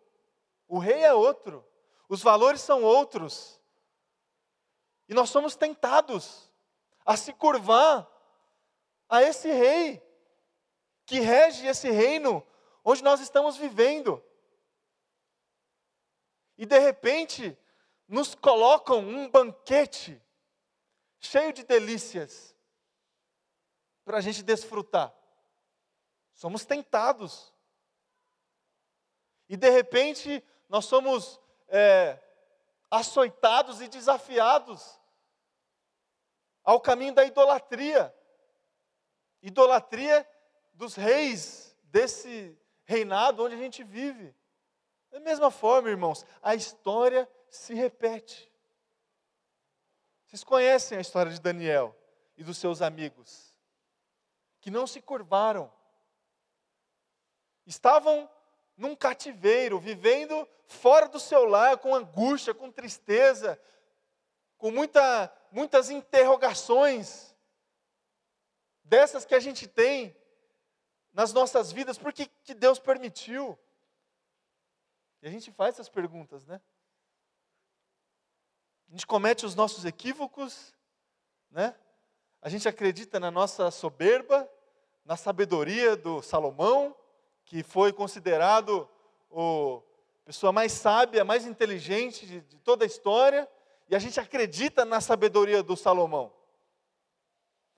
O 0.68 0.78
rei 0.78 1.02
é 1.02 1.12
outro. 1.12 1.66
Os 2.08 2.22
valores 2.22 2.60
são 2.60 2.82
outros. 2.82 3.60
E 5.08 5.14
nós 5.14 5.30
somos 5.30 5.56
tentados 5.56 6.50
a 7.04 7.16
se 7.16 7.32
curvar 7.32 8.08
a 9.08 9.22
esse 9.22 9.50
rei 9.50 10.00
que 11.04 11.18
rege 11.18 11.66
esse 11.66 11.90
reino 11.90 12.46
onde 12.84 13.02
nós 13.02 13.20
estamos 13.20 13.56
vivendo. 13.56 14.22
E 16.56 16.64
de 16.64 16.78
repente, 16.78 17.58
nos 18.06 18.34
colocam 18.34 18.98
um 18.98 19.28
banquete 19.28 20.20
cheio 21.18 21.52
de 21.52 21.64
delícias 21.64 22.54
para 24.04 24.18
a 24.18 24.20
gente 24.20 24.42
desfrutar. 24.42 25.14
Somos 26.34 26.64
tentados. 26.64 27.52
E 29.50 29.56
de 29.56 29.68
repente, 29.68 30.44
nós 30.68 30.84
somos 30.84 31.40
é, 31.66 32.16
açoitados 32.88 33.80
e 33.80 33.88
desafiados 33.88 34.96
ao 36.62 36.80
caminho 36.80 37.12
da 37.12 37.24
idolatria. 37.24 38.14
Idolatria 39.42 40.24
dos 40.72 40.94
reis 40.94 41.76
desse 41.82 42.56
reinado 42.84 43.42
onde 43.42 43.56
a 43.56 43.58
gente 43.58 43.82
vive. 43.82 44.32
Da 45.10 45.18
mesma 45.18 45.50
forma, 45.50 45.90
irmãos, 45.90 46.24
a 46.40 46.54
história 46.54 47.28
se 47.48 47.74
repete. 47.74 48.48
Vocês 50.26 50.44
conhecem 50.44 50.96
a 50.96 51.00
história 51.00 51.32
de 51.32 51.40
Daniel 51.40 51.92
e 52.36 52.44
dos 52.44 52.56
seus 52.56 52.80
amigos, 52.80 53.52
que 54.60 54.70
não 54.70 54.86
se 54.86 55.02
curvaram, 55.02 55.72
estavam 57.66 58.30
num 58.80 58.96
cativeiro, 58.96 59.78
vivendo 59.78 60.48
fora 60.66 61.06
do 61.06 61.20
seu 61.20 61.44
lar, 61.44 61.76
com 61.76 61.94
angústia, 61.94 62.54
com 62.54 62.72
tristeza, 62.72 63.60
com 64.56 64.70
muita, 64.70 65.30
muitas 65.52 65.90
interrogações, 65.90 67.36
dessas 68.82 69.26
que 69.26 69.34
a 69.34 69.38
gente 69.38 69.68
tem 69.68 70.16
nas 71.12 71.30
nossas 71.32 71.70
vidas, 71.70 71.98
por 71.98 72.10
que, 72.10 72.26
que 72.42 72.54
Deus 72.54 72.78
permitiu? 72.78 73.58
E 75.20 75.28
a 75.28 75.30
gente 75.30 75.52
faz 75.52 75.74
essas 75.74 75.88
perguntas, 75.90 76.46
né? 76.46 76.58
A 78.88 78.92
gente 78.92 79.06
comete 79.06 79.44
os 79.44 79.54
nossos 79.54 79.84
equívocos, 79.84 80.74
né? 81.50 81.76
A 82.40 82.48
gente 82.48 82.66
acredita 82.66 83.20
na 83.20 83.30
nossa 83.30 83.70
soberba, 83.70 84.50
na 85.04 85.18
sabedoria 85.18 85.96
do 85.96 86.22
Salomão, 86.22 86.96
que 87.50 87.64
foi 87.64 87.92
considerado 87.92 88.88
a 89.32 90.22
pessoa 90.24 90.52
mais 90.52 90.70
sábia, 90.70 91.24
mais 91.24 91.44
inteligente 91.44 92.24
de, 92.24 92.40
de 92.42 92.56
toda 92.60 92.84
a 92.84 92.86
história, 92.86 93.50
e 93.88 93.96
a 93.96 93.98
gente 93.98 94.20
acredita 94.20 94.84
na 94.84 95.00
sabedoria 95.00 95.60
do 95.60 95.76
Salomão. 95.76 96.32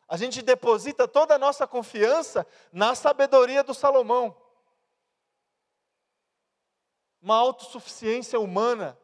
A 0.06 0.18
gente 0.18 0.42
deposita 0.42 1.08
toda 1.08 1.36
a 1.36 1.38
nossa 1.38 1.66
confiança 1.66 2.46
na 2.70 2.94
sabedoria 2.94 3.64
do 3.64 3.72
Salomão. 3.72 4.36
Uma 7.22 7.36
autossuficiência 7.36 8.38
humana. 8.38 8.98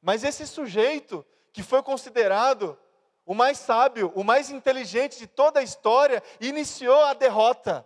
Mas 0.00 0.22
esse 0.22 0.46
sujeito, 0.46 1.26
que 1.52 1.64
foi 1.64 1.82
considerado 1.82 2.78
o 3.26 3.34
mais 3.34 3.58
sábio, 3.58 4.12
o 4.14 4.22
mais 4.22 4.48
inteligente 4.48 5.18
de 5.18 5.26
toda 5.26 5.58
a 5.58 5.64
história, 5.64 6.22
iniciou 6.40 7.02
a 7.02 7.14
derrota, 7.14 7.84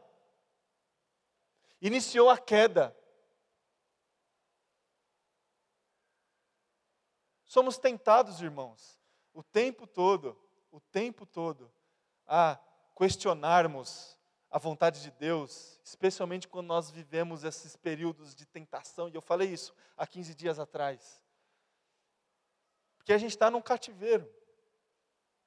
iniciou 1.82 2.30
a 2.30 2.38
queda. 2.38 2.96
Somos 7.44 7.76
tentados, 7.76 8.40
irmãos, 8.40 8.98
o 9.34 9.42
tempo 9.42 9.86
todo, 9.86 10.40
o 10.70 10.80
tempo 10.80 11.26
todo, 11.26 11.70
a 12.26 12.58
questionarmos 12.96 14.18
a 14.48 14.58
vontade 14.58 15.02
de 15.02 15.10
Deus, 15.10 15.80
especialmente 15.82 16.46
quando 16.46 16.68
nós 16.68 16.90
vivemos 16.90 17.42
esses 17.42 17.74
períodos 17.74 18.34
de 18.34 18.46
tentação, 18.46 19.08
e 19.08 19.14
eu 19.14 19.20
falei 19.20 19.48
isso 19.48 19.74
há 19.96 20.06
15 20.06 20.34
dias 20.34 20.58
atrás. 20.58 21.22
Porque 22.96 23.12
a 23.12 23.18
gente 23.18 23.32
está 23.32 23.50
num 23.50 23.60
cativeiro, 23.60 24.30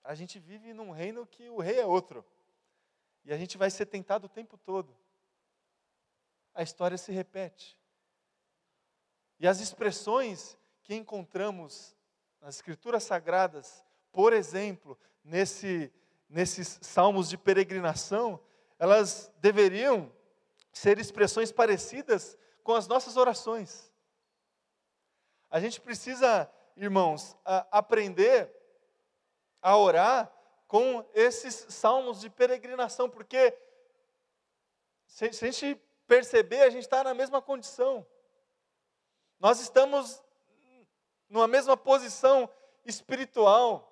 a 0.03 0.13
gente 0.13 0.37
vive 0.37 0.73
num 0.73 0.91
reino 0.91 1.25
que 1.25 1.49
o 1.49 1.59
rei 1.59 1.79
é 1.79 1.85
outro, 1.85 2.25
e 3.23 3.31
a 3.31 3.37
gente 3.37 3.57
vai 3.57 3.71
ser 3.71 3.85
tentado 3.85 4.25
o 4.25 4.29
tempo 4.29 4.57
todo. 4.57 4.95
A 6.55 6.63
história 6.63 6.97
se 6.97 7.11
repete. 7.11 7.77
E 9.39 9.47
as 9.47 9.59
expressões 9.59 10.57
que 10.81 10.95
encontramos 10.95 11.95
nas 12.41 12.55
Escrituras 12.55 13.03
Sagradas, 13.03 13.85
por 14.11 14.33
exemplo, 14.33 14.97
nesse 15.23 15.91
nesses 16.29 16.79
salmos 16.81 17.29
de 17.29 17.37
peregrinação, 17.37 18.39
elas 18.79 19.31
deveriam 19.37 20.11
ser 20.71 20.99
expressões 20.99 21.51
parecidas 21.51 22.37
com 22.63 22.73
as 22.73 22.87
nossas 22.87 23.15
orações. 23.15 23.91
A 25.49 25.59
gente 25.59 25.79
precisa, 25.79 26.51
irmãos, 26.75 27.37
a 27.45 27.65
aprender 27.71 28.51
a 29.61 29.77
orar 29.77 30.31
com 30.67 31.07
esses 31.13 31.65
salmos 31.69 32.19
de 32.19 32.29
peregrinação, 32.29 33.09
porque 33.09 33.57
se, 35.07 35.25
a 35.25 35.31
gente 35.31 35.79
perceber, 36.07 36.61
a 36.61 36.69
gente 36.69 36.83
está 36.83 37.03
na 37.03 37.13
mesma 37.13 37.41
condição. 37.41 38.05
Nós 39.39 39.59
estamos 39.59 40.21
numa 41.29 41.47
mesma 41.47 41.75
posição 41.75 42.49
espiritual 42.85 43.91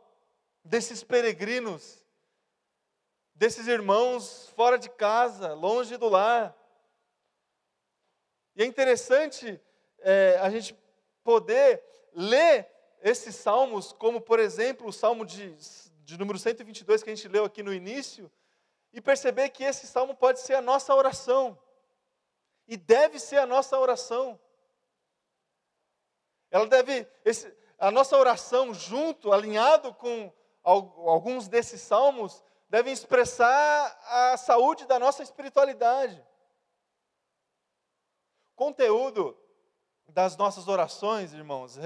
desses 0.64 1.04
peregrinos 1.04 2.04
desses 3.36 3.68
irmãos 3.68 4.50
fora 4.56 4.78
de 4.78 4.90
casa, 4.90 5.54
longe 5.54 5.98
do 5.98 6.08
lar. 6.08 6.56
E 8.56 8.64
é 8.64 8.66
interessante 8.66 9.60
é, 10.00 10.38
a 10.40 10.50
gente 10.50 10.78
poder 11.24 11.84
ler 12.14 12.70
esses 13.02 13.36
salmos, 13.36 13.92
como 13.92 14.22
por 14.22 14.40
exemplo 14.40 14.88
o 14.88 14.94
salmo 14.94 15.26
de, 15.26 15.54
de 16.06 16.18
número 16.18 16.38
122 16.38 17.04
que 17.04 17.10
a 17.10 17.16
gente 17.16 17.28
leu 17.28 17.46
aqui 17.46 17.64
no 17.64 17.74
início, 17.74 18.32
e 18.94 19.02
perceber 19.02 19.50
que 19.50 19.64
esse 19.64 19.88
salmo 19.88 20.16
pode 20.16 20.40
ser 20.40 20.54
a 20.54 20.62
nossa 20.62 20.94
oração, 20.94 21.58
e 22.68 22.78
deve 22.78 23.20
ser 23.20 23.38
a 23.38 23.46
nossa 23.46 23.78
oração. 23.78 24.40
Ela 26.50 26.68
deve, 26.68 27.08
esse, 27.26 27.56
a 27.78 27.92
nossa 27.92 28.18
oração 28.18 28.74
junto, 28.74 29.34
alinhado 29.34 29.94
com 29.94 30.32
alguns 30.64 31.48
desses 31.48 31.82
salmos, 31.82 32.44
devem 32.70 32.94
expressar 32.94 34.00
a 34.04 34.38
saúde 34.38 34.86
da 34.86 34.98
nossa 34.98 35.22
espiritualidade. 35.22 36.20
O 38.52 38.56
conteúdo 38.56 39.38
das 40.08 40.38
nossas 40.38 40.68
orações, 40.68 41.34
irmãos, 41.34 41.78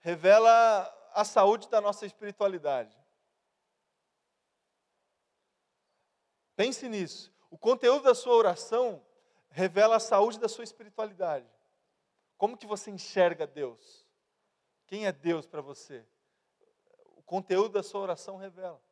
revela 0.00 0.92
a 1.12 1.24
saúde 1.24 1.68
da 1.68 1.80
nossa 1.80 2.06
espiritualidade. 2.06 2.96
Pense 6.56 6.88
nisso. 6.88 7.32
O 7.50 7.58
conteúdo 7.58 8.04
da 8.04 8.14
sua 8.14 8.34
oração 8.34 9.04
revela 9.54 9.96
a 9.96 10.00
saúde 10.00 10.40
da 10.40 10.48
sua 10.48 10.64
espiritualidade. 10.64 11.46
Como 12.36 12.56
que 12.56 12.66
você 12.66 12.90
enxerga 12.90 13.46
Deus? 13.46 14.04
Quem 14.84 15.06
é 15.06 15.12
Deus 15.12 15.46
para 15.46 15.60
você? 15.60 16.04
O 17.16 17.22
conteúdo 17.22 17.74
da 17.74 17.82
sua 17.82 18.00
oração 18.00 18.36
revela. 18.36 18.82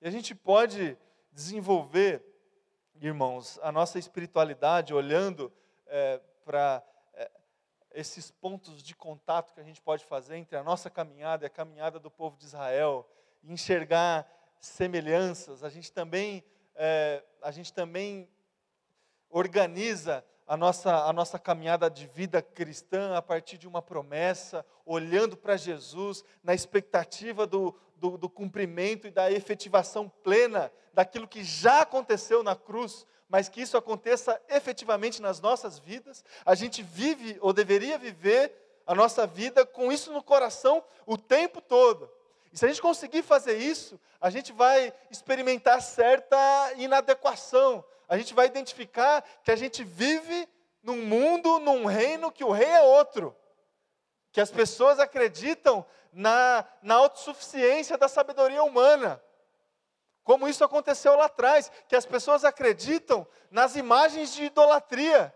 E 0.00 0.06
a 0.06 0.10
gente 0.10 0.36
pode 0.36 0.96
desenvolver, 1.32 2.24
irmãos, 2.94 3.58
a 3.60 3.72
nossa 3.72 3.98
espiritualidade 3.98 4.94
olhando 4.94 5.52
é, 5.86 6.20
para 6.44 6.84
é, 7.12 7.28
esses 7.90 8.30
pontos 8.30 8.84
de 8.84 8.94
contato 8.94 9.52
que 9.52 9.60
a 9.60 9.64
gente 9.64 9.82
pode 9.82 10.04
fazer 10.04 10.36
entre 10.36 10.56
a 10.56 10.62
nossa 10.62 10.88
caminhada 10.88 11.44
e 11.44 11.48
a 11.48 11.50
caminhada 11.50 11.98
do 11.98 12.10
povo 12.10 12.36
de 12.36 12.44
Israel, 12.44 13.04
enxergar 13.42 14.30
semelhanças. 14.60 15.64
A 15.64 15.68
gente 15.68 15.90
também, 15.90 16.44
é, 16.76 17.24
a 17.42 17.50
gente 17.50 17.72
também 17.72 18.28
organiza 19.34 20.24
a 20.46 20.56
nossa, 20.56 20.94
a 21.06 21.12
nossa 21.12 21.40
caminhada 21.40 21.90
de 21.90 22.06
vida 22.06 22.40
cristã 22.40 23.16
a 23.16 23.20
partir 23.20 23.58
de 23.58 23.66
uma 23.66 23.82
promessa, 23.82 24.64
olhando 24.86 25.36
para 25.36 25.56
Jesus, 25.56 26.24
na 26.40 26.54
expectativa 26.54 27.44
do, 27.44 27.74
do, 27.96 28.16
do 28.16 28.30
cumprimento 28.30 29.08
e 29.08 29.10
da 29.10 29.32
efetivação 29.32 30.08
plena 30.22 30.70
daquilo 30.92 31.26
que 31.26 31.42
já 31.42 31.80
aconteceu 31.80 32.44
na 32.44 32.54
cruz, 32.54 33.04
mas 33.28 33.48
que 33.48 33.60
isso 33.60 33.76
aconteça 33.76 34.40
efetivamente 34.48 35.20
nas 35.20 35.40
nossas 35.40 35.80
vidas. 35.80 36.24
A 36.46 36.54
gente 36.54 36.80
vive 36.80 37.36
ou 37.40 37.52
deveria 37.52 37.98
viver 37.98 38.52
a 38.86 38.94
nossa 38.94 39.26
vida 39.26 39.66
com 39.66 39.90
isso 39.90 40.12
no 40.12 40.22
coração 40.22 40.84
o 41.04 41.18
tempo 41.18 41.60
todo. 41.60 42.08
E 42.52 42.58
se 42.58 42.64
a 42.64 42.68
gente 42.68 42.80
conseguir 42.80 43.24
fazer 43.24 43.56
isso, 43.56 43.98
a 44.20 44.30
gente 44.30 44.52
vai 44.52 44.94
experimentar 45.10 45.82
certa 45.82 46.38
inadequação. 46.76 47.84
A 48.08 48.16
gente 48.16 48.34
vai 48.34 48.46
identificar 48.46 49.22
que 49.42 49.50
a 49.50 49.56
gente 49.56 49.82
vive 49.82 50.48
num 50.82 51.04
mundo, 51.04 51.58
num 51.58 51.86
reino 51.86 52.30
que 52.30 52.44
o 52.44 52.52
rei 52.52 52.68
é 52.68 52.82
outro. 52.82 53.34
Que 54.30 54.40
as 54.40 54.50
pessoas 54.50 54.98
acreditam 54.98 55.84
na, 56.12 56.64
na 56.82 56.96
autossuficiência 56.96 57.96
da 57.96 58.08
sabedoria 58.08 58.62
humana. 58.62 59.22
Como 60.22 60.48
isso 60.48 60.64
aconteceu 60.64 61.16
lá 61.16 61.26
atrás, 61.26 61.70
que 61.88 61.96
as 61.96 62.06
pessoas 62.06 62.44
acreditam 62.44 63.26
nas 63.50 63.76
imagens 63.76 64.32
de 64.32 64.44
idolatria, 64.44 65.34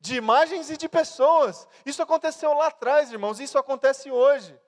de 0.00 0.16
imagens 0.16 0.70
e 0.70 0.76
de 0.76 0.88
pessoas. 0.88 1.66
Isso 1.86 2.02
aconteceu 2.02 2.52
lá 2.52 2.66
atrás, 2.68 3.10
irmãos, 3.10 3.40
isso 3.40 3.58
acontece 3.58 4.10
hoje. 4.10 4.58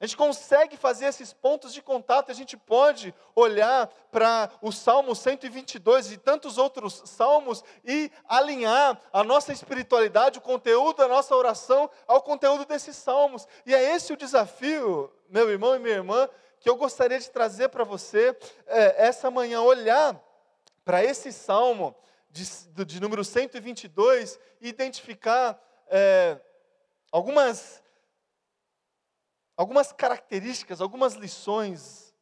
A 0.00 0.06
gente 0.06 0.16
consegue 0.16 0.78
fazer 0.78 1.04
esses 1.04 1.30
pontos 1.30 1.74
de 1.74 1.82
contato, 1.82 2.30
a 2.30 2.34
gente 2.34 2.56
pode 2.56 3.14
olhar 3.34 3.86
para 4.10 4.50
o 4.62 4.72
Salmo 4.72 5.14
122 5.14 6.12
e 6.12 6.16
tantos 6.16 6.56
outros 6.56 7.02
salmos 7.04 7.62
e 7.84 8.10
alinhar 8.26 8.98
a 9.12 9.22
nossa 9.22 9.52
espiritualidade, 9.52 10.38
o 10.38 10.42
conteúdo 10.42 10.96
da 10.96 11.08
nossa 11.08 11.36
oração 11.36 11.90
ao 12.08 12.22
conteúdo 12.22 12.64
desses 12.64 12.96
salmos. 12.96 13.46
E 13.66 13.74
é 13.74 13.94
esse 13.94 14.10
o 14.10 14.16
desafio, 14.16 15.12
meu 15.28 15.50
irmão 15.50 15.76
e 15.76 15.78
minha 15.78 15.96
irmã, 15.96 16.26
que 16.58 16.70
eu 16.70 16.76
gostaria 16.76 17.18
de 17.18 17.28
trazer 17.28 17.68
para 17.68 17.84
você 17.84 18.34
é, 18.66 19.06
essa 19.06 19.30
manhã, 19.30 19.60
olhar 19.60 20.18
para 20.82 21.04
esse 21.04 21.30
salmo 21.30 21.94
de, 22.30 22.44
de 22.86 23.00
número 23.00 23.22
122 23.22 24.40
e 24.62 24.68
identificar 24.68 25.62
é, 25.88 26.38
algumas 27.12 27.82
algumas 29.60 29.92
características, 29.92 30.80
algumas 30.80 31.12
lições, 31.12 32.14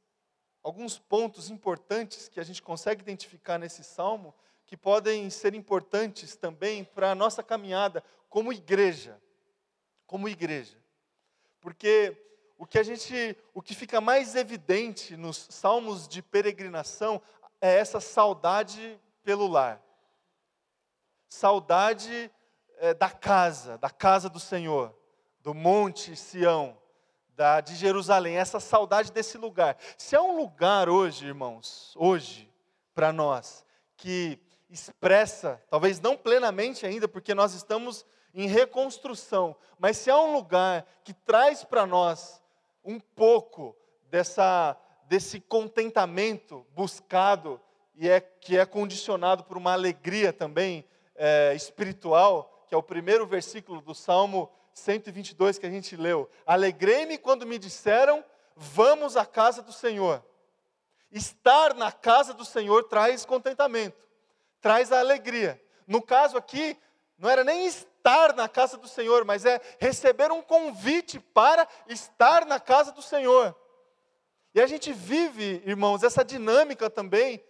alguns 0.61 0.99
pontos 0.99 1.51
importantes 1.51 2.29
que 2.29 2.41
a 2.41 2.43
gente 2.43 2.61
consegue 2.61 3.01
identificar 3.01 3.59
nesse 3.59 3.85
salmo, 3.85 4.35
que 4.67 4.77
podem 4.77 5.31
ser 5.31 5.55
importantes 5.55 6.35
também 6.35 6.83
para 6.83 7.13
a 7.13 7.15
nossa 7.15 7.41
caminhada 7.41 8.03
como 8.29 8.53
igreja. 8.53 9.23
Como 10.05 10.29
igreja. 10.29 10.77
Porque 11.61 12.21
o 12.59 12.67
que 12.67 12.77
a 12.77 12.83
gente, 12.83 13.37
o 13.55 13.63
que 13.63 13.73
fica 13.73 14.01
mais 14.01 14.35
evidente 14.35 15.17
nos 15.17 15.47
salmos 15.49 16.09
de 16.09 16.21
peregrinação 16.21 17.23
é 17.61 17.79
essa 17.79 18.01
saudade 18.01 19.01
pelo 19.23 19.47
lar. 19.47 19.81
Saudade 21.29 22.33
é, 22.79 22.93
da 22.95 23.11
casa, 23.11 23.79
da 23.79 23.91
casa 23.91 24.29
do 24.29 24.41
Senhor, 24.41 24.93
do 25.39 25.55
monte 25.55 26.17
Sião, 26.17 26.77
da, 27.39 27.61
de 27.61 27.77
Jerusalém, 27.77 28.37
essa 28.37 28.59
saudade 28.59 29.13
desse 29.13 29.39
lugar. 29.39 29.77
Se 29.97 30.17
há 30.17 30.21
um 30.21 30.37
lugar 30.37 30.89
hoje, 30.89 31.25
irmãos, 31.25 31.95
hoje, 31.97 32.53
para 32.93 33.13
nós, 33.13 33.65
que 33.97 34.41
expressa, 34.69 35.63
talvez 35.71 36.01
não 36.01 36.17
plenamente 36.17 36.85
ainda, 36.85 37.07
porque 37.07 37.37
nós 37.37 37.55
estamos 37.55 38.05
em 38.35 38.49
reconstrução, 38.49 39.55
mas 39.79 39.99
se 39.99 40.11
há 40.11 40.19
um 40.19 40.33
lugar 40.33 40.85
que 41.05 41.15
traz 41.15 41.63
para 41.63 41.87
nós 41.87 42.43
um 42.85 42.99
pouco 42.99 43.77
dessa, 44.11 44.77
desse 45.05 45.39
contentamento 45.39 46.67
buscado 46.75 47.61
e 47.95 48.09
é, 48.09 48.21
que 48.21 48.59
é 48.59 48.67
condicionado 48.67 49.45
por 49.45 49.57
uma 49.57 49.75
alegria 49.75 50.33
também 50.33 50.85
é, 51.15 51.55
espiritual, 51.55 52.65
que 52.67 52.75
é 52.75 52.79
o 52.79 52.83
primeiro 52.83 53.29
versículo 53.29 53.81
do 53.81 53.95
Salmo 53.95 54.51
122 54.79 55.59
que 55.59 55.67
a 55.67 55.71
gente 55.71 55.97
leu. 55.97 56.29
Alegrei-me 56.47 57.19
quando 57.19 57.47
me 57.47 57.59
disseram: 57.59 58.25
vamos 58.57 59.17
à 59.17 59.27
casa 59.27 59.63
do 59.63 59.73
Senhor. 59.73 60.25
Estar 61.11 61.75
na 61.75 61.91
casa 61.91 62.35
do 62.35 62.45
Senhor 62.45 62.85
traz 62.85 63.25
contentamento, 63.25 63.97
traz 64.61 64.93
a 64.93 65.01
alegria. 65.01 65.61
No 65.87 66.03
caso 66.03 66.37
aqui, 66.37 66.77
não 67.19 67.29
era 67.29 67.43
nem 67.43 67.67
estar 67.67 68.35
na 68.35 68.49
casa 68.49 68.77
do 68.77 68.87
Senhor, 68.87 69.25
mas 69.25 69.45
é 69.45 69.61
receber 69.79 70.31
um 70.31 70.43
convite 70.43 71.19
para 71.19 71.67
estar 71.87 72.45
na 72.45 72.61
casa 72.61 72.93
do 72.93 73.03
Senhor. 73.03 73.57
E 74.55 74.61
a 74.61 74.67
gente 74.67 74.93
vive, 74.93 75.63
irmãos, 75.65 76.03
essa 76.03 76.25
dinâmica 76.25 76.91
também 76.91 77.43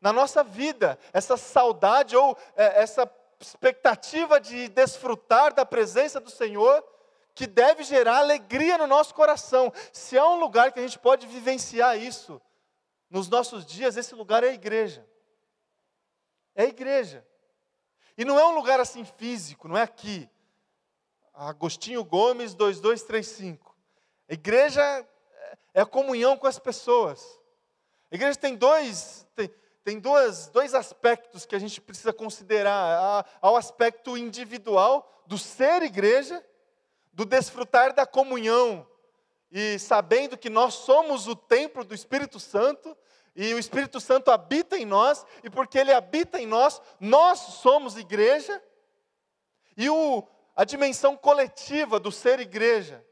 na 0.00 0.12
nossa 0.12 0.44
vida, 0.44 0.98
essa 1.12 1.36
saudade 1.36 2.16
ou 2.16 2.36
é, 2.56 2.82
essa 2.82 3.06
expectativa 3.46 4.40
de 4.40 4.68
desfrutar 4.68 5.54
da 5.54 5.64
presença 5.64 6.20
do 6.20 6.30
Senhor, 6.30 6.84
que 7.34 7.46
deve 7.46 7.82
gerar 7.82 8.18
alegria 8.18 8.78
no 8.78 8.86
nosso 8.86 9.14
coração. 9.14 9.72
Se 9.92 10.16
há 10.16 10.28
um 10.28 10.38
lugar 10.38 10.72
que 10.72 10.78
a 10.78 10.82
gente 10.82 10.98
pode 10.98 11.26
vivenciar 11.26 11.98
isso 11.98 12.40
nos 13.10 13.28
nossos 13.28 13.66
dias, 13.66 13.96
esse 13.96 14.14
lugar 14.14 14.44
é 14.44 14.50
a 14.50 14.54
igreja. 14.54 15.06
É 16.54 16.64
a 16.64 16.68
igreja. 16.68 17.26
E 18.16 18.24
não 18.24 18.38
é 18.38 18.46
um 18.46 18.54
lugar 18.54 18.78
assim 18.78 19.04
físico, 19.04 19.66
não 19.66 19.76
é 19.76 19.82
aqui. 19.82 20.28
Agostinho 21.32 22.04
Gomes 22.04 22.54
2235. 22.54 23.74
A 24.28 24.34
igreja 24.34 25.06
é 25.74 25.80
a 25.80 25.86
comunhão 25.86 26.36
com 26.36 26.46
as 26.46 26.58
pessoas. 26.58 27.40
A 28.10 28.14
igreja 28.14 28.38
tem 28.38 28.54
dois, 28.54 29.26
tem, 29.34 29.50
tem 29.84 30.00
dois, 30.00 30.48
dois 30.48 30.74
aspectos 30.74 31.44
que 31.44 31.54
a 31.54 31.58
gente 31.58 31.80
precisa 31.80 32.12
considerar: 32.12 33.26
ao 33.40 33.54
aspecto 33.54 34.16
individual 34.16 35.22
do 35.26 35.36
ser 35.36 35.82
igreja, 35.82 36.44
do 37.12 37.24
desfrutar 37.24 37.94
da 37.94 38.06
comunhão 38.06 38.86
e 39.52 39.78
sabendo 39.78 40.36
que 40.36 40.50
nós 40.50 40.74
somos 40.74 41.28
o 41.28 41.36
templo 41.36 41.84
do 41.84 41.94
Espírito 41.94 42.40
Santo 42.40 42.96
e 43.36 43.52
o 43.52 43.58
Espírito 43.58 44.00
Santo 44.00 44.30
habita 44.30 44.76
em 44.76 44.84
nós, 44.84 45.26
e 45.42 45.50
porque 45.50 45.78
ele 45.78 45.92
habita 45.92 46.40
em 46.40 46.46
nós, 46.46 46.80
nós 47.00 47.38
somos 47.38 47.96
igreja. 47.96 48.62
E 49.76 49.90
o, 49.90 50.26
a 50.54 50.64
dimensão 50.64 51.16
coletiva 51.16 51.98
do 51.98 52.12
ser 52.12 52.38
igreja. 52.38 53.04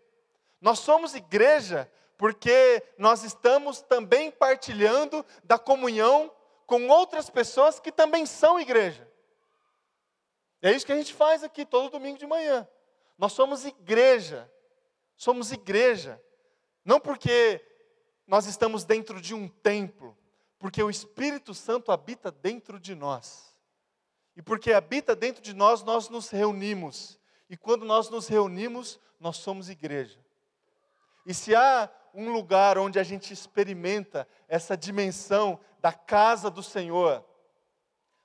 Nós 0.60 0.78
somos 0.78 1.14
igreja 1.14 1.90
porque 2.16 2.82
nós 2.96 3.24
estamos 3.24 3.80
também 3.82 4.30
partilhando 4.30 5.26
da 5.42 5.58
comunhão 5.58 6.32
com 6.66 6.88
outras 6.88 7.28
pessoas 7.28 7.78
que 7.80 7.92
também 7.92 8.26
são 8.26 8.60
igreja. 8.60 9.10
É 10.60 10.70
isso 10.70 10.86
que 10.86 10.92
a 10.92 10.96
gente 10.96 11.12
faz 11.12 11.42
aqui 11.42 11.64
todo 11.64 11.90
domingo 11.90 12.18
de 12.18 12.26
manhã. 12.26 12.66
Nós 13.18 13.32
somos 13.32 13.64
igreja. 13.64 14.50
Somos 15.16 15.52
igreja. 15.52 16.22
Não 16.84 17.00
porque 17.00 17.64
nós 18.26 18.46
estamos 18.46 18.84
dentro 18.84 19.20
de 19.20 19.34
um 19.34 19.48
templo, 19.48 20.16
porque 20.58 20.82
o 20.82 20.90
Espírito 20.90 21.52
Santo 21.52 21.90
habita 21.90 22.30
dentro 22.30 22.78
de 22.78 22.94
nós. 22.94 23.52
E 24.36 24.42
porque 24.42 24.72
habita 24.72 25.14
dentro 25.14 25.42
de 25.42 25.52
nós, 25.52 25.82
nós 25.82 26.08
nos 26.08 26.30
reunimos. 26.30 27.18
E 27.50 27.56
quando 27.56 27.84
nós 27.84 28.08
nos 28.08 28.28
reunimos, 28.28 28.98
nós 29.20 29.36
somos 29.36 29.68
igreja. 29.68 30.18
E 31.26 31.34
se 31.34 31.54
há 31.54 31.90
um 32.14 32.32
lugar 32.32 32.78
onde 32.78 32.98
a 32.98 33.02
gente 33.02 33.32
experimenta 33.32 34.26
essa 34.48 34.76
dimensão 34.76 35.60
da 35.82 35.92
casa 35.92 36.48
do 36.48 36.62
Senhor, 36.62 37.24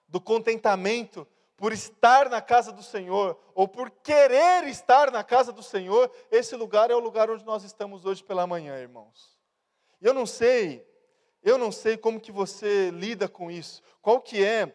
do 0.07 0.21
contentamento 0.21 1.27
por 1.57 1.73
estar 1.73 2.29
na 2.29 2.39
casa 2.39 2.71
do 2.71 2.83
Senhor, 2.83 3.35
ou 3.55 3.67
por 3.67 3.89
querer 3.89 4.65
estar 4.67 5.09
na 5.09 5.23
casa 5.23 5.51
do 5.51 5.63
Senhor, 5.63 6.11
esse 6.29 6.55
lugar 6.55 6.91
é 6.91 6.95
o 6.95 6.99
lugar 6.99 7.31
onde 7.31 7.43
nós 7.43 7.63
estamos 7.63 8.05
hoje 8.05 8.23
pela 8.23 8.45
manhã, 8.45 8.77
irmãos. 8.77 9.35
Eu 9.99 10.13
não 10.13 10.27
sei, 10.27 10.87
eu 11.41 11.57
não 11.57 11.71
sei 11.71 11.97
como 11.97 12.19
que 12.19 12.31
você 12.31 12.91
lida 12.91 13.27
com 13.27 13.49
isso, 13.49 13.81
qual 14.03 14.21
que 14.21 14.45
é 14.45 14.71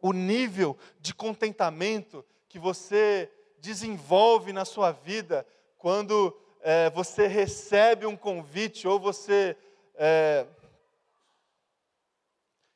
o 0.00 0.14
nível 0.14 0.78
de 0.98 1.14
contentamento 1.14 2.24
que 2.48 2.58
você 2.58 3.30
desenvolve 3.58 4.50
na 4.50 4.64
sua 4.64 4.92
vida 4.92 5.46
quando 5.76 6.34
é, 6.62 6.88
você 6.88 7.26
recebe 7.26 8.06
um 8.06 8.16
convite 8.16 8.88
ou 8.88 8.98
você 8.98 9.54
é, 9.94 10.46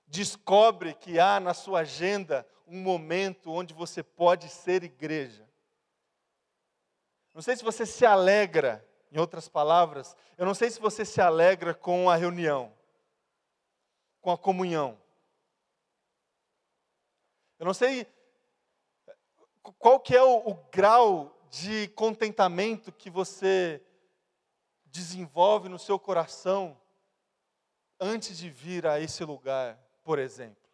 descobre 0.09 0.95
que 0.95 1.19
há 1.19 1.39
na 1.39 1.55
sua 1.55 1.81
agenda 1.81 2.47
um 2.67 2.81
momento 2.81 3.53
onde 3.53 3.73
você 3.73 4.03
pode 4.03 4.49
ser 4.49 4.83
igreja. 4.83 5.49
Não 7.35 7.43
sei 7.43 7.57
se 7.57 7.63
você 7.63 7.87
se 7.87 8.05
alegra, 8.05 8.85
em 9.13 9.19
outras 9.19 9.49
palavras, 9.49 10.17
eu 10.37 10.45
não 10.45 10.55
sei 10.55 10.71
se 10.71 10.81
você 10.81 11.05
se 11.05 11.21
alegra 11.21 11.73
com 11.73 12.11
a 12.11 12.17
reunião, 12.17 12.73
com 14.21 14.31
a 14.31 14.37
comunhão. 14.37 15.01
Eu 17.59 17.67
não 17.67 17.75
sei 17.75 18.07
qual 19.79 20.01
que 20.01 20.15
é 20.15 20.23
o, 20.23 20.39
o 20.49 20.55
grau 20.71 21.35
de 21.51 21.89
contentamento 21.89 22.93
que 22.93 23.09
você 23.11 23.83
desenvolve 24.87 25.69
no 25.69 25.79
seu 25.79 25.99
coração 25.99 26.79
antes 28.01 28.39
de 28.39 28.49
vir 28.51 28.87
a 28.87 29.01
esse 29.01 29.25
lugar, 29.25 29.79
por 30.09 30.19
exemplo. 30.19 30.67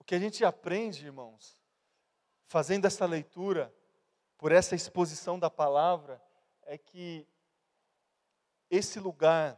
O 0.00 0.04
que 0.04 0.16
a 0.16 0.18
gente 0.18 0.44
aprende, 0.44 1.06
irmãos, 1.06 1.56
fazendo 2.48 2.86
essa 2.86 3.06
leitura, 3.06 3.72
por 4.36 4.50
essa 4.50 4.74
exposição 4.74 5.38
da 5.38 5.48
palavra, 5.48 6.20
é 6.62 6.76
que 6.76 7.24
esse 8.68 8.98
lugar, 8.98 9.56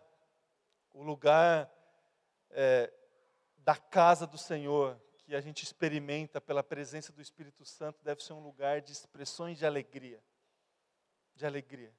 o 0.92 1.02
lugar 1.02 1.72
é, 2.50 2.92
da 3.56 3.74
casa 3.74 4.26
do 4.26 4.36
Senhor, 4.36 5.02
que 5.16 5.34
a 5.34 5.40
gente 5.40 5.62
experimenta 5.62 6.42
pela 6.42 6.62
presença 6.62 7.10
do 7.10 7.22
Espírito 7.22 7.64
Santo, 7.64 8.04
deve 8.04 8.22
ser 8.22 8.34
um 8.34 8.44
lugar 8.44 8.82
de 8.82 8.92
expressões 8.92 9.56
de 9.56 9.64
alegria. 9.64 10.22
De 11.34 11.46
alegria. 11.46 11.96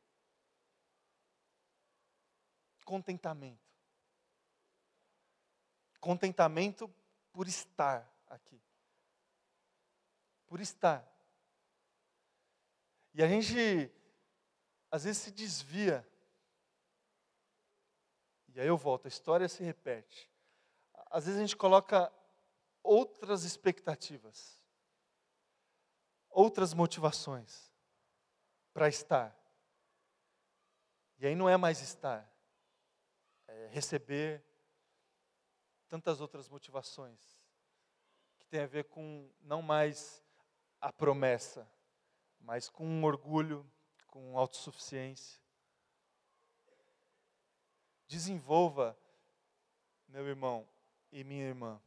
Contentamento. 2.90 3.70
Contentamento 6.00 6.92
por 7.32 7.48
estar 7.48 8.12
aqui. 8.26 8.60
Por 10.48 10.60
estar. 10.60 11.08
E 13.14 13.22
a 13.22 13.28
gente, 13.28 13.92
às 14.90 15.04
vezes, 15.04 15.22
se 15.22 15.30
desvia. 15.30 16.04
E 18.48 18.60
aí 18.60 18.66
eu 18.66 18.76
volto, 18.76 19.06
a 19.06 19.10
história 19.10 19.48
se 19.48 19.62
repete. 19.62 20.28
Às 21.12 21.26
vezes 21.26 21.38
a 21.38 21.44
gente 21.44 21.56
coloca 21.56 22.12
outras 22.82 23.44
expectativas, 23.44 24.60
outras 26.28 26.74
motivações 26.74 27.72
para 28.74 28.90
estar. 28.90 29.40
E 31.20 31.28
aí 31.28 31.36
não 31.36 31.48
é 31.48 31.56
mais 31.56 31.82
estar, 31.82 32.28
é 33.60 33.68
receber 33.68 34.42
tantas 35.90 36.22
outras 36.22 36.48
motivações 36.48 37.20
que 38.40 38.48
tem 38.48 38.62
a 38.62 38.68
ver 38.68 38.86
com 38.86 39.30
não 39.42 39.62
mais 39.62 40.24
a 40.80 40.94
promessa, 40.94 41.70
mas 42.40 42.70
com 42.70 42.86
um 42.86 43.04
orgulho, 43.04 43.70
com 44.08 44.38
autossuficiência. 44.38 45.42
Desenvolva, 48.08 48.98
meu 50.08 50.26
irmão 50.26 50.68
e 51.12 51.24
minha 51.24 51.46
irmã, 51.46 51.82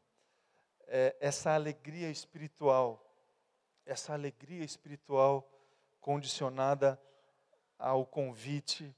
é, 0.87 1.17
essa 1.21 1.55
alegria 1.55 2.11
espiritual, 2.11 3.03
essa 3.87 4.13
alegria 4.13 4.63
espiritual 4.63 5.49
condicionada 6.01 7.01
ao 7.79 8.05
convite, 8.05 8.95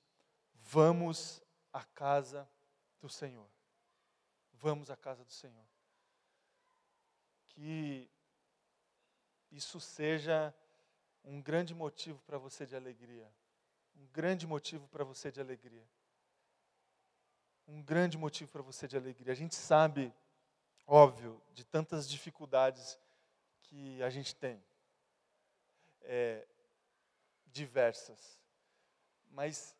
vamos 0.55 1.41
à 1.73 1.85
casa 1.85 2.49
do 3.05 3.09
Senhor. 3.11 3.47
Vamos 4.55 4.91
à 4.91 4.97
casa 4.97 5.23
do 5.27 5.31
Senhor. 5.31 5.67
Que 7.49 8.11
isso 9.51 9.79
seja 9.79 10.55
um 11.23 11.43
grande 11.43 11.75
motivo 11.75 12.23
para 12.23 12.39
você 12.39 12.65
de 12.65 12.75
alegria. 12.75 13.31
Um 13.95 14.07
grande 14.07 14.47
motivo 14.47 14.89
para 14.89 15.05
você 15.05 15.31
de 15.31 15.39
alegria. 15.39 15.87
Um 17.69 17.83
grande 17.83 18.17
motivo 18.17 18.51
para 18.51 18.63
você 18.63 18.89
de 18.89 18.97
alegria. 18.97 19.33
A 19.33 19.37
gente 19.37 19.55
sabe, 19.55 20.11
óbvio, 20.87 21.43
de 21.53 21.63
tantas 21.63 22.09
dificuldades 22.09 22.99
que 23.65 24.03
a 24.03 24.09
gente 24.09 24.35
tem. 24.35 24.65
É, 26.01 26.47
diversas. 27.49 28.41
Mas 29.31 29.77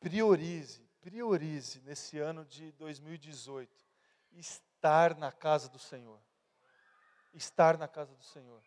priorize, 0.00 0.84
priorize 1.04 1.80
nesse 1.82 2.18
ano 2.18 2.44
de 2.44 2.72
2018 2.72 3.70
estar 4.32 5.14
na 5.16 5.30
casa 5.30 5.68
do 5.68 5.78
Senhor. 5.78 6.18
Estar 7.32 7.76
na 7.76 7.86
casa 7.86 8.14
do 8.16 8.24
Senhor 8.24 8.62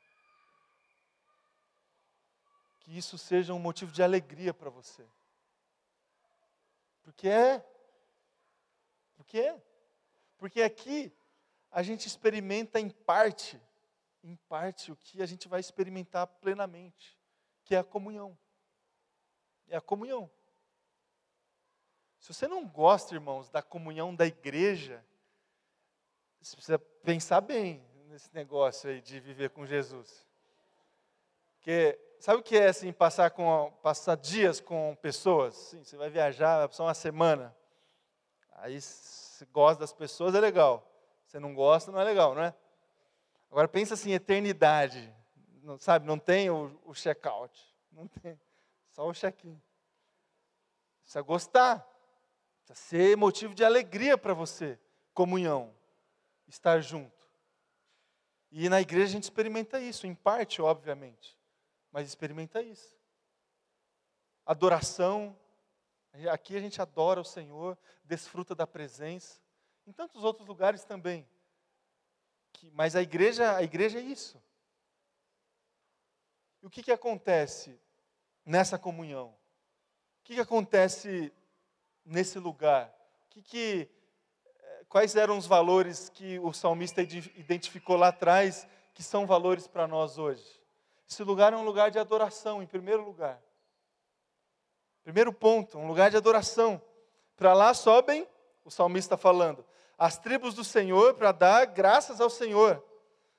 que 2.88 2.98
isso 2.98 3.18
seja 3.18 3.54
um 3.54 3.60
motivo 3.60 3.92
de 3.92 4.02
alegria 4.02 4.54
para 4.54 4.70
você. 4.70 5.06
Porque 7.04 7.28
é. 7.28 7.62
Porque 9.18 9.42
é. 9.42 9.62
Porque 10.38 10.62
aqui 10.62 11.12
a 11.70 11.84
gente 11.84 12.08
experimenta 12.08 12.80
em 12.80 12.90
parte, 12.90 13.62
em 14.24 14.38
parte, 14.48 14.90
o 14.90 14.96
que 14.96 15.22
a 15.22 15.26
gente 15.26 15.50
vai 15.50 15.60
experimentar 15.60 16.28
plenamente, 16.28 17.20
que 17.66 17.76
é 17.76 17.80
a 17.80 17.84
comunhão. 17.84 18.38
É 19.68 19.76
a 19.76 19.82
comunhão. 19.82 20.32
Se 22.28 22.34
você 22.34 22.46
não 22.46 22.68
gosta, 22.68 23.16
irmãos, 23.16 23.50
da 23.50 23.62
comunhão 23.62 24.14
da 24.14 24.28
igreja, 24.28 25.02
você 26.42 26.58
precisa 26.58 26.78
pensar 26.78 27.40
bem 27.40 27.82
nesse 28.10 28.30
negócio 28.36 28.90
aí 28.90 29.00
de 29.00 29.18
viver 29.22 29.50
com 29.52 29.66
Jesus. 29.66 30.28
Porque 31.54 31.98
sabe 32.20 32.42
o 32.42 32.44
que 32.44 32.58
é 32.58 32.68
assim, 32.68 32.92
passar, 32.92 33.32
com, 33.32 33.72
passar 33.82 34.18
dias 34.18 34.60
com 34.60 34.94
pessoas? 35.02 35.56
Sim, 35.56 35.86
você 35.86 35.96
vai 35.96 36.10
viajar, 36.10 36.58
vai 36.58 36.68
passar 36.68 36.84
uma 36.84 36.94
semana. 36.94 37.56
Aí 38.56 38.82
você 38.82 39.46
gosta 39.46 39.80
das 39.80 39.94
pessoas, 39.94 40.36
é 40.36 40.42
legal. 40.42 40.86
Você 41.26 41.40
não 41.40 41.56
gosta, 41.56 41.94
não 41.94 42.02
é 42.02 42.04
legal, 42.04 42.36
não 42.36 42.44
é? 42.44 42.54
Agora 43.50 43.70
pensa 43.70 43.94
assim, 43.94 44.12
eternidade. 44.12 45.16
Não, 45.64 45.80
sabe, 45.80 46.06
não 46.06 46.20
tem 46.20 46.50
o, 46.50 46.78
o 46.84 46.94
check-out. 46.94 47.58
Não 47.90 48.06
tem. 48.06 48.38
Só 48.92 49.08
o 49.08 49.14
check-in. 49.14 49.58
Precisa 51.04 51.22
gostar. 51.22 51.97
Precisa 52.68 52.88
ser 52.88 53.18
motivo 53.18 53.55
de 53.55 53.63
alegria 53.63 54.18
para 54.18 54.34
você. 54.34 54.78
Comunhão. 55.13 55.74
Estar 56.47 56.82
junto. 56.82 57.26
E 58.51 58.70
na 58.70 58.80
igreja 58.82 59.05
a 59.05 59.11
gente 59.11 59.24
experimenta 59.24 59.80
isso, 59.80 60.05
em 60.05 60.13
parte, 60.13 60.61
obviamente 60.61 61.38
mas 61.97 62.07
experimenta 62.07 62.61
isso. 62.61 62.95
Adoração, 64.45 65.36
aqui 66.32 66.55
a 66.55 66.59
gente 66.59 66.80
adora 66.80 67.20
o 67.20 67.26
Senhor, 67.26 67.76
desfruta 68.03 68.53
da 68.53 68.68
presença, 68.68 69.41
em 69.86 69.91
tantos 69.91 70.24
outros 70.24 70.47
lugares 70.47 70.84
também. 70.84 71.28
Mas 72.72 72.95
a 72.95 73.01
igreja, 73.01 73.55
a 73.55 73.63
igreja 73.63 73.97
é 73.97 74.03
isso. 74.03 74.39
E 76.61 76.68
o 76.68 76.70
que, 76.70 76.84
que 76.84 76.91
acontece 76.91 77.80
nessa 78.45 78.78
comunhão? 78.78 79.30
O 79.30 80.24
que, 80.24 80.36
que 80.36 80.41
acontece 80.41 81.34
nesse 82.08 82.39
lugar? 82.39 82.93
Que, 83.30 83.41
que 83.41 83.89
eh, 84.45 84.86
quais 84.89 85.16
eram 85.16 85.38
os 85.38 85.45
valores 85.45 86.10
que 86.10 86.39
o 86.39 86.53
salmista 86.53 87.01
identificou 87.01 87.97
lá 87.97 88.08
atrás 88.08 88.68
que 88.93 89.03
são 89.03 89.28
valores 89.28 89.68
para 89.68 89.88
nós 89.88 90.18
hoje? 90.18 90.45
Esse 91.08 91.24
lugar 91.24 91.53
é 91.53 91.55
um 91.55 91.64
lugar 91.64 91.91
de 91.91 91.99
adoração, 91.99 92.62
em 92.62 92.68
primeiro 92.68 93.03
lugar. 93.03 93.41
Primeiro 95.03 95.32
ponto, 95.32 95.78
um 95.78 95.88
lugar 95.88 96.10
de 96.10 96.18
adoração. 96.18 96.82
Para 97.36 97.53
lá 97.53 97.74
sobem, 97.74 98.28
o 98.66 98.72
salmista 98.72 99.16
falando, 99.16 99.64
as 99.97 100.18
tribos 100.18 100.53
do 100.53 100.64
Senhor 100.64 101.14
para 101.14 101.32
dar 101.32 101.66
graças 101.66 102.20
ao 102.20 102.30
Senhor. 102.30 102.84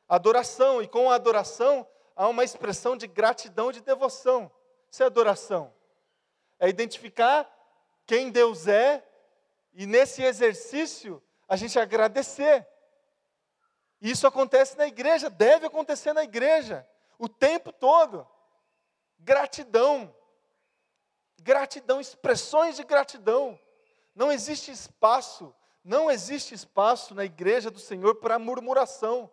Adoração, 0.08 0.80
e 0.80 0.88
com 0.88 1.10
a 1.10 1.14
adoração 1.14 1.86
há 2.16 2.26
uma 2.26 2.42
expressão 2.42 2.96
de 2.96 3.06
gratidão, 3.06 3.70
de 3.70 3.80
devoção. 3.80 4.50
Isso 4.90 5.02
é 5.02 5.06
adoração. 5.06 5.72
É 6.58 6.68
identificar 6.68 7.48
quem 8.09 8.30
Deus 8.30 8.66
é 8.66 9.06
e 9.74 9.84
nesse 9.86 10.22
exercício 10.22 11.22
a 11.46 11.56
gente 11.56 11.78
agradecer. 11.78 12.66
Isso 14.00 14.26
acontece 14.26 14.78
na 14.78 14.86
igreja, 14.86 15.28
deve 15.28 15.66
acontecer 15.66 16.14
na 16.14 16.24
igreja 16.24 16.88
o 17.18 17.28
tempo 17.28 17.70
todo. 17.70 18.26
Gratidão. 19.18 20.14
Gratidão, 21.40 22.00
expressões 22.00 22.76
de 22.76 22.82
gratidão. 22.82 23.61
Não 24.14 24.32
existe 24.32 24.72
espaço, 24.72 25.54
não 25.84 26.11
existe 26.11 26.54
espaço 26.54 27.14
na 27.14 27.26
igreja 27.26 27.70
do 27.70 27.78
Senhor 27.78 28.14
para 28.14 28.38
murmuração. 28.38 29.30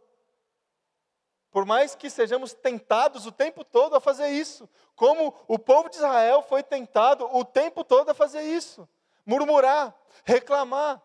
Por 1.56 1.66
mais 1.66 1.95
que 1.95 2.10
sejamos 2.10 2.53
tentados 2.53 3.26
o 3.26 3.32
tempo 3.32 3.64
todo 3.64 3.95
a 3.95 4.01
fazer 4.01 4.28
isso, 4.28 4.68
como 4.93 5.34
o 5.47 5.58
povo 5.58 5.88
de 5.88 5.95
Israel 5.95 6.41
foi 6.41 6.62
tentado 6.62 7.26
o 7.34 7.45
tempo 7.45 7.82
todo 7.82 8.10
a 8.10 8.14
fazer 8.14 8.41
isso, 8.41 8.86
murmurar, 9.26 9.95
reclamar, 10.26 11.01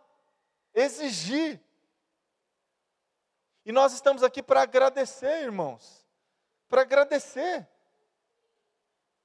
exigir. 0.74 1.60
E 3.64 3.70
nós 3.70 3.92
estamos 3.92 4.24
aqui 4.24 4.42
para 4.42 4.62
agradecer, 4.62 5.44
irmãos 5.44 6.00
para 6.70 6.82
agradecer. 6.82 7.68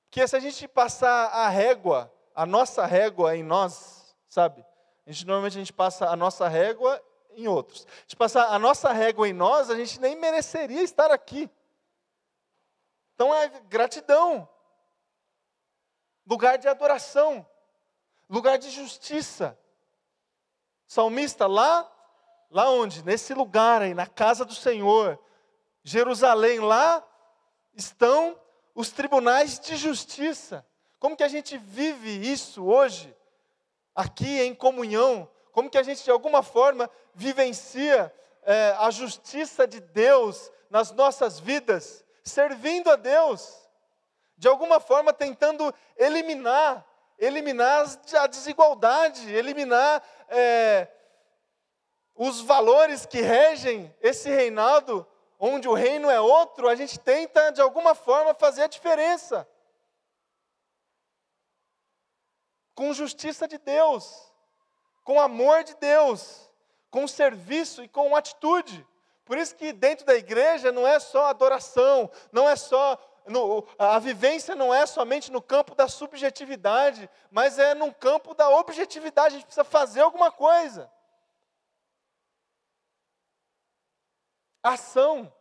Porque 0.10 0.28
se 0.28 0.36
a 0.36 0.40
gente 0.40 0.68
passar 0.68 1.28
a 1.28 1.48
régua, 1.48 2.12
a 2.34 2.46
nossa 2.46 2.86
régua 2.86 3.38
em 3.38 3.44
nós, 3.44 4.16
sabe? 4.28 4.66
A 5.06 5.12
gente 5.12 5.28
normalmente 5.28 5.58
a 5.58 5.60
gente 5.60 5.74
passa 5.74 6.08
a 6.10 6.16
nossa 6.16 6.48
régua 6.48 7.02
em 7.36 7.48
outros. 7.48 7.88
Se 8.08 8.16
passar 8.16 8.48
a 8.54 8.60
nossa 8.60 8.92
régua 8.92 9.28
em 9.28 9.34
nós, 9.34 9.70
a 9.70 9.76
gente 9.76 10.00
nem 10.00 10.16
mereceria 10.16 10.82
estar 10.82 11.12
aqui. 11.12 11.50
Então 13.14 13.34
é 13.34 13.48
gratidão. 13.68 14.48
Lugar 16.26 16.58
de 16.58 16.68
adoração. 16.68 17.46
Lugar 18.30 18.58
de 18.58 18.70
justiça. 18.70 19.58
Salmista 20.88 21.48
lá, 21.48 21.92
lá 22.50 22.70
onde? 22.70 23.04
Nesse 23.04 23.34
lugar 23.34 23.82
aí, 23.82 23.94
na 23.94 24.08
casa 24.08 24.46
do 24.46 24.54
Senhor, 24.54 25.20
Jerusalém, 25.84 26.60
lá 26.60 27.04
estão 27.74 28.40
os 28.74 28.92
tribunais 28.92 29.60
de 29.60 29.76
justiça. 29.76 30.66
Como 31.00 31.16
que 31.16 31.24
a 31.24 31.28
gente 31.28 31.58
vive 31.58 32.10
isso 32.10 32.66
hoje, 32.66 33.16
aqui 33.94 34.42
em 34.42 34.54
comunhão? 34.54 35.30
Como 35.56 35.70
que 35.70 35.78
a 35.78 35.84
gente, 35.84 36.04
de 36.04 36.12
alguma 36.12 36.44
forma, 36.44 36.92
vivencia 37.14 38.14
é, 38.44 38.76
a 38.78 38.92
justiça 38.92 39.66
de 39.66 39.80
Deus 39.80 40.52
nas 40.70 40.92
nossas 40.92 41.40
vidas, 41.40 42.04
servindo 42.22 42.92
a 42.92 42.98
Deus? 42.98 43.56
De 44.38 44.50
alguma 44.50 44.82
forma, 44.82 45.14
tentando 45.14 45.74
eliminar, 45.96 46.86
eliminar 47.18 47.86
a 48.16 48.28
desigualdade, 48.28 49.34
eliminar 49.34 50.04
é, 50.28 50.90
os 52.14 52.42
valores 52.42 53.06
que 53.06 53.22
regem 53.22 53.96
esse 54.02 54.30
reinado, 54.30 55.08
onde 55.40 55.70
o 55.70 55.74
reino 55.74 56.10
é 56.10 56.20
outro, 56.20 56.68
a 56.68 56.76
gente 56.76 57.00
tenta, 57.00 57.50
de 57.52 57.62
alguma 57.62 57.96
forma, 57.96 58.34
fazer 58.34 58.64
a 58.64 58.68
diferença. 58.68 59.48
Com 62.76 62.92
justiça 62.92 63.48
de 63.48 63.58
Deus, 63.58 64.35
com 65.06 65.22
amor 65.22 65.64
de 65.64 65.76
Deus, 65.76 66.52
com 66.90 67.08
serviço 67.08 67.84
e 67.84 67.88
com 67.88 68.16
atitude. 68.16 68.86
Por 69.24 69.38
isso 69.38 69.56
que 69.56 69.72
dentro 69.72 70.06
da 70.06 70.16
igreja 70.16 70.72
não 70.72 70.86
é 70.86 71.00
só 71.00 71.28
adoração, 71.28 72.12
não 72.32 72.50
é 72.50 72.56
só 72.56 73.00
no, 73.28 73.66
a 73.78 73.98
vivência 73.98 74.54
não 74.56 74.74
é 74.74 74.86
somente 74.86 75.32
no 75.32 75.42
campo 75.42 75.74
da 75.74 75.88
subjetividade, 75.88 77.10
mas 77.32 77.58
é 77.58 77.74
no 77.74 77.94
campo 77.94 78.34
da 78.34 78.50
objetividade. 78.50 79.36
A 79.36 79.38
gente 79.38 79.46
precisa 79.46 79.64
fazer 79.64 80.02
alguma 80.02 80.32
coisa. 80.32 80.92
Ação 84.62 85.32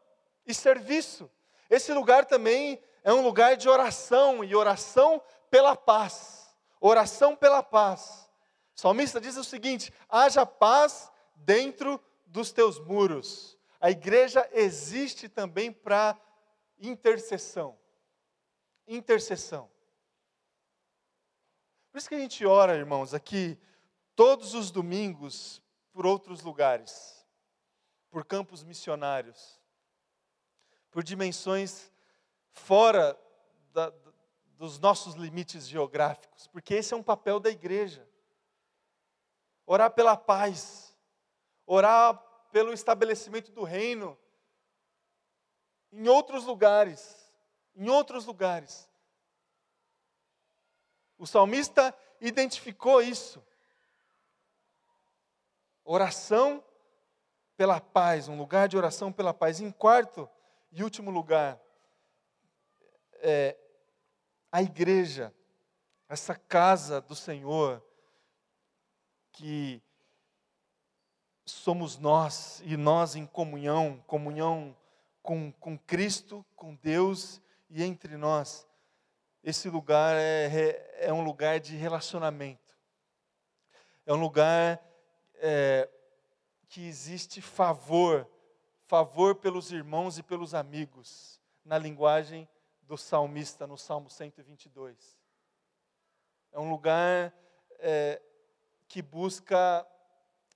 e 0.46 0.54
serviço. 0.54 1.30
Esse 1.68 1.92
lugar 1.92 2.26
também 2.26 2.82
é 3.02 3.12
um 3.12 3.22
lugar 3.22 3.56
de 3.56 3.68
oração 3.68 4.44
e 4.44 4.54
oração 4.54 5.22
pela 5.50 5.76
paz. 5.76 6.54
Oração 6.80 7.34
pela 7.34 7.62
paz. 7.62 8.23
O 8.76 8.80
salmista 8.80 9.20
diz 9.20 9.36
o 9.36 9.44
seguinte: 9.44 9.92
haja 10.08 10.44
paz 10.44 11.10
dentro 11.36 12.00
dos 12.26 12.52
teus 12.52 12.78
muros. 12.78 13.56
A 13.80 13.90
igreja 13.90 14.48
existe 14.52 15.28
também 15.28 15.72
para 15.72 16.18
intercessão. 16.78 17.78
Intercessão. 18.86 19.70
Por 21.90 21.98
isso 21.98 22.08
que 22.08 22.14
a 22.14 22.18
gente 22.18 22.44
ora, 22.44 22.74
irmãos, 22.74 23.14
aqui 23.14 23.58
todos 24.16 24.54
os 24.54 24.70
domingos 24.70 25.62
por 25.92 26.06
outros 26.06 26.40
lugares, 26.40 27.24
por 28.10 28.24
campos 28.24 28.64
missionários, 28.64 29.60
por 30.90 31.04
dimensões 31.04 31.92
fora 32.50 33.18
da, 33.72 33.92
dos 34.56 34.78
nossos 34.78 35.14
limites 35.14 35.68
geográficos, 35.68 36.46
porque 36.48 36.74
esse 36.74 36.94
é 36.94 36.96
um 36.96 37.02
papel 37.02 37.38
da 37.38 37.50
igreja. 37.50 38.08
Orar 39.66 39.90
pela 39.90 40.16
paz, 40.16 40.96
orar 41.66 42.16
pelo 42.52 42.72
estabelecimento 42.72 43.50
do 43.50 43.64
reino 43.64 44.18
em 45.90 46.08
outros 46.08 46.44
lugares, 46.44 47.32
em 47.74 47.88
outros 47.88 48.26
lugares. 48.26 48.88
O 51.16 51.26
salmista 51.26 51.96
identificou 52.20 53.00
isso. 53.00 53.44
Oração 55.84 56.64
pela 57.56 57.80
paz, 57.80 58.28
um 58.28 58.36
lugar 58.36 58.68
de 58.68 58.76
oração 58.76 59.12
pela 59.12 59.32
paz. 59.32 59.60
Em 59.60 59.70
quarto 59.70 60.28
e 60.72 60.82
último 60.82 61.10
lugar, 61.10 61.60
é, 63.14 63.56
a 64.50 64.62
igreja, 64.62 65.32
essa 66.08 66.34
casa 66.34 67.00
do 67.00 67.14
Senhor, 67.14 67.82
que 69.34 69.82
somos 71.44 71.98
nós 71.98 72.62
e 72.64 72.76
nós 72.76 73.14
em 73.14 73.26
comunhão, 73.26 74.02
comunhão 74.06 74.74
com, 75.22 75.52
com 75.52 75.78
Cristo, 75.78 76.44
com 76.56 76.74
Deus 76.76 77.40
e 77.68 77.82
entre 77.82 78.16
nós. 78.16 78.66
Esse 79.42 79.68
lugar 79.68 80.16
é, 80.16 81.06
é 81.06 81.12
um 81.12 81.22
lugar 81.22 81.60
de 81.60 81.76
relacionamento, 81.76 82.74
é 84.06 84.12
um 84.12 84.20
lugar 84.20 84.82
é, 85.34 85.88
que 86.68 86.86
existe 86.86 87.42
favor, 87.42 88.28
favor 88.86 89.34
pelos 89.34 89.70
irmãos 89.70 90.16
e 90.16 90.22
pelos 90.22 90.54
amigos, 90.54 91.40
na 91.64 91.76
linguagem 91.76 92.48
do 92.82 92.96
salmista, 92.96 93.66
no 93.66 93.76
Salmo 93.76 94.08
122. 94.08 95.18
É 96.52 96.58
um 96.58 96.70
lugar 96.70 97.34
é, 97.78 98.22
que 98.94 99.02
busca 99.02 99.84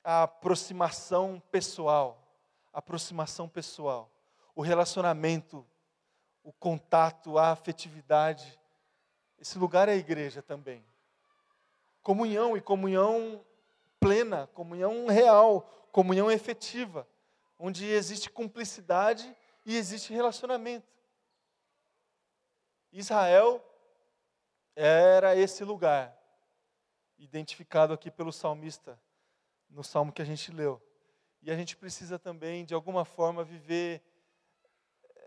a 0.05 0.23
aproximação 0.23 1.43
pessoal, 1.51 2.25
aproximação 2.73 3.49
pessoal, 3.49 4.09
o 4.55 4.63
relacionamento, 4.63 5.67
o 6.45 6.53
contato, 6.53 7.37
a 7.37 7.51
afetividade. 7.51 8.57
Esse 9.41 9.59
lugar 9.59 9.89
é 9.89 9.93
a 9.95 9.97
igreja 9.97 10.41
também. 10.41 10.87
Comunhão 12.01 12.57
e 12.57 12.61
comunhão 12.61 13.45
plena, 13.99 14.47
comunhão 14.55 15.09
real, 15.09 15.63
comunhão 15.91 16.31
efetiva, 16.31 17.09
onde 17.59 17.87
existe 17.87 18.31
cumplicidade 18.31 19.37
e 19.67 19.77
existe 19.77 20.13
relacionamento. 20.13 20.87
Israel 22.93 23.61
era 24.77 25.35
esse 25.35 25.65
lugar, 25.65 26.17
identificado 27.19 27.93
aqui 27.93 28.11
pelo 28.11 28.33
salmista 28.33 29.01
no 29.69 29.83
salmo 29.85 30.13
que 30.13 30.23
a 30.23 30.25
gente 30.25 30.51
leu. 30.53 30.81
E 31.43 31.51
a 31.51 31.57
gente 31.57 31.77
precisa 31.77 32.19
também, 32.19 32.65
de 32.65 32.75
alguma 32.75 33.05
forma, 33.05 33.45
viver 33.45 34.03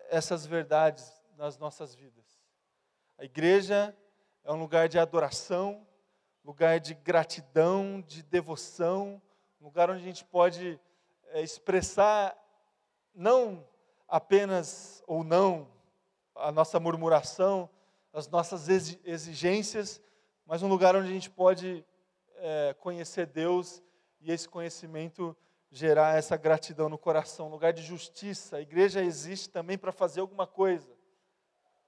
essas 0.10 0.46
verdades 0.46 1.12
nas 1.38 1.58
nossas 1.58 1.96
vidas. 1.96 2.26
A 3.18 3.24
igreja 3.24 3.96
é 4.44 4.52
um 4.52 4.60
lugar 4.60 4.90
de 4.90 5.00
adoração, 5.00 5.88
lugar 6.44 6.80
de 6.80 6.94
gratidão, 6.94 8.02
de 8.02 8.24
devoção, 8.24 9.22
lugar 9.60 9.90
onde 9.90 10.02
a 10.02 10.06
gente 10.06 10.26
pode 10.26 10.80
é, 11.28 11.42
expressar 11.42 12.36
não 13.14 13.66
apenas 14.08 15.04
ou 15.08 15.24
não 15.24 15.68
a 16.36 16.52
nossa 16.52 16.80
murmuração, 16.80 17.70
as 18.12 18.28
nossas 18.28 18.68
exigências, 18.68 20.02
mas 20.52 20.62
um 20.62 20.68
lugar 20.68 20.98
onde 20.98 21.08
a 21.08 21.14
gente 21.14 21.30
pode 21.30 21.82
é, 22.36 22.76
conhecer 22.78 23.26
Deus 23.26 23.82
e 24.20 24.34
esse 24.34 24.50
conhecimento 24.50 25.34
gerar 25.72 26.18
essa 26.18 26.36
gratidão 26.36 26.90
no 26.90 26.98
coração, 26.98 27.48
um 27.48 27.52
lugar 27.52 27.72
de 27.72 27.82
justiça. 27.82 28.58
A 28.58 28.62
igreja 28.62 29.02
existe 29.02 29.50
também 29.50 29.78
para 29.78 29.94
fazer 29.94 30.20
alguma 30.20 30.46
coisa, 30.46 30.92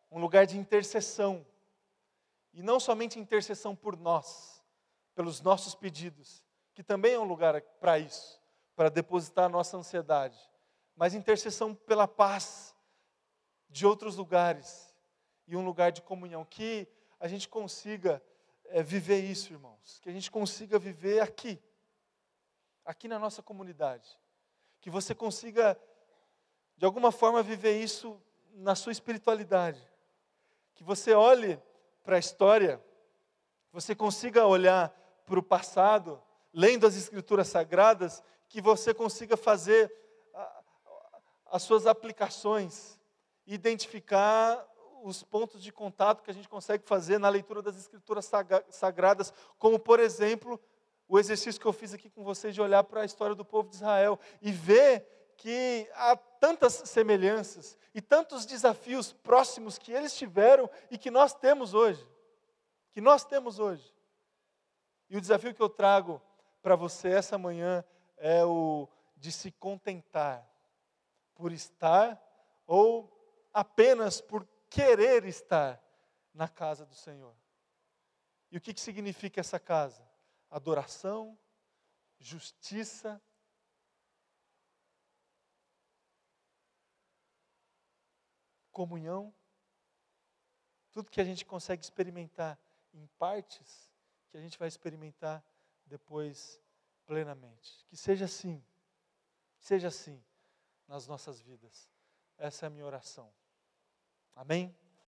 um 0.09 0.17
lugar 0.17 0.45
de 0.45 0.57
intercessão. 0.57 1.45
E 2.53 2.63
não 2.63 2.79
somente 2.79 3.19
intercessão 3.19 3.75
por 3.75 3.97
nós, 3.97 4.63
pelos 5.13 5.41
nossos 5.41 5.75
pedidos, 5.75 6.41
que 6.73 6.81
também 6.81 7.15
é 7.15 7.19
um 7.19 7.25
lugar 7.25 7.61
para 7.81 7.99
isso, 7.99 8.41
para 8.77 8.87
depositar 8.87 9.43
a 9.43 9.49
nossa 9.49 9.75
ansiedade, 9.75 10.39
mas 10.95 11.13
intercessão 11.13 11.75
pela 11.75 12.07
paz 12.07 12.73
de 13.67 13.85
outros 13.85 14.15
lugares 14.15 14.95
e 15.45 15.57
um 15.57 15.65
lugar 15.65 15.91
de 15.91 16.01
comunhão. 16.01 16.45
Que 16.45 16.87
a 17.19 17.27
gente 17.27 17.49
consiga 17.49 18.23
é, 18.65 18.81
viver 18.81 19.19
isso, 19.19 19.53
irmãos, 19.53 19.99
que 20.01 20.09
a 20.09 20.11
gente 20.11 20.29
consiga 20.31 20.79
viver 20.79 21.21
aqui. 21.21 21.61
Aqui 22.85 23.07
na 23.07 23.19
nossa 23.19 23.41
comunidade. 23.41 24.19
Que 24.81 24.89
você 24.89 25.15
consiga, 25.15 25.79
de 26.77 26.85
alguma 26.85 27.11
forma, 27.11 27.41
viver 27.41 27.79
isso 27.81 28.21
na 28.53 28.75
sua 28.75 28.91
espiritualidade. 28.91 29.81
Que 30.73 30.83
você 30.83 31.13
olhe 31.13 31.61
para 32.03 32.17
a 32.17 32.19
história, 32.19 32.83
você 33.71 33.95
consiga 33.95 34.45
olhar 34.45 34.89
para 35.25 35.39
o 35.39 35.43
passado, 35.43 36.21
lendo 36.53 36.85
as 36.85 36.95
Escrituras 36.95 37.47
Sagradas, 37.47 38.21
que 38.49 38.61
você 38.61 38.93
consiga 38.93 39.37
fazer 39.37 39.91
as 41.45 41.61
suas 41.63 41.85
aplicações, 41.85 42.99
identificar 43.45 44.67
os 45.03 45.21
pontos 45.21 45.61
de 45.61 45.71
contato 45.71 46.23
que 46.23 46.31
a 46.31 46.33
gente 46.33 46.47
consegue 46.47 46.85
fazer 46.85 47.19
na 47.19 47.27
leitura 47.27 47.61
das 47.61 47.75
Escrituras 47.77 48.29
Sagradas, 48.69 49.33
como, 49.59 49.77
por 49.77 49.99
exemplo, 49.99 50.59
o 51.07 51.19
exercício 51.19 51.59
que 51.59 51.67
eu 51.67 51.73
fiz 51.73 51.93
aqui 51.93 52.09
com 52.09 52.23
vocês 52.23 52.55
de 52.55 52.61
olhar 52.61 52.83
para 52.85 53.01
a 53.01 53.05
história 53.05 53.35
do 53.35 53.43
povo 53.43 53.69
de 53.69 53.75
Israel 53.75 54.17
e 54.41 54.51
ver 54.51 55.33
que 55.35 55.89
há 55.93 56.15
tantas 56.15 56.73
semelhanças 56.85 57.77
e 57.93 58.01
tantos 58.01 58.45
desafios 58.45 59.11
próximos 59.11 59.77
que 59.77 59.91
eles 59.91 60.15
tiveram 60.15 60.69
e 60.89 60.97
que 60.97 61.11
nós 61.11 61.33
temos 61.33 61.73
hoje. 61.73 62.07
Que 62.93 63.01
nós 63.01 63.25
temos 63.25 63.59
hoje. 63.59 63.93
E 65.09 65.17
o 65.17 65.21
desafio 65.21 65.53
que 65.53 65.61
eu 65.61 65.69
trago 65.69 66.21
para 66.61 66.75
você 66.75 67.09
essa 67.09 67.37
manhã 67.37 67.83
é 68.17 68.45
o 68.45 68.87
de 69.17 69.31
se 69.31 69.51
contentar 69.51 70.47
por 71.35 71.51
estar 71.51 72.21
ou 72.65 73.11
apenas 73.53 74.21
por 74.21 74.47
querer 74.73 75.23
estar 75.25 75.79
na 76.33 76.49
casa 76.49 76.83
do 76.83 76.95
Senhor. 76.95 77.35
E 78.49 78.57
o 78.57 78.61
que, 78.61 78.73
que 78.73 78.81
significa 78.81 79.39
essa 79.39 79.59
casa? 79.59 80.03
Adoração, 80.49 81.37
justiça, 82.17 83.21
comunhão, 88.71 89.31
tudo 90.91 91.11
que 91.11 91.21
a 91.21 91.23
gente 91.23 91.45
consegue 91.45 91.83
experimentar 91.83 92.59
em 92.93 93.05
partes, 93.19 93.91
que 94.29 94.37
a 94.37 94.41
gente 94.41 94.57
vai 94.57 94.67
experimentar 94.67 95.43
depois 95.85 96.59
plenamente. 97.05 97.85
Que 97.85 97.95
seja 97.95 98.25
assim, 98.25 98.63
seja 99.59 99.89
assim 99.89 100.23
nas 100.87 101.05
nossas 101.07 101.39
vidas. 101.39 101.91
Essa 102.37 102.65
é 102.65 102.67
a 102.67 102.69
minha 102.71 102.85
oração. 102.85 103.31
Amém? 104.35 104.75